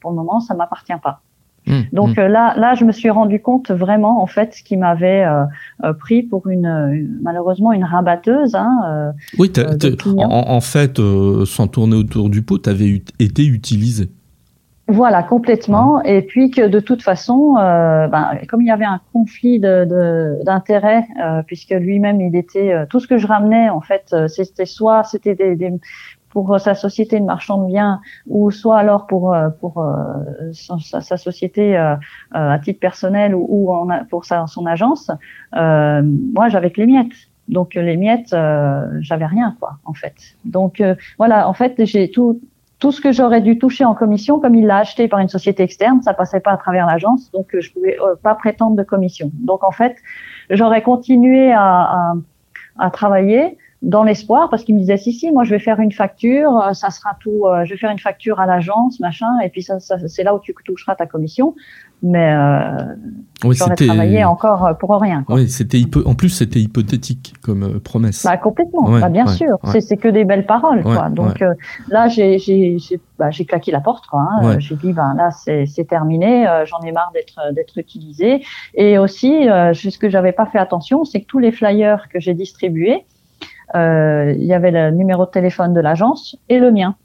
pour 0.00 0.10
le 0.12 0.16
moment, 0.16 0.40
ça 0.40 0.54
m'appartient 0.54 0.98
pas. 1.02 1.20
Mmh, 1.66 1.80
Donc 1.92 2.16
mmh. 2.16 2.20
Euh, 2.20 2.28
là, 2.28 2.54
là, 2.56 2.74
je 2.74 2.84
me 2.84 2.92
suis 2.92 3.10
rendu 3.10 3.40
compte 3.40 3.70
vraiment, 3.70 4.22
en 4.22 4.26
fait, 4.26 4.54
ce 4.54 4.62
qui 4.62 4.76
m'avait 4.76 5.24
euh, 5.24 5.44
euh, 5.84 5.92
pris 5.92 6.22
pour 6.22 6.46
une, 6.48 7.18
malheureusement 7.22 7.72
une 7.72 7.84
rabatteuse. 7.84 8.54
Hein, 8.54 9.12
oui, 9.38 9.52
en, 10.18 10.60
fait, 10.60 11.00
sans 11.44 11.66
tourner 11.66 11.96
autour 11.96 12.30
du 12.30 12.42
pot, 12.42 12.58
tu 12.58 12.70
avais 12.70 13.02
été 13.18 13.44
utilisé. 13.44 14.08
Voilà, 14.88 15.24
complètement. 15.24 16.00
Et 16.04 16.22
puis 16.22 16.52
que 16.52 16.68
de 16.68 16.78
toute 16.78 17.02
façon, 17.02 17.54
ben, 17.54 18.38
comme 18.48 18.62
il 18.62 18.68
y 18.68 18.70
avait 18.70 18.84
un 18.84 19.00
conflit 19.12 19.58
d'intérêts, 19.58 21.06
de, 21.16 21.42
puisque 21.42 21.70
lui-même 21.70 22.20
il 22.20 22.36
était, 22.36 22.86
tout 22.88 23.00
ce 23.00 23.08
que 23.08 23.18
je 23.18 23.26
ramenais 23.26 23.68
en 23.68 23.80
fait, 23.80 24.14
c'était 24.28 24.66
soit 24.66 25.02
c'était 25.02 25.34
des, 25.34 25.56
des, 25.56 25.72
pour 26.36 26.52
euh, 26.52 26.58
sa 26.58 26.74
société 26.74 27.18
de 27.18 27.24
marchand 27.24 27.62
de 27.62 27.68
biens 27.68 28.02
ou 28.26 28.50
soit 28.50 28.76
alors 28.76 29.06
pour 29.06 29.32
euh, 29.32 29.48
pour 29.48 29.78
euh, 29.78 30.52
sa, 30.52 31.00
sa, 31.00 31.16
société 31.16 31.74
à 32.32 32.58
titre 32.62 32.78
personnel 32.78 33.34
ou, 33.34 33.46
ou 33.48 33.72
en, 33.72 33.88
pour 34.10 34.26
sa, 34.26 34.46
son 34.46 34.66
agence, 34.66 35.10
moi 35.54 36.48
j'avais 36.50 36.70
que 36.70 36.82
les 36.82 36.86
miettes. 36.86 37.18
Donc 37.48 37.72
les 37.74 37.96
miettes, 37.96 38.36
j'avais 39.00 39.24
rien 39.24 39.56
quoi 39.58 39.78
en 39.86 39.94
fait. 39.94 40.16
Donc 40.44 40.82
voilà, 41.16 41.48
en 41.48 41.54
fait 41.54 41.72
j'ai 41.86 42.10
tout 42.10 42.38
tout 42.80 42.92
ce 42.92 43.00
que 43.00 43.12
j'aurais 43.12 43.40
dû 43.40 43.58
toucher 43.58 43.86
en 43.86 43.94
commission, 43.94 44.38
comme 44.38 44.54
il 44.54 44.66
l'a 44.66 44.78
acheté 44.78 45.08
par 45.08 45.20
une 45.20 45.30
société 45.30 45.62
externe, 45.62 46.02
ça 46.02 46.12
passait 46.12 46.40
pas 46.40 46.52
à 46.52 46.58
travers 46.58 46.84
l'agence, 46.86 47.30
donc 47.32 47.46
je 47.58 47.72
pouvais 47.72 47.96
pas 48.22 48.34
prétendre 48.34 48.76
de 48.76 48.82
commission. 48.82 49.30
Donc 49.32 49.64
en 49.64 49.70
fait, 49.70 49.96
j'aurais 50.50 50.82
continué 50.82 51.50
à, 51.52 51.64
à, 51.64 52.14
à 52.78 52.90
travailler, 52.90 53.56
dans 53.86 54.02
l'espoir 54.02 54.50
parce 54.50 54.64
qu'il 54.64 54.74
me 54.74 54.80
disait 54.80 54.96
si 54.96 55.12
si 55.12 55.30
moi 55.30 55.44
je 55.44 55.50
vais 55.50 55.60
faire 55.60 55.78
une 55.78 55.92
facture 55.92 56.58
euh, 56.58 56.72
ça 56.72 56.90
sera 56.90 57.16
tout 57.20 57.46
euh, 57.46 57.64
je 57.64 57.70
vais 57.70 57.78
faire 57.78 57.92
une 57.92 58.00
facture 58.00 58.40
à 58.40 58.46
l'agence 58.46 58.98
machin 58.98 59.38
et 59.44 59.48
puis 59.48 59.62
ça, 59.62 59.78
ça 59.78 59.96
c'est 60.08 60.24
là 60.24 60.34
où 60.34 60.40
tu 60.40 60.54
toucheras 60.64 60.96
ta 60.96 61.06
commission. 61.06 61.54
Mais 62.02 62.34
euh, 62.34 62.94
oui, 63.42 63.56
j'aurais 63.56 63.74
travaillé 63.74 64.22
encore 64.22 64.76
pour 64.78 64.90
rien 65.00 65.22
quoi. 65.22 65.36
oui 65.36 65.48
c'était 65.48 65.80
en 66.04 66.14
plus 66.14 66.28
c'était 66.28 66.60
hypothétique 66.60 67.34
comme 67.42 67.62
euh, 67.62 67.78
promesse. 67.78 68.24
Bah 68.24 68.36
complètement. 68.36 68.90
Bah, 68.90 69.08
bien 69.08 69.26
sûr. 69.26 69.56
c'est 69.70 69.80
c'est 69.80 69.96
que 69.96 70.08
des 70.08 70.24
belles 70.24 70.46
paroles 70.46 70.82
quoi. 70.82 71.08
Donc 71.08 71.42
là 71.88 72.08
j'ai 72.08 72.38
j'ai 72.38 73.00
bah, 73.18 73.30
j'ai 73.30 73.44
claqué 73.44 73.70
la 73.70 73.80
porte 73.80 74.06
quoi 74.08 74.28
hein. 74.28 74.58
j'ai 74.58 74.74
dit 74.74 74.92
ben 74.92 75.14
là 75.16 75.30
c'est 75.30 75.64
c'est 75.64 75.84
terminé 75.84 76.44
j'en 76.64 76.80
ai 76.80 76.90
marre 76.90 77.12
d'être 77.14 77.54
d'être 77.54 77.78
utilisé 77.78 78.42
et 78.74 78.98
aussi 78.98 79.44
ce 79.46 79.98
que 79.98 80.10
j'avais 80.10 80.32
pas 80.32 80.46
fait 80.46 80.58
attention 80.58 81.04
c'est 81.04 81.20
que 81.20 81.26
tous 81.26 81.38
les 81.38 81.52
flyers 81.52 82.08
que 82.08 82.20
j'ai 82.20 82.34
distribués 82.34 83.04
euh, 83.15 83.15
il 83.74 84.44
y 84.44 84.54
avait 84.54 84.70
le 84.70 84.90
numéro 84.90 85.26
de 85.26 85.30
téléphone 85.30 85.74
de 85.74 85.80
l'agence 85.80 86.36
et 86.48 86.58
le 86.58 86.70
mien. 86.72 86.96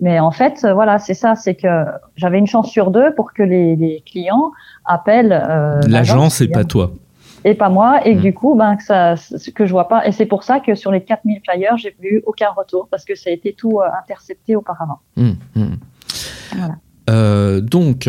Mais 0.00 0.18
en 0.18 0.30
fait, 0.30 0.64
euh, 0.64 0.74
voilà, 0.74 0.98
c'est 0.98 1.14
ça, 1.14 1.34
c'est 1.34 1.54
que 1.54 1.84
j'avais 2.16 2.38
une 2.38 2.46
chance 2.46 2.68
sur 2.68 2.90
deux 2.90 3.14
pour 3.14 3.32
que 3.32 3.42
les, 3.42 3.76
les 3.76 4.02
clients 4.04 4.50
appellent 4.84 5.32
euh, 5.32 5.80
l'agence 5.88 6.40
et 6.40 6.48
pas 6.48 6.64
toi. 6.64 6.92
Et 7.46 7.54
pas 7.54 7.68
moi, 7.68 8.06
et 8.06 8.14
mmh. 8.14 8.20
du 8.20 8.32
coup, 8.32 8.54
ben 8.54 8.76
que 8.76 8.82
ça, 8.82 9.14
que 9.54 9.66
je 9.66 9.72
vois 9.72 9.86
pas. 9.86 10.06
Et 10.06 10.12
c'est 10.12 10.26
pour 10.26 10.44
ça 10.44 10.60
que 10.60 10.74
sur 10.74 10.90
les 10.90 11.02
4000 11.02 11.40
flyers, 11.44 11.76
j'ai 11.76 11.94
eu 12.00 12.22
aucun 12.26 12.50
retour 12.50 12.88
parce 12.90 13.04
que 13.04 13.14
ça 13.14 13.30
a 13.30 13.32
été 13.32 13.52
tout 13.52 13.80
euh, 13.80 13.86
intercepté 14.02 14.56
auparavant. 14.56 14.98
Mmh, 15.16 15.30
mmh. 15.54 15.74
Voilà. 16.56 16.74
Euh, 17.10 17.60
donc, 17.60 18.08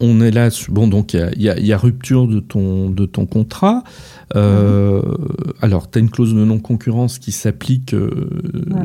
on 0.00 0.20
est 0.20 0.30
là, 0.30 0.48
bon, 0.68 0.88
donc 0.88 1.14
il 1.14 1.30
y, 1.36 1.44
y 1.44 1.72
a, 1.72 1.78
rupture 1.78 2.26
de 2.26 2.40
ton, 2.40 2.90
de 2.90 3.06
ton 3.06 3.26
contrat. 3.26 3.84
Euh, 4.36 5.02
alors, 5.60 5.90
tu 5.90 5.98
as 5.98 6.00
une 6.00 6.10
clause 6.10 6.34
de 6.34 6.44
non-concurrence 6.44 7.18
qui 7.18 7.32
s'applique 7.32 7.94
euh, 7.94 8.28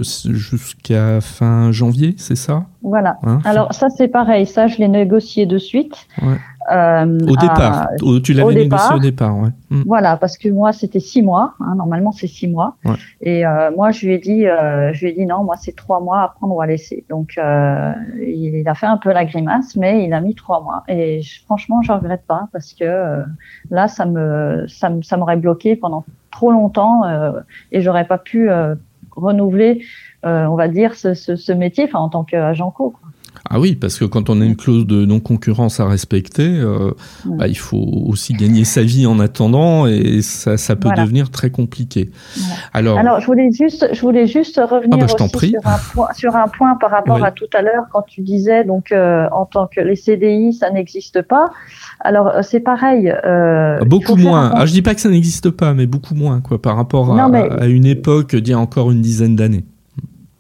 jusqu'à 0.01 1.21
fin 1.21 1.71
janvier, 1.71 2.15
c'est 2.17 2.35
ça? 2.35 2.65
Voilà. 2.81 3.17
Hein? 3.23 3.39
Alors, 3.45 3.73
ça, 3.73 3.89
c'est 3.89 4.07
pareil. 4.07 4.45
Ça, 4.45 4.67
je 4.67 4.77
l'ai 4.77 4.87
négocié 4.87 5.45
de 5.45 5.57
suite. 5.57 6.07
Ouais. 6.21 6.37
Euh, 6.71 7.19
au 7.27 7.35
départ, 7.35 7.87
tu 8.23 8.33
l'avais 8.33 8.55
négocié 8.55 8.95
au 8.95 8.99
départ, 8.99 9.37
ouais. 9.37 9.49
Mm. 9.69 9.83
Voilà, 9.85 10.17
parce 10.17 10.37
que 10.37 10.49
moi 10.49 10.73
c'était 10.73 10.99
six 10.99 11.21
mois. 11.21 11.53
Hein, 11.59 11.75
normalement 11.75 12.11
c'est 12.11 12.27
six 12.27 12.47
mois. 12.47 12.75
Ouais. 12.85 12.95
Et 13.21 13.45
euh, 13.45 13.71
moi 13.75 13.91
je 13.91 14.05
lui 14.05 14.13
ai 14.13 14.17
dit, 14.17 14.47
euh, 14.47 14.91
je 14.93 15.05
lui 15.05 15.11
ai 15.11 15.13
dit 15.13 15.25
non, 15.25 15.43
moi 15.43 15.55
c'est 15.59 15.75
trois 15.75 15.99
mois 15.99 16.21
à 16.21 16.27
prendre 16.29 16.55
ou 16.55 16.61
à 16.61 16.67
laisser. 16.67 17.05
Donc 17.09 17.33
euh, 17.37 17.93
il, 18.19 18.67
a 18.67 18.73
fait 18.73 18.87
un 18.87 18.97
peu 18.97 19.11
la 19.11 19.25
grimace, 19.25 19.75
mais 19.75 20.05
il 20.05 20.13
a 20.13 20.21
mis 20.21 20.35
trois 20.35 20.61
mois. 20.61 20.83
Et 20.87 21.21
franchement, 21.45 21.81
je 21.81 21.91
regrette 21.91 22.25
pas 22.25 22.47
parce 22.51 22.73
que 22.73 22.83
euh, 22.83 23.23
là 23.69 23.87
ça 23.87 24.05
me 24.05 24.65
ça, 24.67 24.91
ça 25.01 25.17
m'aurait 25.17 25.37
bloqué 25.37 25.75
pendant 25.75 26.05
trop 26.31 26.51
longtemps 26.51 27.03
et 27.71 27.79
j'aurais 27.79 28.05
pas 28.05 28.17
pu 28.17 28.49
renouveler, 29.15 29.85
on 30.23 30.55
va 30.55 30.67
dire, 30.67 30.95
ce, 30.95 31.13
ce, 31.13 31.37
ce 31.37 31.53
métier, 31.53 31.85
enfin 31.85 31.99
en 31.99 32.09
tant 32.09 32.25
qu'agent 32.25 32.71
co. 32.71 32.89
Quoi. 32.89 33.09
Ah 33.47 33.59
oui, 33.59 33.75
parce 33.75 33.99
que 33.99 34.05
quand 34.05 34.29
on 34.29 34.41
a 34.41 34.45
une 34.45 34.55
clause 34.55 34.87
de 34.87 35.05
non-concurrence 35.05 35.79
à 35.79 35.85
respecter, 35.87 36.47
euh, 36.47 36.91
bah, 37.25 37.47
il 37.47 37.57
faut 37.57 37.77
aussi 38.07 38.33
gagner 38.33 38.65
sa 38.65 38.81
vie 38.81 39.05
en 39.05 39.19
attendant 39.19 39.85
et 39.85 40.21
ça, 40.23 40.57
ça 40.57 40.75
peut 40.75 40.89
devenir 40.97 41.29
très 41.29 41.51
compliqué. 41.51 42.09
Alors, 42.73 42.97
Alors, 42.97 43.19
je 43.19 43.27
voulais 43.27 43.51
juste, 43.51 43.87
je 43.93 44.01
voulais 44.01 44.25
juste 44.25 44.57
revenir 44.57 44.89
ah 44.93 45.05
bah, 45.05 45.25
aussi 45.25 45.49
sur, 45.49 45.67
un 45.67 45.77
point, 45.93 46.07
sur 46.15 46.35
un 46.35 46.47
point 46.47 46.75
par 46.75 46.89
rapport 46.89 47.23
à 47.23 47.31
tout 47.31 47.49
à 47.53 47.61
l'heure 47.61 47.83
quand 47.91 48.01
tu 48.01 48.21
disais 48.21 48.63
donc 48.63 48.91
euh, 48.91 49.27
en 49.31 49.45
tant 49.45 49.67
que 49.67 49.79
les 49.79 49.95
CDI, 49.95 50.53
ça 50.53 50.71
n'existe 50.71 51.21
pas. 51.21 51.51
Alors 51.99 52.27
euh, 52.27 52.41
c'est 52.41 52.59
pareil. 52.59 53.13
Euh, 53.25 53.83
beaucoup 53.85 54.15
moins. 54.15 54.51
Ah, 54.53 54.65
je 54.65 54.73
dis 54.73 54.81
pas 54.81 54.95
que 54.95 55.01
ça 55.01 55.09
n'existe 55.09 55.51
pas, 55.51 55.73
mais 55.73 55.85
beaucoup 55.85 56.15
moins 56.15 56.41
quoi 56.41 56.61
par 56.61 56.75
rapport 56.75 57.15
à, 57.17 57.25
à 57.25 57.65
une 57.67 57.85
époque 57.85 58.35
d'il 58.35 58.51
y 58.51 58.53
a 58.53 58.59
encore 58.59 58.91
une 58.91 59.01
dizaine 59.01 59.35
d'années. 59.35 59.65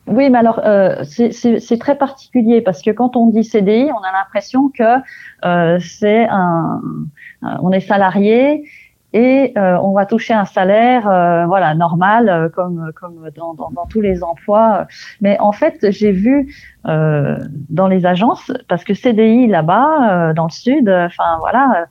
Oui, 0.07 0.29
mais 0.29 0.37
alors 0.37 0.59
euh, 0.63 1.03
c'est 1.03 1.79
très 1.79 1.97
particulier 1.97 2.61
parce 2.61 2.81
que 2.81 2.91
quand 2.91 3.15
on 3.15 3.27
dit 3.27 3.43
CDI, 3.43 3.89
on 3.91 4.03
a 4.03 4.11
l'impression 4.11 4.69
que 4.69 4.83
euh, 5.45 5.79
c'est 5.79 6.27
un, 6.29 6.81
on 7.41 7.71
est 7.71 7.79
salarié 7.79 8.65
et 9.13 9.53
euh, 9.57 9.77
on 9.81 9.93
va 9.93 10.05
toucher 10.05 10.33
un 10.33 10.43
salaire, 10.43 11.09
euh, 11.09 11.45
voilà, 11.45 11.73
normal 11.73 12.27
euh, 12.27 12.49
comme 12.49 12.91
comme 12.95 13.29
dans, 13.33 13.53
dans, 13.53 13.71
dans, 13.71 13.85
tous 13.85 14.01
les 14.01 14.23
emplois. 14.23 14.87
Mais 15.21 15.39
en 15.39 15.53
fait, 15.53 15.89
j'ai 15.89 16.11
vu 16.11 16.53
dans 16.83 17.87
les 17.87 18.05
agences 18.05 18.51
parce 18.67 18.83
que 18.83 18.93
CDI 18.93 19.47
là-bas 19.47 20.33
dans 20.33 20.43
le 20.43 20.51
sud, 20.51 20.89
enfin 20.89 21.39
voilà, 21.39 21.87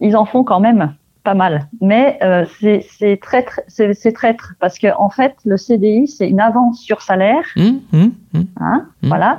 ils 0.00 0.16
en 0.16 0.24
font 0.24 0.44
quand 0.44 0.60
même 0.60 0.94
pas 1.22 1.34
mal. 1.34 1.68
Mais 1.80 2.18
euh, 2.22 2.44
c'est 2.48 3.18
très 3.20 3.44
c'est 3.68 4.12
traître 4.12 4.54
parce 4.60 4.78
que 4.78 4.88
en 4.96 5.10
fait 5.10 5.36
le 5.44 5.56
CDI 5.56 6.08
c'est 6.08 6.28
une 6.28 6.40
avance 6.40 6.80
sur 6.80 7.02
salaire, 7.02 7.44
mmh, 7.56 7.70
mmh, 7.92 8.04
mmh. 8.32 8.40
hein, 8.60 8.86
voilà, 9.02 9.38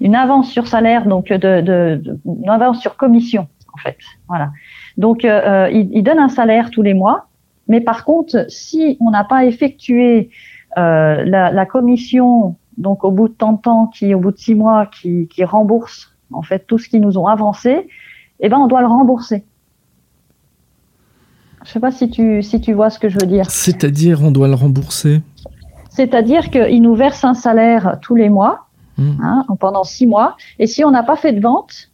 une 0.00 0.14
avance 0.14 0.50
sur 0.50 0.66
salaire 0.66 1.06
donc 1.06 1.28
de, 1.28 1.36
de, 1.36 1.96
de, 1.96 2.18
une 2.24 2.50
avance 2.50 2.80
sur 2.80 2.96
commission 2.96 3.48
en 3.72 3.78
fait, 3.78 3.98
voilà. 4.28 4.50
Donc 4.96 5.24
euh, 5.24 5.40
euh 5.66 5.70
il, 5.70 5.90
il, 5.92 6.02
donne 6.02 6.18
un 6.18 6.28
salaire 6.28 6.70
tous 6.70 6.82
les 6.82 6.94
mois, 6.94 7.26
mais 7.68 7.80
par 7.80 8.04
contre 8.04 8.46
si 8.48 8.96
on 9.00 9.10
n'a 9.10 9.24
pas 9.24 9.44
effectué 9.44 10.30
euh, 10.76 11.24
la, 11.24 11.50
la, 11.50 11.66
commission 11.66 12.56
donc 12.76 13.04
au 13.04 13.12
bout 13.12 13.28
de 13.28 13.34
tant 13.34 13.52
de 13.52 13.60
temps 13.60 13.86
qui 13.86 14.14
au 14.14 14.18
bout 14.18 14.32
de 14.32 14.38
six 14.38 14.54
mois 14.54 14.86
qui, 14.86 15.28
qui 15.28 15.44
rembourse 15.44 16.12
en 16.32 16.42
fait 16.42 16.66
tout 16.66 16.78
ce 16.78 16.88
qu'ils 16.88 17.00
nous 17.00 17.16
ont 17.16 17.26
avancé, 17.26 17.88
eh 18.40 18.48
ben 18.48 18.58
on 18.58 18.66
doit 18.66 18.80
le 18.80 18.88
rembourser. 18.88 19.44
Je 21.64 21.70
sais 21.72 21.80
pas 21.80 21.90
si 21.90 22.10
tu, 22.10 22.42
si 22.42 22.60
tu 22.60 22.72
vois 22.72 22.90
ce 22.90 22.98
que 22.98 23.08
je 23.08 23.18
veux 23.18 23.26
dire. 23.26 23.50
C'est-à-dire, 23.50 24.22
on 24.22 24.30
doit 24.30 24.48
le 24.48 24.54
rembourser 24.54 25.22
C'est-à-dire 25.90 26.50
qu'il 26.50 26.82
nous 26.82 26.94
verse 26.94 27.24
un 27.24 27.34
salaire 27.34 27.98
tous 28.02 28.14
les 28.14 28.28
mois, 28.28 28.66
hmm. 28.98 29.20
hein, 29.22 29.46
pendant 29.58 29.84
six 29.84 30.06
mois, 30.06 30.36
et 30.58 30.66
si 30.66 30.84
on 30.84 30.90
n'a 30.90 31.02
pas 31.02 31.16
fait 31.16 31.32
de 31.32 31.40
vente, 31.40 31.90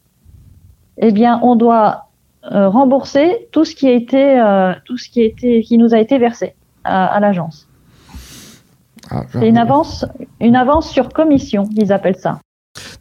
eh 0.98 1.12
bien, 1.12 1.40
on 1.42 1.56
doit 1.56 2.08
euh, 2.52 2.68
rembourser 2.68 3.48
tout 3.52 3.64
ce 3.64 3.74
qui 3.74 3.86
a 3.86 3.92
été, 3.92 4.40
euh, 4.40 4.72
tout 4.84 4.96
ce 4.96 5.08
qui 5.08 5.20
a 5.20 5.24
été, 5.24 5.62
qui 5.62 5.78
nous 5.78 5.94
a 5.94 5.98
été 5.98 6.18
versé 6.18 6.54
à, 6.84 7.20
l'agence. 7.20 7.68
Ah, 9.10 9.24
C'est 9.30 9.48
une 9.48 9.58
avance, 9.58 10.06
une 10.40 10.56
avance 10.56 10.88
sur 10.90 11.10
commission, 11.10 11.64
ils 11.76 11.92
appellent 11.92 12.16
ça. 12.16 12.40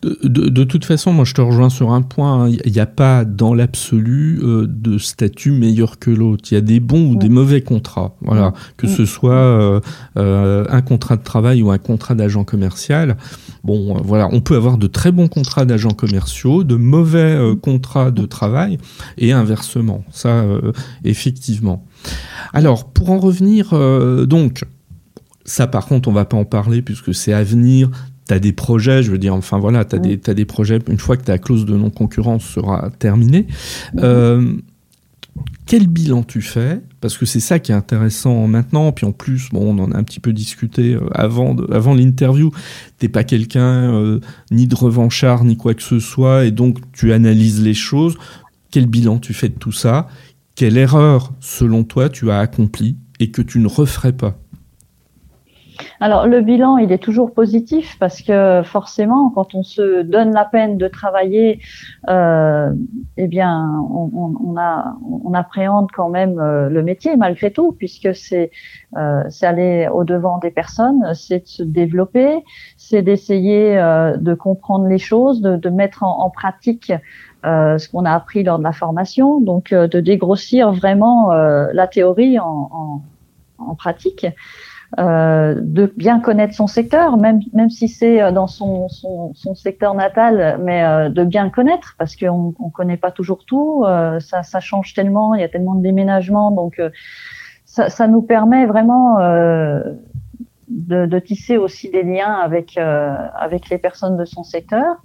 De, 0.02 0.64
toute 0.64 0.86
façon, 0.86 1.12
moi 1.12 1.26
je 1.26 1.34
te 1.34 1.41
rejoins 1.41 1.70
sur 1.70 1.91
un 1.91 2.02
point. 2.02 2.45
Hein. 2.45 2.58
Il 2.66 2.72
n'y 2.72 2.80
a 2.80 2.86
pas 2.86 3.26
dans 3.26 3.54
l'absolu 3.54 4.39
euh, 4.41 4.66
de 4.66 4.97
statut 4.97 5.52
meilleur 5.52 6.00
que 6.00 6.10
l'autre. 6.10 6.45
Il 6.52 6.54
y 6.54 6.58
a 6.58 6.62
des 6.62 6.80
bons 6.80 7.12
ou 7.12 7.16
des 7.18 7.28
mauvais 7.28 7.62
contrats. 7.62 8.16
Voilà, 8.22 8.54
que 8.78 8.88
ce 8.88 9.06
soit 9.06 9.34
euh, 9.34 9.82
euh, 10.16 10.66
un 10.70 10.82
contrat 10.82 11.18
de 11.18 11.24
travail 11.24 11.62
ou 11.62 11.72
un 11.72 11.78
contrat 11.78 12.16
d'agent 12.16 12.45
commercial. 12.45 13.18
Bon, 13.66 14.02
voilà, 14.02 14.30
on 14.32 14.39
peut 14.39 14.56
avoir 14.56 14.78
de 14.78 14.88
très 14.88 15.12
bons 15.12 15.28
contrats 15.28 15.66
d'agents 15.66 15.89
commerciaux, 15.89 16.64
de 16.64 16.76
mauvais 16.76 17.38
contrats 17.62 18.12
de 18.12 18.26
travail 18.26 18.78
et 19.18 19.34
inversement. 19.34 20.06
Ça, 20.12 20.45
effectivement. 21.04 21.86
Alors, 22.54 22.86
pour 22.86 23.10
en 23.10 23.20
revenir, 23.20 23.74
donc. 24.28 24.64
Ça, 25.45 25.66
par 25.66 25.88
contre, 25.88 26.08
on 26.10 26.12
va 26.12 26.26
pas 26.26 26.38
en 26.38 26.45
parler 26.45 26.84
puisque 26.84 27.12
c'est 27.16 27.34
à 27.34 27.43
venir 27.43 27.89
tu 28.34 28.40
des 28.40 28.54
projets, 28.54 29.04
je 29.04 29.12
veux 29.12 29.18
dire, 29.18 29.34
enfin 29.34 29.58
voilà, 29.58 29.86
tu 29.86 29.96
as, 29.96 30.00
des, 30.00 30.20
as 30.28 30.34
des 30.34 30.46
projets, 30.46 30.80
une 30.90 31.00
fois 31.00 31.18
que 31.18 31.24
ta 31.24 31.38
clause 31.38 31.66
de 31.66 31.76
non-concurrence 31.76 32.44
sera 32.44 32.92
terminée. 33.00 33.48
Euh, 33.98 34.56
quel 35.66 35.88
bilan 35.88 36.24
tu 36.24 36.42
fais? 36.42 36.82
Parce 37.00 37.18
que 37.18 37.26
c'est 37.26 37.40
ça 37.40 37.60
qui 37.60 37.72
est 37.72 37.76
intéressant 37.76 38.48
maintenant. 38.48 38.92
Puis 38.92 39.06
en 39.06 39.12
plus, 39.12 39.50
bon, 39.52 39.76
on 39.76 39.84
en 39.84 39.92
a 39.92 39.98
un 39.98 40.04
petit 40.04 40.20
peu 40.20 40.34
discuté 40.34 40.96
euh, 40.96 41.02
avant, 41.14 41.56
avant 41.72 41.94
l'interview. 41.94 42.52
T'es 42.98 43.08
pas 43.08 43.24
quelqu'un 43.24 43.94
euh, 43.94 44.20
ni 44.52 44.68
de 44.68 44.76
revanchard 44.76 45.46
ni 45.46 45.58
quoi 45.58 45.74
que 45.74 45.84
ce 45.84 46.00
soit, 46.00 46.46
et 46.46 46.52
donc 46.52 46.80
tu 46.92 47.14
analyses 47.14 47.64
les 47.64 47.74
choses. 47.74 48.18
Quel 48.72 48.86
bilan 48.86 49.20
tu 49.20 49.34
fais 49.34 49.50
de 49.50 49.56
tout 49.56 49.72
ça? 49.72 50.08
Quelle 50.56 50.78
erreur, 50.78 51.34
selon 51.40 51.84
toi, 51.84 52.10
tu 52.10 52.30
as 52.32 52.40
accomplie 52.40 52.98
et 53.20 53.32
que 53.32 53.42
tu 53.42 53.60
ne 53.60 53.68
referais 53.68 54.14
pas? 54.14 54.40
Alors 56.02 56.28
le 56.28 56.39
bilan, 56.41 56.78
il 56.78 56.91
est 56.93 57.04
toujours 57.04 57.34
positif 57.34 57.97
parce 58.00 58.22
que 58.22 58.62
forcément, 58.64 59.30
quand 59.32 59.54
on 59.54 59.64
se 59.64 60.02
donne 60.02 60.34
la 60.34 60.45
peine 60.45 60.78
de 60.78 60.88
travailler, 60.88 61.60
euh, 62.08 62.72
eh 63.18 63.28
bien, 63.28 63.70
on, 63.91 64.10
on, 64.41 64.58
a, 64.58 64.95
on 65.24 65.34
appréhende 65.34 65.89
quand 65.93 66.10
même 66.10 66.39
euh, 66.39 66.70
le 66.70 66.84
métier 66.84 67.18
malgré 67.18 67.52
tout, 67.52 67.74
puisque 67.74 68.16
c'est 68.16 68.52
euh, 68.95 69.24
aller 69.41 69.89
au 69.93 70.06
devant 70.06 70.38
des 70.38 70.52
personnes, 70.52 71.14
c'est 71.14 71.39
de 71.39 71.47
se 71.47 71.64
développer, 71.64 72.43
c'est 72.78 73.02
d'essayer 73.02 73.78
euh, 73.78 74.16
de 74.16 74.34
comprendre 74.34 74.88
les 74.88 75.00
choses, 75.00 75.41
de, 75.41 75.58
de 75.58 75.70
mettre 75.70 76.04
en, 76.04 76.22
en 76.22 76.30
pratique 76.30 76.93
euh, 77.45 77.78
ce 77.78 77.89
qu'on 77.89 78.06
a 78.06 78.12
appris 78.12 78.43
lors 78.43 78.58
de 78.58 78.64
la 78.64 78.72
formation, 78.74 79.41
donc 79.41 79.74
euh, 79.74 79.88
de 79.88 80.00
dégrossir 80.00 80.72
vraiment 80.72 81.32
la 81.32 81.88
théorie 81.88 82.39
en, 82.39 82.70
en, 82.72 83.02
en 83.58 83.76
pratique. 83.76 84.26
Euh, 84.98 85.54
de 85.62 85.86
bien 85.86 86.20
connaître 86.20 86.56
son 86.56 86.66
secteur, 86.66 87.16
même 87.18 87.42
même 87.54 87.70
si 87.70 87.88
c'est 87.88 88.24
euh, 88.24 88.32
dans 88.32 88.48
son, 88.48 88.90
son, 88.90 89.36
son, 89.36 89.54
secteur 89.54 89.94
natal, 89.94 90.60
mais 90.64 90.84
euh, 90.84 91.10
de 91.10 91.24
bien 91.24 91.52
connaître 91.52 91.94
parce 92.00 92.16
qu'on 92.16 92.56
on 92.60 92.70
connaît 92.72 92.98
pas 92.98 93.12
toujours 93.12 93.46
tout, 93.46 93.86
ça, 94.20 94.42
ça 94.42 94.60
change 94.60 94.96
tellement, 94.96 95.36
il 95.36 95.42
y 95.42 95.44
a 95.44 95.48
tellement 95.48 95.76
de 95.76 95.84
déménagements, 95.84 96.50
donc 96.50 96.82
ça, 97.66 97.90
ça 97.90 98.08
nous 98.08 98.24
permet 98.24 98.66
vraiment 98.66 99.20
de, 99.20 101.06
de, 101.06 101.20
tisser 101.20 101.58
aussi 101.58 101.92
des 101.92 102.02
liens 102.02 102.34
avec 102.34 102.78
avec 102.78 103.70
les 103.70 103.78
personnes 103.78 104.18
de 104.18 104.26
son 104.26 104.44
secteur. 104.44 104.96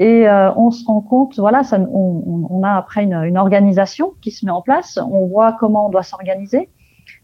Et 0.00 0.28
on 0.28 0.70
se 0.70 0.86
rend 0.86 1.00
compte, 1.00 1.36
voilà, 1.40 1.64
ça, 1.64 1.80
on, 1.80 2.46
on 2.50 2.62
a 2.62 2.70
après 2.70 3.02
une, 3.02 3.14
une 3.14 3.36
organisation 3.36 4.12
qui 4.22 4.30
se 4.30 4.46
met 4.46 4.52
en 4.52 4.62
place. 4.62 4.96
On 5.10 5.26
voit 5.26 5.56
comment 5.58 5.86
on 5.86 5.88
doit 5.88 6.04
s'organiser 6.04 6.70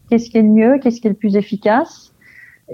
qu'est-ce 0.09 0.29
qui 0.29 0.37
est 0.37 0.41
le 0.41 0.49
mieux, 0.49 0.79
qu'est-ce 0.79 1.01
qui 1.01 1.07
est 1.07 1.11
le 1.11 1.15
plus 1.15 1.35
efficace. 1.35 2.15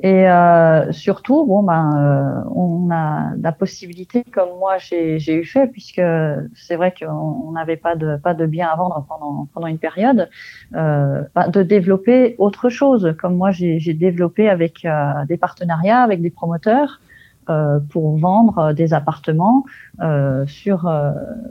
Et 0.04 0.30
euh, 0.30 0.90
surtout, 0.94 1.46
bon 1.46 1.64
ben, 1.64 2.46
euh, 2.46 2.50
on 2.56 2.90
a 2.92 3.32
la 3.36 3.52
possibilité, 3.52 4.24
comme 4.24 4.58
moi 4.58 4.78
j'ai 4.78 5.34
eu 5.34 5.44
fait, 5.44 5.68
puisque 5.68 6.02
c'est 6.56 6.78
vrai 6.78 6.94
qu'on 6.98 7.52
n'avait 7.52 7.76
pas 7.76 7.96
de 7.96 8.16
pas 8.16 8.34
de 8.34 8.46
bien 8.46 8.70
à 8.70 8.76
vendre 8.78 9.06
pendant 9.10 9.50
pendant 9.54 9.68
une 9.68 9.80
période, 9.80 10.30
euh, 10.76 11.24
ben, 11.36 11.50
de 11.50 11.62
développer 11.62 12.36
autre 12.38 12.70
chose. 12.70 13.14
Comme 13.20 13.36
moi 13.36 13.52
j'ai 13.52 13.94
développé 13.94 14.48
avec 14.48 14.86
euh, 14.86 15.26
des 15.28 15.36
partenariats 15.36 16.02
avec 16.02 16.22
des 16.22 16.32
promoteurs 16.32 17.02
euh, 17.50 17.80
pour 17.90 18.18
vendre 18.18 18.72
des 18.72 18.94
appartements 18.94 19.66
euh, 20.02 20.46
sur 20.48 20.90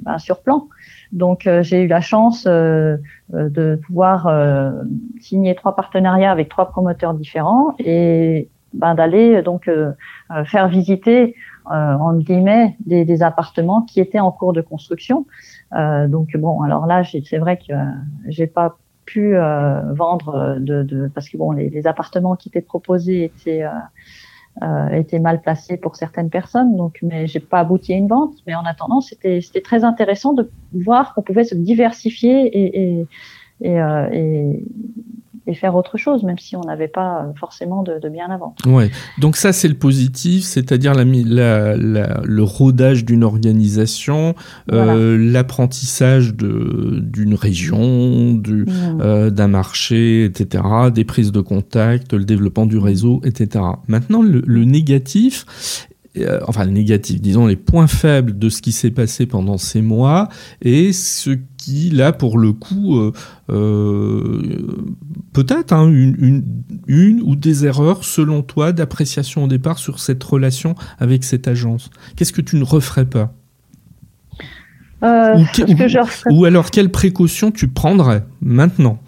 ben, 0.00 0.16
sur 0.16 0.40
plan. 0.40 0.66
Donc 1.12 1.46
euh, 1.46 1.62
j'ai 1.62 1.82
eu 1.82 1.86
la 1.86 2.00
chance 2.00 2.46
euh, 2.46 2.96
euh, 3.34 3.48
de 3.48 3.80
pouvoir 3.86 4.30
signer 5.20 5.54
trois 5.54 5.74
partenariats 5.74 6.30
avec 6.30 6.48
trois 6.48 6.70
promoteurs 6.70 7.14
différents 7.14 7.74
et 7.78 8.48
ben, 8.74 8.94
d'aller 8.94 9.42
donc 9.42 9.68
faire 10.44 10.68
visiter 10.68 11.34
en 11.66 12.16
guillemets 12.16 12.76
des, 12.86 13.04
des, 13.04 13.22
appartements 13.22 13.82
qui 13.82 14.00
étaient 14.00 14.20
en 14.20 14.30
cours 14.30 14.52
de 14.52 14.60
construction. 14.60 15.26
donc 15.72 16.36
bon, 16.36 16.62
alors 16.62 16.86
là 16.86 17.02
c'est 17.04 17.38
vrai 17.38 17.58
que 17.58 17.74
j'ai 18.28 18.46
pas 18.46 18.78
pu 19.06 19.34
vendre 19.34 20.56
de, 20.60 20.84
de, 20.84 21.10
parce 21.12 21.28
que 21.28 21.36
bon 21.36 21.50
les, 21.50 21.68
les, 21.68 21.86
appartements 21.88 22.36
qui 22.36 22.48
étaient 22.48 22.60
proposés 22.60 23.24
étaient 23.24 23.64
euh, 24.62 24.88
était 24.90 25.20
mal 25.20 25.40
placé 25.40 25.76
pour 25.76 25.96
certaines 25.96 26.30
personnes. 26.30 26.76
Donc, 26.76 26.98
mais 27.02 27.26
j'ai 27.26 27.40
pas 27.40 27.60
abouti 27.60 27.92
à 27.92 27.96
une 27.96 28.08
vente. 28.08 28.34
Mais 28.46 28.54
en 28.54 28.64
attendant, 28.64 29.00
c'était 29.00 29.40
c'était 29.40 29.60
très 29.62 29.84
intéressant 29.84 30.32
de 30.32 30.50
voir 30.72 31.14
qu'on 31.14 31.22
pouvait 31.22 31.44
se 31.44 31.54
diversifier 31.54 32.46
et 32.46 33.06
et, 33.62 33.78
euh, 33.78 34.08
et 34.12 34.64
et 35.46 35.54
faire 35.54 35.74
autre 35.74 35.96
chose, 35.96 36.22
même 36.22 36.38
si 36.38 36.56
on 36.56 36.60
n'avait 36.60 36.88
pas 36.88 37.32
forcément 37.38 37.82
de, 37.82 37.98
de 37.98 38.08
bien 38.08 38.28
avant. 38.30 38.54
Ouais. 38.66 38.90
Donc 39.18 39.36
ça, 39.36 39.52
c'est 39.52 39.68
le 39.68 39.74
positif, 39.74 40.44
c'est-à-dire 40.44 40.94
la, 40.94 41.04
la, 41.04 41.76
la, 41.76 42.20
le 42.24 42.42
rodage 42.42 43.04
d'une 43.04 43.24
organisation, 43.24 44.34
voilà. 44.68 44.94
euh, 44.94 45.16
l'apprentissage 45.18 46.34
d'une 46.34 47.34
région, 47.34 48.34
du, 48.34 48.64
mmh. 48.64 48.98
euh, 49.00 49.30
d'un 49.30 49.48
marché, 49.48 50.24
etc., 50.24 50.64
des 50.92 51.04
prises 51.04 51.32
de 51.32 51.40
contact, 51.40 52.12
le 52.12 52.24
développement 52.24 52.66
du 52.66 52.78
réseau, 52.78 53.20
etc. 53.24 53.64
Maintenant, 53.88 54.22
le, 54.22 54.42
le 54.46 54.64
négatif, 54.64 55.46
enfin 56.46 56.66
négatifs, 56.66 57.20
disons 57.20 57.46
les 57.46 57.56
points 57.56 57.86
faibles 57.86 58.36
de 58.38 58.48
ce 58.48 58.60
qui 58.62 58.72
s'est 58.72 58.90
passé 58.90 59.26
pendant 59.26 59.58
ces 59.58 59.80
mois 59.80 60.28
et 60.60 60.92
ce 60.92 61.30
qui, 61.56 61.90
là, 61.90 62.12
pour 62.12 62.36
le 62.38 62.52
coup, 62.52 63.12
peut-être 65.32 65.72
hein, 65.72 65.88
une, 65.88 66.44
une, 66.88 67.22
ou 67.22 67.36
des 67.36 67.64
erreurs, 67.64 68.04
selon 68.04 68.42
toi, 68.42 68.72
d'appréciation 68.72 69.44
au 69.44 69.46
départ 69.46 69.78
sur 69.78 70.00
cette 70.00 70.24
relation 70.24 70.74
avec 70.98 71.22
cette 71.22 71.46
agence. 71.46 71.90
Qu'est-ce 72.16 72.32
que 72.32 72.40
tu 72.40 72.56
ne 72.56 72.64
referais 72.64 73.06
pas? 73.06 73.32
Ou, 76.30 76.44
alors, 76.44 76.70
quelles 76.70 76.90
précautions 76.90 77.50
tu 77.50 77.68
prendrais 77.68 78.24
maintenant? 78.40 79.00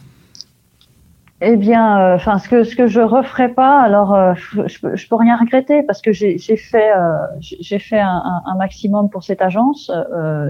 Eh 1.44 1.56
bien, 1.56 1.98
euh, 1.98 2.14
enfin, 2.14 2.38
ce 2.38 2.48
que 2.48 2.62
ce 2.62 2.76
que 2.76 2.86
je 2.86 3.00
referai 3.00 3.48
pas, 3.48 3.80
alors 3.80 4.14
euh, 4.14 4.32
je, 4.36 4.94
je, 4.94 5.08
peux 5.08 5.16
rien 5.16 5.36
regretter 5.36 5.82
parce 5.82 6.00
que 6.00 6.12
j'ai 6.12 6.38
fait 6.38 6.92
euh, 6.96 7.16
j'ai 7.40 7.80
fait 7.80 7.98
un, 7.98 8.22
un, 8.46 8.54
maximum 8.56 9.10
pour 9.10 9.24
cette 9.24 9.42
agence, 9.42 9.90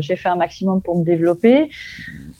j'ai 0.01 0.17
fait 0.17 0.29
un 0.29 0.37
maximum 0.37 0.83
pour 0.83 0.99
me 0.99 1.05
développer. 1.05 1.71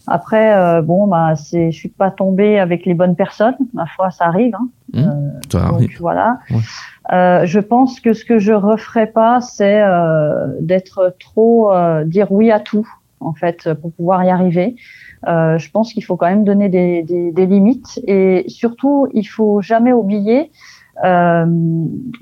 Après, 0.07 0.83
bon, 0.83 1.07
bah, 1.07 1.35
c'est, 1.35 1.71
je 1.71 1.79
suis 1.79 1.89
pas 1.89 2.11
tombée 2.11 2.59
avec 2.59 2.85
les 2.85 2.93
bonnes 2.93 3.17
personnes. 3.17 3.57
Ma 3.73 3.87
foi, 3.87 4.11
ça 4.11 4.27
arrive. 4.27 4.55
Hein. 4.55 4.69
Mmh, 4.93 5.41
ça 5.51 5.61
donc, 5.61 5.75
arrive. 5.75 5.97
Voilà. 6.01 6.39
je 7.11 7.59
pense 7.59 8.01
que 8.01 8.13
ce 8.13 8.25
que 8.27 8.39
je 8.39 8.53
referai 8.53 9.07
pas, 9.07 9.41
c'est 9.41 9.83
d'être 10.61 11.17
trop 11.19 11.73
dire 12.05 12.31
oui 12.31 12.51
à 12.51 12.61
tout 12.61 12.87
en 13.21 13.33
fait 13.33 13.73
pour 13.75 13.93
pouvoir 13.93 14.25
y 14.25 14.31
arriver. 14.31 14.77
Euh, 15.29 15.59
je 15.59 15.71
pense 15.71 15.93
qu'il 15.93 16.05
faut 16.05 16.17
quand 16.17 16.29
même 16.29 16.45
donner 16.45 16.69
des, 16.69 17.03
des, 17.03 17.31
des, 17.31 17.47
limites 17.47 18.01
et 18.09 18.45
surtout 18.49 19.07
il 19.15 19.25
faut 19.25 19.61
jamais 19.61 19.93
oublier 19.93 20.51
euh, 21.05 21.47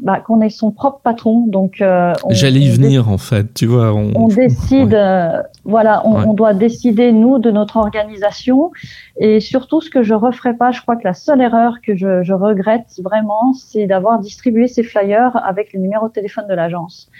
bah, 0.00 0.20
qu'on 0.20 0.40
est 0.40 0.48
son 0.48 0.70
propre 0.70 1.00
patron. 1.02 1.46
Donc 1.48 1.80
euh, 1.80 2.14
j'allais 2.28 2.60
y 2.60 2.70
venir 2.70 3.10
en 3.10 3.18
fait, 3.18 3.52
tu 3.52 3.66
vois. 3.66 3.92
On, 3.92 4.12
on 4.14 4.28
décide, 4.28 4.94
euh, 4.94 5.42
voilà, 5.64 6.06
on, 6.06 6.30
on, 6.30 6.34
doit 6.34 6.54
décider 6.54 7.10
nous 7.10 7.40
de 7.40 7.50
notre 7.50 7.78
organisation 7.78 8.70
et 9.18 9.40
surtout 9.40 9.80
ce 9.80 9.90
que 9.90 10.04
je 10.04 10.14
referai 10.14 10.54
pas. 10.54 10.70
Je 10.70 10.80
crois 10.82 10.94
que 10.94 11.04
la 11.04 11.14
seule 11.14 11.40
erreur 11.40 11.80
que 11.82 11.96
je, 11.96 12.22
je 12.22 12.32
regrette 12.32 12.86
vraiment, 13.02 13.52
c'est 13.54 13.86
d'avoir 13.86 14.20
distribué 14.20 14.68
ces 14.68 14.84
flyers 14.84 15.36
avec 15.44 15.72
le 15.72 15.80
numéro 15.80 16.06
de 16.06 16.12
téléphone 16.12 16.46
de 16.48 16.54
l'agence. 16.54 17.10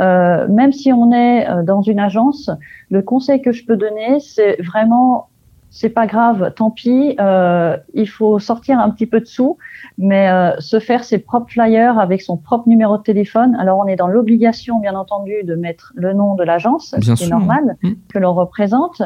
Euh, 0.00 0.46
même 0.48 0.72
si 0.72 0.92
on 0.92 1.12
est 1.12 1.64
dans 1.64 1.82
une 1.82 1.98
agence, 1.98 2.50
le 2.88 3.02
conseil 3.02 3.42
que 3.42 3.50
je 3.50 3.66
peux 3.66 3.76
donner, 3.76 4.20
c'est 4.20 4.62
vraiment 4.62 5.29
c'est 5.70 5.88
pas 5.88 6.06
grave, 6.06 6.52
tant 6.56 6.70
pis. 6.70 7.14
Euh, 7.20 7.76
il 7.94 8.08
faut 8.08 8.38
sortir 8.40 8.80
un 8.80 8.90
petit 8.90 9.06
peu 9.06 9.20
de 9.20 9.24
sous, 9.24 9.56
mais 9.98 10.28
euh, 10.28 10.58
se 10.58 10.80
faire 10.80 11.04
ses 11.04 11.18
propres 11.18 11.50
flyers 11.52 11.98
avec 11.98 12.22
son 12.22 12.36
propre 12.36 12.68
numéro 12.68 12.98
de 12.98 13.02
téléphone. 13.02 13.56
Alors 13.58 13.78
on 13.78 13.86
est 13.86 13.96
dans 13.96 14.08
l'obligation, 14.08 14.80
bien 14.80 14.96
entendu, 14.96 15.44
de 15.44 15.54
mettre 15.54 15.92
le 15.94 16.12
nom 16.12 16.34
de 16.34 16.42
l'agence, 16.42 16.94
c'est 17.00 17.28
normal 17.28 17.76
mmh. 17.82 17.90
que 18.12 18.18
l'on 18.18 18.34
représente, 18.34 19.00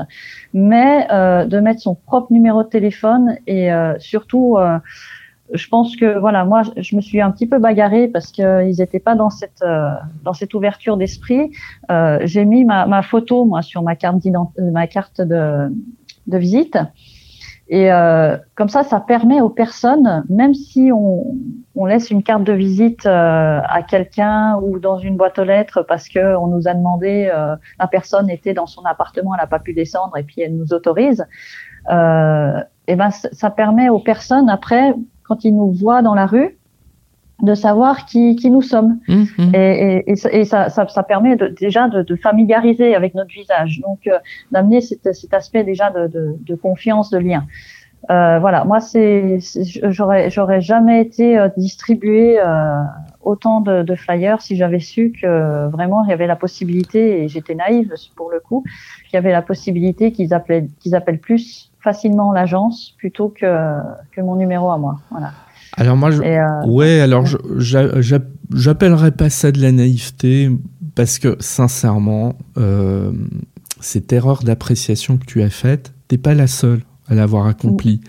mais 0.54 1.06
euh, 1.12 1.44
de 1.44 1.60
mettre 1.60 1.82
son 1.82 1.94
propre 1.94 2.32
numéro 2.32 2.62
de 2.62 2.68
téléphone 2.68 3.36
et 3.46 3.72
euh, 3.72 3.98
surtout. 3.98 4.56
Euh, 4.58 4.78
je 5.52 5.68
pense 5.68 5.94
que 5.94 6.18
voilà, 6.18 6.46
moi, 6.46 6.62
je 6.78 6.96
me 6.96 7.02
suis 7.02 7.20
un 7.20 7.30
petit 7.30 7.46
peu 7.46 7.58
bagarrée 7.58 8.08
parce 8.08 8.32
qu'ils 8.32 8.74
n'étaient 8.78 8.98
pas 8.98 9.14
dans 9.14 9.28
cette 9.28 9.62
dans 10.24 10.32
cette 10.32 10.54
ouverture 10.54 10.96
d'esprit. 10.96 11.52
J'ai 12.22 12.46
mis 12.46 12.64
ma, 12.64 12.86
ma, 12.86 13.02
photo 13.02 13.44
moi 13.44 13.60
sur 13.60 13.82
ma 13.82 13.94
carte 13.94 14.26
ma 14.58 14.86
carte 14.86 15.20
de 15.20 15.70
de 16.26 16.38
visite. 16.38 16.78
Et 17.68 17.90
euh, 17.90 18.36
comme 18.56 18.68
ça, 18.68 18.82
ça 18.82 19.00
permet 19.00 19.40
aux 19.40 19.48
personnes, 19.48 20.24
même 20.28 20.52
si 20.52 20.90
on, 20.92 21.24
on 21.76 21.86
laisse 21.86 22.10
une 22.10 22.22
carte 22.22 22.44
de 22.44 22.52
visite 22.52 23.06
euh, 23.06 23.60
à 23.64 23.82
quelqu'un 23.82 24.56
ou 24.62 24.78
dans 24.78 24.98
une 24.98 25.16
boîte 25.16 25.38
aux 25.38 25.44
lettres 25.44 25.82
parce 25.82 26.08
que 26.08 26.36
on 26.36 26.46
nous 26.48 26.68
a 26.68 26.74
demandé, 26.74 27.30
euh, 27.34 27.56
la 27.78 27.86
personne 27.86 28.28
était 28.28 28.52
dans 28.52 28.66
son 28.66 28.82
appartement, 28.82 29.34
elle 29.34 29.40
n'a 29.40 29.46
pas 29.46 29.60
pu 29.60 29.72
descendre 29.72 30.16
et 30.18 30.22
puis 30.22 30.42
elle 30.42 30.56
nous 30.56 30.74
autorise. 30.74 31.26
Euh, 31.90 32.60
et 32.86 32.96
ben, 32.96 33.10
ça 33.10 33.50
permet 33.50 33.88
aux 33.88 33.98
personnes 33.98 34.50
après, 34.50 34.94
quand 35.22 35.44
ils 35.44 35.56
nous 35.56 35.72
voient 35.72 36.02
dans 36.02 36.14
la 36.14 36.26
rue, 36.26 36.58
de 37.42 37.54
savoir 37.54 38.06
qui, 38.06 38.36
qui 38.36 38.50
nous 38.50 38.62
sommes. 38.62 38.98
Mmh, 39.08 39.22
mmh. 39.38 39.54
Et, 39.54 40.04
et, 40.06 40.12
et 40.12 40.44
ça, 40.44 40.68
ça, 40.70 40.86
ça, 40.88 41.02
permet 41.02 41.36
de, 41.36 41.48
déjà 41.48 41.88
de, 41.88 42.02
de, 42.02 42.16
familiariser 42.16 42.94
avec 42.94 43.14
notre 43.14 43.32
visage, 43.32 43.80
donc 43.80 44.06
euh, 44.06 44.18
d'amener 44.52 44.80
cet, 44.80 45.12
cet, 45.12 45.34
aspect 45.34 45.64
déjà 45.64 45.90
de, 45.90 46.06
de, 46.06 46.36
de 46.38 46.54
confiance, 46.54 47.10
de 47.10 47.18
lien. 47.18 47.44
Euh, 48.10 48.38
voilà, 48.38 48.64
moi 48.64 48.80
c'est, 48.80 49.38
j'aurais, 49.84 50.28
j'aurais 50.28 50.60
jamais 50.60 51.00
été 51.00 51.38
euh, 51.38 51.48
distribué 51.56 52.38
euh, 52.38 52.82
autant 53.22 53.62
de, 53.62 53.82
de, 53.82 53.94
flyers 53.94 54.42
si 54.42 54.56
j'avais 54.56 54.78
su 54.78 55.10
que 55.10 55.68
vraiment 55.68 56.04
il 56.04 56.10
y 56.10 56.12
avait 56.12 56.26
la 56.26 56.36
possibilité, 56.36 57.22
et 57.22 57.28
j'étais 57.28 57.54
naïve 57.54 57.94
pour 58.14 58.30
le 58.30 58.40
coup, 58.40 58.62
qu'il 59.06 59.14
y 59.14 59.16
avait 59.16 59.32
la 59.32 59.40
possibilité 59.40 60.12
qu'ils 60.12 60.34
appellent, 60.34 60.68
qu'ils 60.80 60.94
appellent 60.94 61.20
plus 61.20 61.72
facilement 61.80 62.32
l'agence 62.32 62.94
plutôt 62.98 63.30
que, 63.30 63.78
que 64.12 64.20
mon 64.20 64.36
numéro 64.36 64.70
à 64.70 64.76
moi. 64.76 64.96
Voilà. 65.10 65.30
Alors 65.76 65.96
moi, 65.96 66.10
je... 66.10 66.22
Euh, 66.22 66.66
ouais, 66.66 67.00
alors 67.00 67.26
j'appellerais 68.50 69.12
pas 69.12 69.30
ça 69.30 69.52
de 69.52 69.60
la 69.60 69.72
naïveté 69.72 70.50
parce 70.94 71.18
que 71.18 71.36
sincèrement, 71.40 72.38
euh, 72.58 73.12
cette 73.80 74.12
erreur 74.12 74.42
d'appréciation 74.44 75.16
que 75.18 75.24
tu 75.24 75.42
as 75.42 75.50
faite, 75.50 75.92
t'es 76.08 76.18
pas 76.18 76.34
la 76.34 76.46
seule 76.46 76.82
à 77.06 77.14
l'avoir 77.14 77.46
accomplie, 77.46 78.00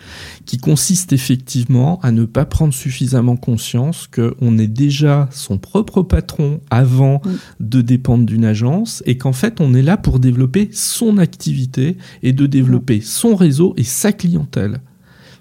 qui 0.45 0.57
consiste 0.57 1.11
effectivement 1.11 1.99
à 2.01 2.11
ne 2.11 2.23
pas 2.23 2.45
prendre 2.45 2.73
suffisamment 2.73 3.35
conscience 3.35 4.07
qu'on 4.07 4.57
est 4.57 4.67
déjà 4.67 5.27
son 5.31 5.57
propre 5.57 6.01
patron 6.01 6.61
avant 6.69 7.21
de 7.59 7.81
dépendre 7.81 8.25
d'une 8.25 8.45
agence 8.45 9.03
et 9.05 9.17
qu'en 9.17 9.33
fait 9.33 9.59
on 9.59 9.73
est 9.73 9.81
là 9.81 9.97
pour 9.97 10.19
développer 10.19 10.69
son 10.71 11.17
activité 11.17 11.97
et 12.23 12.31
de 12.31 12.45
développer 12.45 13.01
son 13.01 13.35
réseau 13.35 13.73
et 13.75 13.83
sa 13.83 14.13
clientèle. 14.13 14.79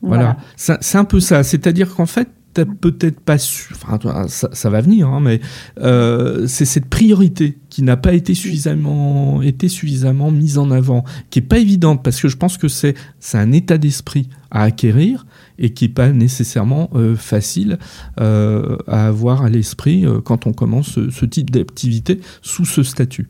Voilà, 0.04 0.36
c'est 0.56 0.98
un 0.98 1.04
peu 1.04 1.20
ça. 1.20 1.42
C'est-à-dire 1.42 1.94
qu'en 1.94 2.06
fait, 2.06 2.28
t'as 2.54 2.64
peut-être 2.64 3.20
pas 3.20 3.36
su, 3.36 3.74
enfin, 3.74 3.98
ça, 4.28 4.48
ça 4.52 4.70
va 4.70 4.80
venir, 4.80 5.08
hein, 5.08 5.20
mais 5.20 5.40
euh, 5.80 6.46
c'est 6.46 6.64
cette 6.64 6.86
priorité 6.86 7.58
qui 7.68 7.82
n'a 7.82 7.96
pas 7.96 8.12
été 8.14 8.34
suffisamment, 8.34 9.42
été 9.42 9.68
suffisamment 9.68 10.30
mise 10.30 10.56
en 10.56 10.70
avant, 10.70 11.04
qui 11.30 11.40
est 11.40 11.42
pas 11.42 11.58
évidente 11.58 12.04
parce 12.04 12.20
que 12.20 12.28
je 12.28 12.36
pense 12.36 12.56
que 12.56 12.68
c'est 12.68 12.94
c'est 13.18 13.38
un 13.38 13.50
état 13.50 13.76
d'esprit 13.76 14.28
à 14.52 14.62
acquérir 14.62 15.26
et 15.58 15.72
qui 15.72 15.86
est 15.86 15.88
pas 15.88 16.10
nécessairement 16.10 16.90
euh, 16.94 17.16
facile 17.16 17.78
euh, 18.20 18.76
à 18.86 19.08
avoir 19.08 19.42
à 19.42 19.48
l'esprit 19.48 20.06
euh, 20.06 20.20
quand 20.20 20.46
on 20.46 20.52
commence 20.52 20.90
ce, 20.90 21.10
ce 21.10 21.24
type 21.24 21.50
d'activité 21.50 22.20
sous 22.40 22.64
ce 22.64 22.84
statut. 22.84 23.28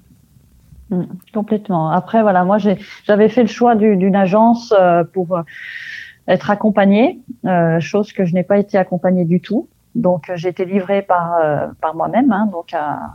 Mmh, 0.91 1.05
complètement. 1.33 1.91
Après, 1.91 2.21
voilà, 2.21 2.45
moi 2.45 2.59
j'avais 2.59 3.29
fait 3.29 3.43
le 3.43 3.49
choix 3.49 3.75
d'une 3.75 4.17
agence 4.17 4.75
euh, 4.79 5.03
pour 5.05 5.43
être 6.29 6.51
accompagnée, 6.51 7.21
euh, 7.45 7.81
chose 7.81 8.13
que 8.13 8.25
je 8.25 8.35
n'ai 8.35 8.45
pas 8.45 8.59
été 8.59 8.79
accompagnée 8.79 9.25
du 9.25 9.41
tout. 9.41 9.69
Donc 9.95 10.31
j'ai 10.35 10.49
été 10.49 10.65
livrée 10.65 11.03
par 11.03 11.35
euh, 11.35 11.69
par 11.81 11.95
moi-même, 11.95 12.33
hein, 12.33 12.49
donc 12.51 12.75
à, 12.75 13.13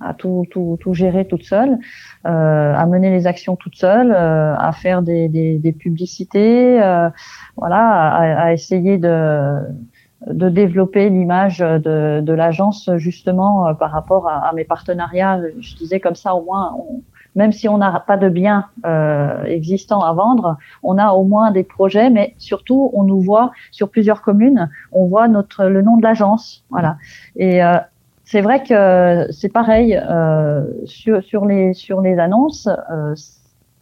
à 0.00 0.14
tout, 0.14 0.46
tout, 0.50 0.78
tout 0.80 0.94
gérer 0.94 1.26
toute 1.26 1.44
seule, 1.44 1.78
euh, 2.26 2.74
à 2.74 2.86
mener 2.86 3.10
les 3.10 3.26
actions 3.26 3.56
toute 3.56 3.76
seule, 3.76 4.12
euh, 4.12 4.54
à 4.56 4.72
faire 4.72 5.02
des, 5.02 5.28
des, 5.28 5.58
des 5.58 5.72
publicités, 5.72 6.82
euh, 6.82 7.08
voilà, 7.56 8.12
à, 8.12 8.42
à, 8.44 8.52
essayer 8.52 8.98
de 8.98 9.56
de 10.26 10.50
développer 10.50 11.08
l'image 11.08 11.60
de, 11.60 12.20
de 12.20 12.32
l'agence 12.34 12.90
justement 12.96 13.68
euh, 13.68 13.72
par 13.72 13.90
rapport 13.90 14.28
à, 14.28 14.48
à, 14.48 14.52
mes 14.52 14.64
partenariats. 14.64 15.40
Je 15.60 15.76
disais 15.76 15.98
comme 15.98 16.14
ça 16.14 16.34
au 16.34 16.44
moins 16.44 16.76
on, 16.76 17.00
même 17.34 17.52
si 17.52 17.68
on 17.68 17.78
n'a 17.78 18.00
pas 18.00 18.16
de 18.16 18.28
biens 18.28 18.66
euh, 18.84 19.44
existants 19.44 20.00
à 20.00 20.12
vendre, 20.12 20.56
on 20.82 20.98
a 20.98 21.12
au 21.12 21.24
moins 21.24 21.50
des 21.50 21.64
projets, 21.64 22.10
mais 22.10 22.34
surtout 22.38 22.90
on 22.94 23.04
nous 23.04 23.20
voit 23.20 23.52
sur 23.70 23.88
plusieurs 23.90 24.22
communes, 24.22 24.70
on 24.92 25.06
voit 25.06 25.28
notre 25.28 25.66
le 25.66 25.82
nom 25.82 25.96
de 25.96 26.02
l'agence, 26.02 26.64
voilà. 26.70 26.96
Et 27.36 27.62
euh, 27.62 27.76
c'est 28.24 28.42
vrai 28.42 28.62
que 28.62 29.26
c'est 29.32 29.52
pareil 29.52 29.96
euh, 29.96 30.64
sur, 30.84 31.22
sur 31.22 31.46
les 31.46 31.74
sur 31.74 32.00
les 32.00 32.18
annonces. 32.18 32.68
Euh, 32.90 33.14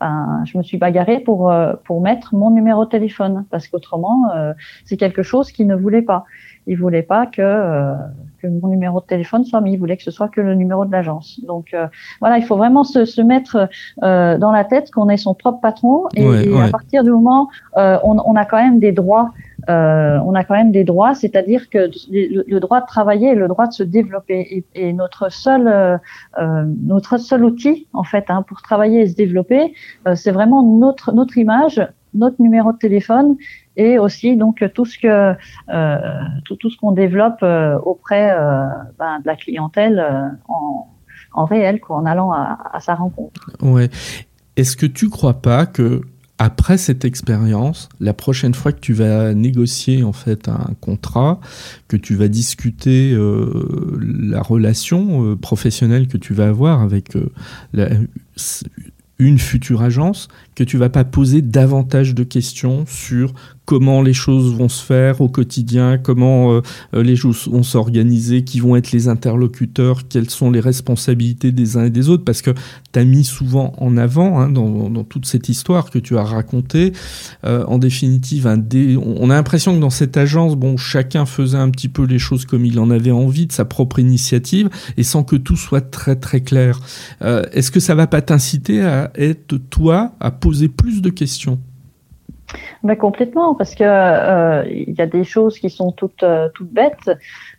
ben, 0.00 0.44
je 0.44 0.56
me 0.56 0.62
suis 0.62 0.78
bagarrée 0.78 1.20
pour 1.20 1.50
euh, 1.50 1.74
pour 1.84 2.00
mettre 2.00 2.34
mon 2.34 2.50
numéro 2.50 2.84
de 2.84 2.90
téléphone 2.90 3.44
parce 3.50 3.66
qu'autrement 3.66 4.30
euh, 4.34 4.52
c'est 4.84 4.96
quelque 4.96 5.22
chose 5.22 5.50
qu'ils 5.50 5.66
ne 5.66 5.74
voulaient 5.74 6.02
pas. 6.02 6.24
Ils 6.68 6.76
voulaient 6.76 7.02
pas 7.02 7.26
que 7.26 7.96
que 8.40 8.46
mon 8.46 8.68
numéro 8.68 9.00
de 9.00 9.06
téléphone 9.06 9.44
soit 9.44 9.60
mis. 9.60 9.72
Il 9.74 9.78
voulait 9.78 9.96
que 9.96 10.02
ce 10.02 10.10
soit 10.10 10.28
que 10.28 10.40
le 10.40 10.54
numéro 10.54 10.84
de 10.84 10.92
l'agence. 10.92 11.40
Donc 11.46 11.74
euh, 11.74 11.86
voilà, 12.20 12.38
il 12.38 12.44
faut 12.44 12.56
vraiment 12.56 12.84
se, 12.84 13.04
se 13.04 13.20
mettre 13.20 13.68
euh, 14.02 14.38
dans 14.38 14.52
la 14.52 14.64
tête 14.64 14.90
qu'on 14.90 15.08
est 15.08 15.16
son 15.16 15.34
propre 15.34 15.60
patron 15.60 16.04
et, 16.14 16.24
et 16.24 16.60
à 16.60 16.68
partir 16.68 17.04
du 17.04 17.10
moment 17.10 17.48
euh, 17.76 17.98
on, 18.04 18.18
on, 18.24 18.36
a 18.36 18.44
quand 18.44 18.62
même 18.62 18.78
des 18.78 18.92
droits. 18.92 19.30
Euh, 19.68 20.18
on 20.24 20.34
a 20.34 20.44
quand 20.44 20.54
même 20.54 20.72
des 20.72 20.84
droits, 20.84 21.14
c'est-à-dire 21.14 21.68
que 21.68 21.90
le, 22.10 22.44
le, 22.46 22.60
droit 22.60 22.80
de 22.80 22.86
travailler 22.86 23.32
et 23.32 23.34
le 23.34 23.48
droit 23.48 23.66
de 23.66 23.72
se 23.72 23.82
développer. 23.82 24.64
Et, 24.74 24.88
et 24.88 24.92
notre 24.92 25.30
seul 25.30 25.68
euh, 25.68 26.64
notre 26.82 27.18
seul 27.18 27.44
outil 27.44 27.86
en 27.92 28.04
fait 28.04 28.26
hein, 28.28 28.42
pour 28.46 28.62
travailler 28.62 29.02
et 29.02 29.08
se 29.08 29.16
développer, 29.16 29.74
c'est 30.14 30.30
vraiment 30.30 30.62
notre 30.62 31.12
notre 31.12 31.36
image, 31.36 31.82
notre 32.14 32.40
numéro 32.40 32.72
de 32.72 32.78
téléphone 32.78 33.36
et 33.78 33.98
aussi 33.98 34.36
donc 34.36 34.62
tout 34.74 34.84
ce 34.84 34.98
que 34.98 35.34
tout, 36.44 36.56
tout, 36.56 36.68
ce 36.68 36.76
qu'on 36.76 36.92
développe 36.92 37.42
auprès 37.84 38.36
ben, 38.98 39.20
de 39.20 39.26
la 39.26 39.36
clientèle 39.36 40.36
en, 40.48 41.44
réel, 41.46 41.80
en 41.88 42.04
allant 42.04 42.32
à, 42.32 42.78
sa 42.80 42.94
rencontre. 42.94 43.50
Ouais. 43.62 43.88
Est-ce 44.56 44.76
que 44.76 44.86
tu 44.86 45.08
crois 45.08 45.40
pas 45.40 45.64
que 45.66 46.02
après 46.38 46.78
cette 46.78 47.04
expérience, 47.04 47.88
la 47.98 48.14
prochaine 48.14 48.54
fois 48.54 48.72
que 48.72 48.78
tu 48.78 48.92
vas 48.92 49.34
négocier 49.34 50.04
en 50.04 50.12
fait 50.12 50.48
un 50.48 50.74
contrat, 50.80 51.40
que 51.88 51.96
tu 51.96 52.14
vas 52.14 52.28
discuter 52.28 53.12
euh, 53.12 53.98
la 54.00 54.40
relation 54.40 55.24
euh, 55.24 55.36
professionnelle 55.36 56.06
que 56.06 56.16
tu 56.16 56.34
vas 56.34 56.48
avoir 56.48 56.80
avec 56.80 57.16
euh, 57.16 58.06
une 59.18 59.38
future 59.38 59.82
agence, 59.82 60.28
que 60.54 60.62
tu 60.62 60.76
vas 60.78 60.88
pas 60.88 61.04
poser 61.04 61.42
davantage 61.42 62.14
de 62.14 62.22
questions 62.22 62.84
sur 62.86 63.32
comment 63.68 64.00
les 64.00 64.14
choses 64.14 64.54
vont 64.54 64.70
se 64.70 64.82
faire 64.82 65.20
au 65.20 65.28
quotidien, 65.28 65.98
comment 65.98 66.54
euh, 66.54 66.62
euh, 66.94 67.02
les 67.02 67.16
choses 67.16 67.48
vont 67.48 67.62
s'organiser, 67.62 68.42
qui 68.42 68.60
vont 68.60 68.76
être 68.76 68.92
les 68.92 69.08
interlocuteurs, 69.08 70.08
quelles 70.08 70.30
sont 70.30 70.50
les 70.50 70.60
responsabilités 70.60 71.52
des 71.52 71.76
uns 71.76 71.84
et 71.84 71.90
des 71.90 72.08
autres, 72.08 72.24
parce 72.24 72.40
que 72.40 72.52
tu 72.92 72.98
as 72.98 73.04
mis 73.04 73.24
souvent 73.24 73.74
en 73.76 73.98
avant 73.98 74.40
hein, 74.40 74.48
dans, 74.48 75.04
toute 75.04 75.26
cette 75.26 75.50
histoire 75.50 75.90
que 75.90 75.98
tu 75.98 76.16
as 76.16 76.24
racontée, 76.24 76.94
euh, 77.44 77.62
en 77.66 77.76
définitive, 77.76 78.46
un 78.46 78.56
dé... 78.56 78.96
on 78.96 79.28
a 79.28 79.34
l'impression 79.34 79.76
que 79.76 79.80
dans 79.82 79.90
cette 79.90 80.16
agence, 80.16 80.56
bon, 80.56 80.78
chacun 80.78 81.26
faisait 81.26 81.58
un 81.58 81.68
petit 81.68 81.90
peu 81.90 82.06
les 82.06 82.18
choses 82.18 82.46
comme 82.46 82.64
il 82.64 82.80
en 82.80 82.90
avait 82.90 83.10
envie, 83.10 83.46
de 83.46 83.52
sa 83.52 83.66
propre 83.66 83.98
initiative, 83.98 84.70
et 84.96 85.02
sans 85.02 85.24
que 85.24 85.36
tout 85.36 85.56
soit 85.56 85.82
très 85.82 86.16
très 86.16 86.40
clair. 86.40 86.80
Est-ce 87.20 87.70
que 87.70 87.80
ça 87.80 87.94
va 87.94 88.06
pas 88.06 88.22
t'inciter 88.22 88.80
à 88.80 89.10
être 89.14 89.58
toi, 89.58 90.12
à 90.20 90.30
poser 90.30 90.68
plus 90.68 91.02
de 91.02 91.10
questions? 91.10 91.58
Ben 92.82 92.96
complètement, 92.96 93.54
parce 93.54 93.74
que 93.74 93.84
euh, 93.84 94.64
il 94.70 94.94
y 94.94 95.00
a 95.00 95.06
des 95.06 95.24
choses 95.24 95.58
qui 95.58 95.68
sont 95.68 95.92
toutes 95.92 96.22
euh, 96.22 96.48
toutes 96.54 96.72
bêtes, 96.72 97.10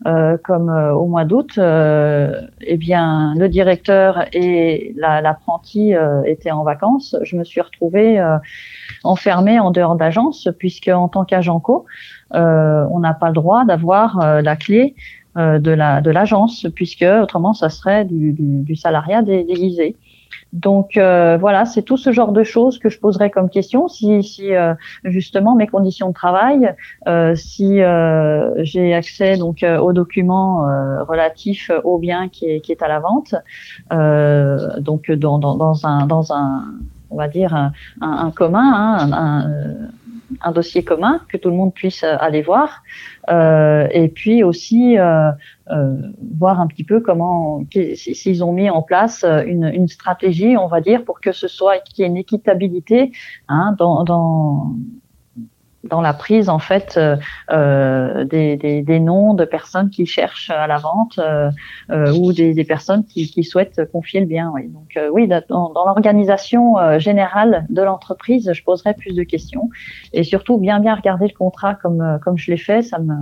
euh, 0.05 0.37
comme 0.43 0.69
euh, 0.69 0.93
au 0.93 1.05
mois 1.05 1.25
d'août, 1.25 1.57
euh, 1.57 2.41
eh 2.61 2.77
bien 2.77 3.33
le 3.35 3.49
directeur 3.49 4.25
et 4.33 4.93
l'apprenti 4.97 5.93
étaient 6.25 6.51
en 6.51 6.63
vacances. 6.63 7.15
Je 7.23 7.35
me 7.35 7.43
suis 7.43 7.61
retrouvée 7.61 8.19
enfermée 9.03 9.59
en 9.59 9.71
dehors 9.71 9.95
d'agence, 9.95 10.47
puisque 10.57 10.87
en 10.89 11.07
tant 11.07 11.25
qu'agent 11.25 11.59
co, 11.59 11.85
on 12.31 12.99
n'a 12.99 13.13
pas 13.13 13.27
le 13.27 13.33
droit 13.33 13.65
d'avoir 13.65 14.41
la 14.41 14.55
clé 14.55 14.95
de 15.35 15.71
la 15.71 16.01
de 16.01 16.11
l'agence, 16.11 16.67
puisque 16.75 17.05
autrement 17.21 17.53
ça 17.53 17.69
serait 17.69 18.05
du, 18.05 18.33
du, 18.33 18.63
du 18.63 18.75
salariat 18.75 19.21
déguisé. 19.21 19.95
Donc 20.53 20.97
euh, 20.97 21.37
voilà, 21.39 21.65
c'est 21.65 21.83
tout 21.83 21.97
ce 21.97 22.11
genre 22.11 22.31
de 22.31 22.43
choses 22.43 22.79
que 22.79 22.89
je 22.89 22.99
poserais 22.99 23.29
comme 23.29 23.49
question 23.49 23.87
si, 23.87 24.23
si 24.23 24.53
euh, 24.53 24.73
justement 25.03 25.55
mes 25.55 25.67
conditions 25.67 26.09
de 26.09 26.13
travail, 26.13 26.73
euh, 27.07 27.35
si 27.35 27.79
j'ai 28.57 28.93
accès 28.93 29.37
donc 29.37 29.63
aux 29.63 29.93
documents 29.93 30.65
relatifs 31.07 31.71
au 31.83 31.99
bien 31.99 32.29
qui 32.29 32.45
est, 32.45 32.61
qui 32.61 32.71
est 32.71 32.81
à 32.81 32.87
la 32.87 32.99
vente, 32.99 33.35
donc 34.83 35.11
dans, 35.11 35.37
dans, 35.37 35.55
dans, 35.55 35.85
un 35.85 36.07
dans 36.07 36.33
un 36.33 36.65
on 37.11 37.15
va 37.15 37.27
dire 37.27 37.53
un, 37.55 37.71
un, 38.01 38.31
commun, 38.31 38.73
hein, 38.73 39.11
un, 39.11 39.51
un 40.41 40.51
dossier 40.51 40.83
commun 40.83 41.21
que 41.29 41.37
tout 41.37 41.49
le 41.49 41.55
monde 41.55 41.73
puisse 41.73 42.03
euh, 42.03 42.15
aller 42.19 42.41
voir, 42.41 42.83
euh, 43.29 43.87
et 43.91 44.07
puis 44.07 44.43
aussi 44.43 44.97
euh, 44.97 45.31
euh, 45.71 45.95
voir 46.37 46.59
un 46.59 46.67
petit 46.67 46.83
peu 46.83 46.99
comment 46.99 47.63
s'ils 47.71 48.43
ont 48.43 48.53
mis 48.53 48.69
en 48.69 48.81
place 48.81 49.23
euh, 49.23 49.43
une, 49.45 49.65
une, 49.65 49.87
stratégie, 49.87 50.57
on 50.57 50.67
va 50.67 50.81
dire, 50.81 51.03
pour 51.05 51.21
que 51.21 51.31
ce 51.31 51.47
soit 51.47 51.79
qu'il 51.79 52.01
y 52.01 52.05
ait 52.05 52.09
une 52.09 52.17
équitabilité 52.17 53.11
hein, 53.47 53.75
dans, 53.77 54.03
dans 54.03 54.75
dans 55.83 56.01
la 56.01 56.13
prise 56.13 56.49
en 56.49 56.59
fait 56.59 56.95
euh, 56.97 57.15
euh, 57.51 58.25
des, 58.25 58.57
des, 58.57 58.81
des, 58.81 58.99
noms 58.99 59.33
de 59.33 59.45
personnes 59.45 59.89
qui 59.89 60.05
cherchent 60.05 60.49
à 60.49 60.67
la 60.67 60.77
vente 60.77 61.19
euh, 61.19 61.49
euh 61.89 62.11
ou 62.13 62.33
des, 62.33 62.53
des 62.53 62.63
personnes 62.65 63.05
qui, 63.05 63.29
qui, 63.29 63.43
souhaitent 63.43 63.81
confier 63.91 64.19
le 64.19 64.25
bien. 64.25 64.51
Oui. 64.53 64.67
Donc 64.67 64.97
oui, 65.13 65.27
dans, 65.27 65.69
dans 65.69 65.85
l'organisation 65.85 66.75
générale 66.99 67.65
de 67.69 67.81
l'entreprise, 67.81 68.51
je 68.53 68.63
poserai 68.63 68.93
plus 68.93 69.13
de 69.13 69.23
questions 69.23 69.69
et 70.13 70.23
surtout 70.23 70.57
bien 70.57 70.79
bien 70.79 70.95
regarder 70.95 71.27
le 71.27 71.37
contrat 71.37 71.75
comme 71.75 72.19
comme 72.23 72.37
je 72.37 72.51
l'ai 72.51 72.57
fait, 72.57 72.81
ça 72.81 72.99
me 72.99 73.15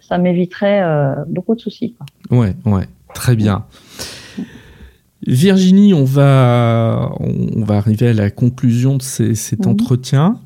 ça 0.00 0.18
m'éviterait 0.18 0.82
beaucoup 1.28 1.54
de 1.54 1.60
soucis. 1.60 1.94
Quoi. 1.94 2.38
Ouais, 2.38 2.54
ouais, 2.64 2.88
très 3.14 3.36
bien. 3.36 3.64
Virginie, 5.24 5.94
on 5.94 6.02
va, 6.02 7.12
on 7.20 7.62
va 7.62 7.76
arriver 7.76 8.08
à 8.08 8.12
la 8.12 8.30
conclusion 8.30 8.96
de 8.96 9.02
ces, 9.02 9.36
cet 9.36 9.68
entretien 9.68 10.40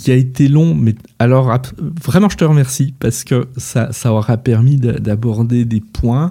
qui 0.00 0.10
a 0.10 0.14
été 0.14 0.48
long, 0.48 0.74
mais 0.74 0.94
alors 1.18 1.54
vraiment 2.02 2.30
je 2.30 2.36
te 2.38 2.44
remercie 2.44 2.94
parce 2.98 3.22
que 3.22 3.48
ça, 3.58 3.92
ça 3.92 4.14
aura 4.14 4.38
permis 4.38 4.76
d'aborder 4.76 5.66
des 5.66 5.80
points 5.80 6.30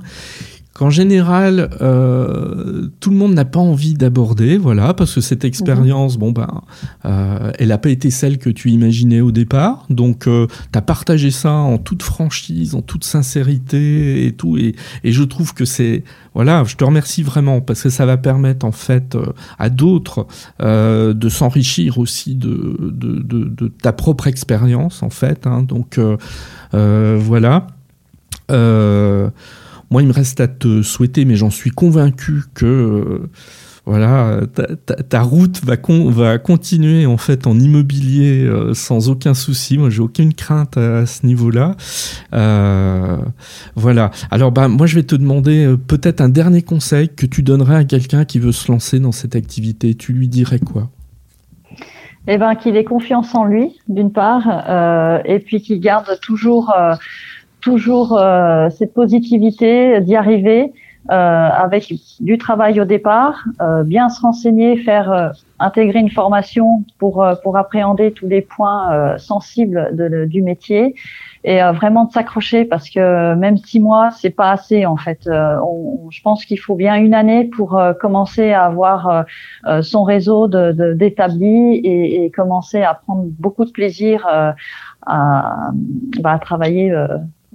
qu'en 0.79 0.89
général 0.89 1.71
euh, 1.81 2.87
tout 3.01 3.09
le 3.09 3.17
monde 3.17 3.33
n'a 3.33 3.43
pas 3.43 3.59
envie 3.59 3.95
d'aborder, 3.95 4.57
voilà, 4.57 4.93
parce 4.93 5.13
que 5.13 5.19
cette 5.19 5.43
expérience, 5.43 6.15
bon 6.15 6.31
ben, 6.31 6.61
euh, 7.03 7.51
elle 7.59 7.67
n'a 7.67 7.77
pas 7.77 7.89
été 7.89 8.09
celle 8.11 8.37
que 8.37 8.49
tu 8.49 8.69
imaginais 8.69 9.19
au 9.19 9.31
départ, 9.31 9.85
donc 9.89 10.25
euh, 10.25 10.47
tu 10.71 10.79
as 10.79 10.81
partagé 10.81 11.31
ça 11.31 11.51
en 11.51 11.79
toute 11.79 12.01
franchise, 12.01 12.75
en 12.75 12.81
toute 12.81 13.03
sincérité 13.03 14.25
et 14.25 14.31
tout, 14.31 14.55
et, 14.55 14.73
je 15.03 15.23
trouve 15.23 15.53
que 15.53 15.65
c'est, 15.65 16.05
voilà, 16.33 16.63
je 16.63 16.77
te 16.77 16.85
remercie 16.85 17.23
vraiment 17.23 17.59
parce 17.59 17.83
que 17.83 17.89
ça 17.89 18.05
va 18.05 18.15
permettre 18.15 18.65
en 18.65 18.71
fait 18.71 19.15
euh, 19.15 19.33
à 19.57 19.69
d'autres 19.69 20.27
de 20.61 21.29
s'enrichir 21.29 21.97
aussi 21.97 22.35
de, 22.35 23.69
ta 23.81 23.91
propre 23.91 24.27
expérience 24.27 25.03
en 25.03 25.09
fait, 25.09 25.45
hein, 25.45 25.61
donc 25.61 25.99
voilà. 26.71 27.67
Moi, 29.91 30.03
il 30.03 30.07
me 30.07 30.13
reste 30.13 30.39
à 30.39 30.47
te 30.47 30.81
souhaiter, 30.83 31.25
mais 31.25 31.35
j'en 31.35 31.49
suis 31.49 31.71
convaincu 31.71 32.43
que 32.53 32.65
euh, 32.65 33.29
voilà, 33.85 34.41
ta, 35.09 35.21
route 35.21 35.65
va, 35.65 35.77
con, 35.77 36.11
va 36.11 36.37
continuer 36.37 37.07
en 37.07 37.17
fait 37.17 37.47
en 37.47 37.59
immobilier 37.59 38.43
euh, 38.43 38.75
sans 38.75 39.09
aucun 39.09 39.33
souci. 39.33 39.79
Moi, 39.79 39.89
j'ai 39.89 40.01
aucune 40.01 40.35
crainte 40.35 40.77
à, 40.77 41.07
ce 41.07 41.25
niveau-là. 41.25 41.75
Euh, 42.33 43.17
voilà. 43.75 44.11
Alors, 44.29 44.51
bah, 44.51 44.67
moi, 44.67 44.85
je 44.85 44.93
vais 44.93 45.03
te 45.03 45.15
demander 45.15 45.75
peut-être 45.87 46.21
un 46.21 46.29
dernier 46.29 46.61
conseil 46.61 47.09
que 47.09 47.25
tu 47.25 47.41
donnerais 47.41 47.77
à 47.77 47.83
quelqu'un 47.83 48.25
qui 48.25 48.37
veut 48.37 48.51
se 48.51 48.71
lancer 48.71 48.99
dans 48.99 49.11
cette 49.11 49.35
activité. 49.35 49.95
Tu 49.95 50.13
lui 50.13 50.27
dirais 50.27 50.59
quoi? 50.59 50.89
Eh 52.27 52.37
ben, 52.37 52.53
qu'il 52.53 52.75
ait 52.75 52.83
confiance 52.83 53.33
en 53.33 53.45
lui, 53.45 53.79
d'une 53.87 54.11
part, 54.11 54.45
et 55.25 55.39
puis 55.39 55.63
qu'il 55.63 55.79
garde 55.79 56.19
toujours 56.21 56.71
toujours 57.61 58.17
euh, 58.17 58.69
cette 58.69 58.93
positivité 58.93 60.01
d'y 60.01 60.15
arriver 60.15 60.71
euh, 61.11 61.13
avec 61.13 61.91
du 62.19 62.37
travail 62.37 62.79
au 62.79 62.85
départ, 62.85 63.43
euh, 63.61 63.83
bien 63.83 64.09
se 64.09 64.21
renseigner, 64.21 64.77
faire 64.77 65.11
euh, 65.11 65.29
intégrer 65.57 65.97
une 65.97 66.11
formation 66.11 66.83
pour 66.99 67.25
pour 67.41 67.57
appréhender 67.57 68.11
tous 68.11 68.27
les 68.27 68.41
points 68.41 69.17
sensibles 69.17 69.89
de, 69.93 70.07
de, 70.07 70.25
du 70.25 70.43
métier 70.43 70.93
et 71.43 71.61
vraiment 71.73 72.05
de 72.05 72.11
s'accrocher 72.11 72.63
parce 72.63 72.89
que 72.89 73.33
même 73.35 73.57
six 73.57 73.79
mois 73.79 74.11
c'est 74.11 74.29
pas 74.29 74.51
assez 74.51 74.85
en 74.85 74.97
fait. 74.97 75.27
On, 75.27 76.09
je 76.11 76.21
pense 76.21 76.45
qu'il 76.45 76.59
faut 76.59 76.75
bien 76.75 76.95
une 76.95 77.13
année 77.13 77.45
pour 77.45 77.81
commencer 77.99 78.51
à 78.51 78.65
avoir 78.65 79.25
son 79.81 80.03
réseau 80.03 80.47
d'établis 80.47 81.81
de, 81.81 81.87
et, 81.87 82.25
et, 82.25 82.31
commencer 82.31 82.83
à 82.83 82.93
prendre 82.93 83.25
beaucoup 83.39 83.65
de 83.65 83.71
plaisir 83.71 84.27
à, 85.07 85.71
bah, 86.21 86.33
à 86.33 86.39
travailler 86.39 86.93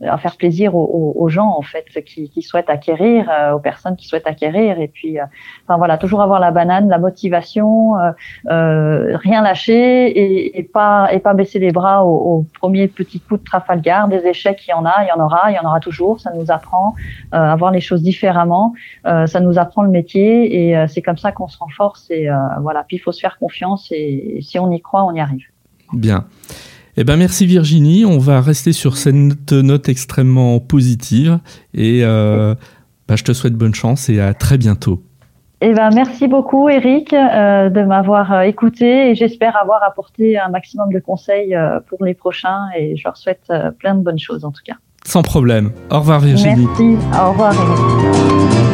à 0.03 0.19
faire 0.19 0.37
plaisir 0.37 0.75
aux, 0.75 1.29
gens 1.29 1.55
en 1.57 1.63
fait 1.63 1.85
qui, 2.05 2.29
qui 2.29 2.43
souhaitent 2.43 2.69
acquérir, 2.69 3.31
euh, 3.31 3.53
aux 3.53 3.61
personnes 3.61 3.97
qui 3.97 4.07
souhaitent 4.07 4.27
acquérir 4.27 4.79
et 4.81 4.89
puis 4.89 5.19
euh, 5.19 5.25
enfin 5.65 5.79
voilà 5.79 5.99
toujours 5.99 6.21
avoir 6.21 6.41
la 6.41 6.51
banane, 6.51 6.89
la 6.89 6.99
motivation, 6.99 7.97
euh, 7.99 8.11
euh 8.51 9.17
rien 9.17 9.43
lâcher 9.43 10.07
et, 10.07 10.59
et, 10.59 10.63
pas 10.65 11.09
et 11.13 11.21
pas 11.21 11.33
baisser 11.33 11.59
les 11.59 11.71
bras 11.71 12.05
au, 12.05 12.39
au, 12.39 12.47
premier 12.59 12.89
petit 12.89 13.21
coup 13.21 13.37
de 13.37 13.45
Trafalgar. 13.45 14.09
Des 14.09 14.27
échecs 14.27 14.65
il 14.67 14.71
y 14.71 14.75
en 14.75 14.85
a, 14.85 15.05
il 15.05 15.09
y 15.09 15.13
en 15.13 15.25
aura, 15.25 15.51
il 15.51 15.55
y 15.55 15.59
en 15.59 15.65
aura 15.65 15.81
toujours. 15.81 16.21
Ça 16.21 16.33
nous 16.35 16.51
apprend 16.51 16.95
à 17.33 17.55
voir 17.57 17.71
les 17.71 17.81
choses 17.81 18.03
différemment, 18.03 18.75
ça 19.05 19.41
nous 19.41 19.59
apprend 19.59 19.83
le 19.83 19.91
métier 19.91 20.71
et 20.71 20.87
c'est 20.89 21.03
comme 21.03 21.19
ça 21.19 21.33
qu'on 21.33 21.49
se 21.49 21.59
renforce 21.59 22.11
et 22.11 22.29
voilà. 22.61 22.85
Puis 22.85 22.97
il 22.97 23.01
faut 23.01 23.13
se 23.13 23.21
faire 23.21 23.39
confiance 23.39 23.89
et 23.93 24.39
si 24.43 24.59
on 24.59 24.71
y 24.71 24.81
croit, 24.81 25.05
on 25.05 25.15
y 25.15 25.21
arrive. 25.21 25.47
Bien. 25.93 26.27
Eh 26.97 27.03
ben 27.03 27.17
merci 27.17 27.47
Virginie, 27.47 28.05
on 28.05 28.19
va 28.19 28.41
rester 28.41 28.73
sur 28.73 28.97
cette 28.97 29.53
note 29.53 29.89
extrêmement 29.89 30.61
positive 30.61 31.41
et 31.75 32.05
euh, 32.05 32.55
bah, 33.09 33.17
je 33.17 33.25
te 33.25 33.33
souhaite 33.33 33.55
bonne 33.55 33.75
chance 33.75 34.09
et 34.09 34.21
à 34.21 34.33
très 34.33 34.59
bientôt. 34.59 35.03
Eh 35.61 35.73
ben 35.73 35.91
merci 35.95 36.29
beaucoup 36.29 36.69
Eric 36.69 37.13
euh, 37.13 37.71
de 37.71 37.83
m'avoir 37.83 38.33
euh, 38.33 38.41
écouté 38.43 39.11
et 39.11 39.15
j'espère 39.15 39.57
avoir 39.57 39.83
apporté 39.83 40.39
un 40.39 40.49
maximum 40.49 40.93
de 40.93 40.99
conseils 40.99 41.57
euh, 41.57 41.81
pour 41.89 42.05
les 42.05 42.15
prochains 42.15 42.67
et 42.79 42.97
je 42.97 43.03
leur 43.05 43.17
souhaite 43.17 43.51
plein 43.79 43.95
de 43.95 44.03
bonnes 44.03 44.19
choses 44.19 44.45
en 44.45 44.53
tout 44.53 44.63
cas. 44.65 44.75
Sans 45.05 45.23
problème. 45.23 45.73
Au 45.91 45.99
revoir 46.01 46.21
Virginie. 46.21 46.67
Merci. 46.67 46.97
Au 47.19 47.31
revoir 47.31 47.55
Eric. 47.55 48.74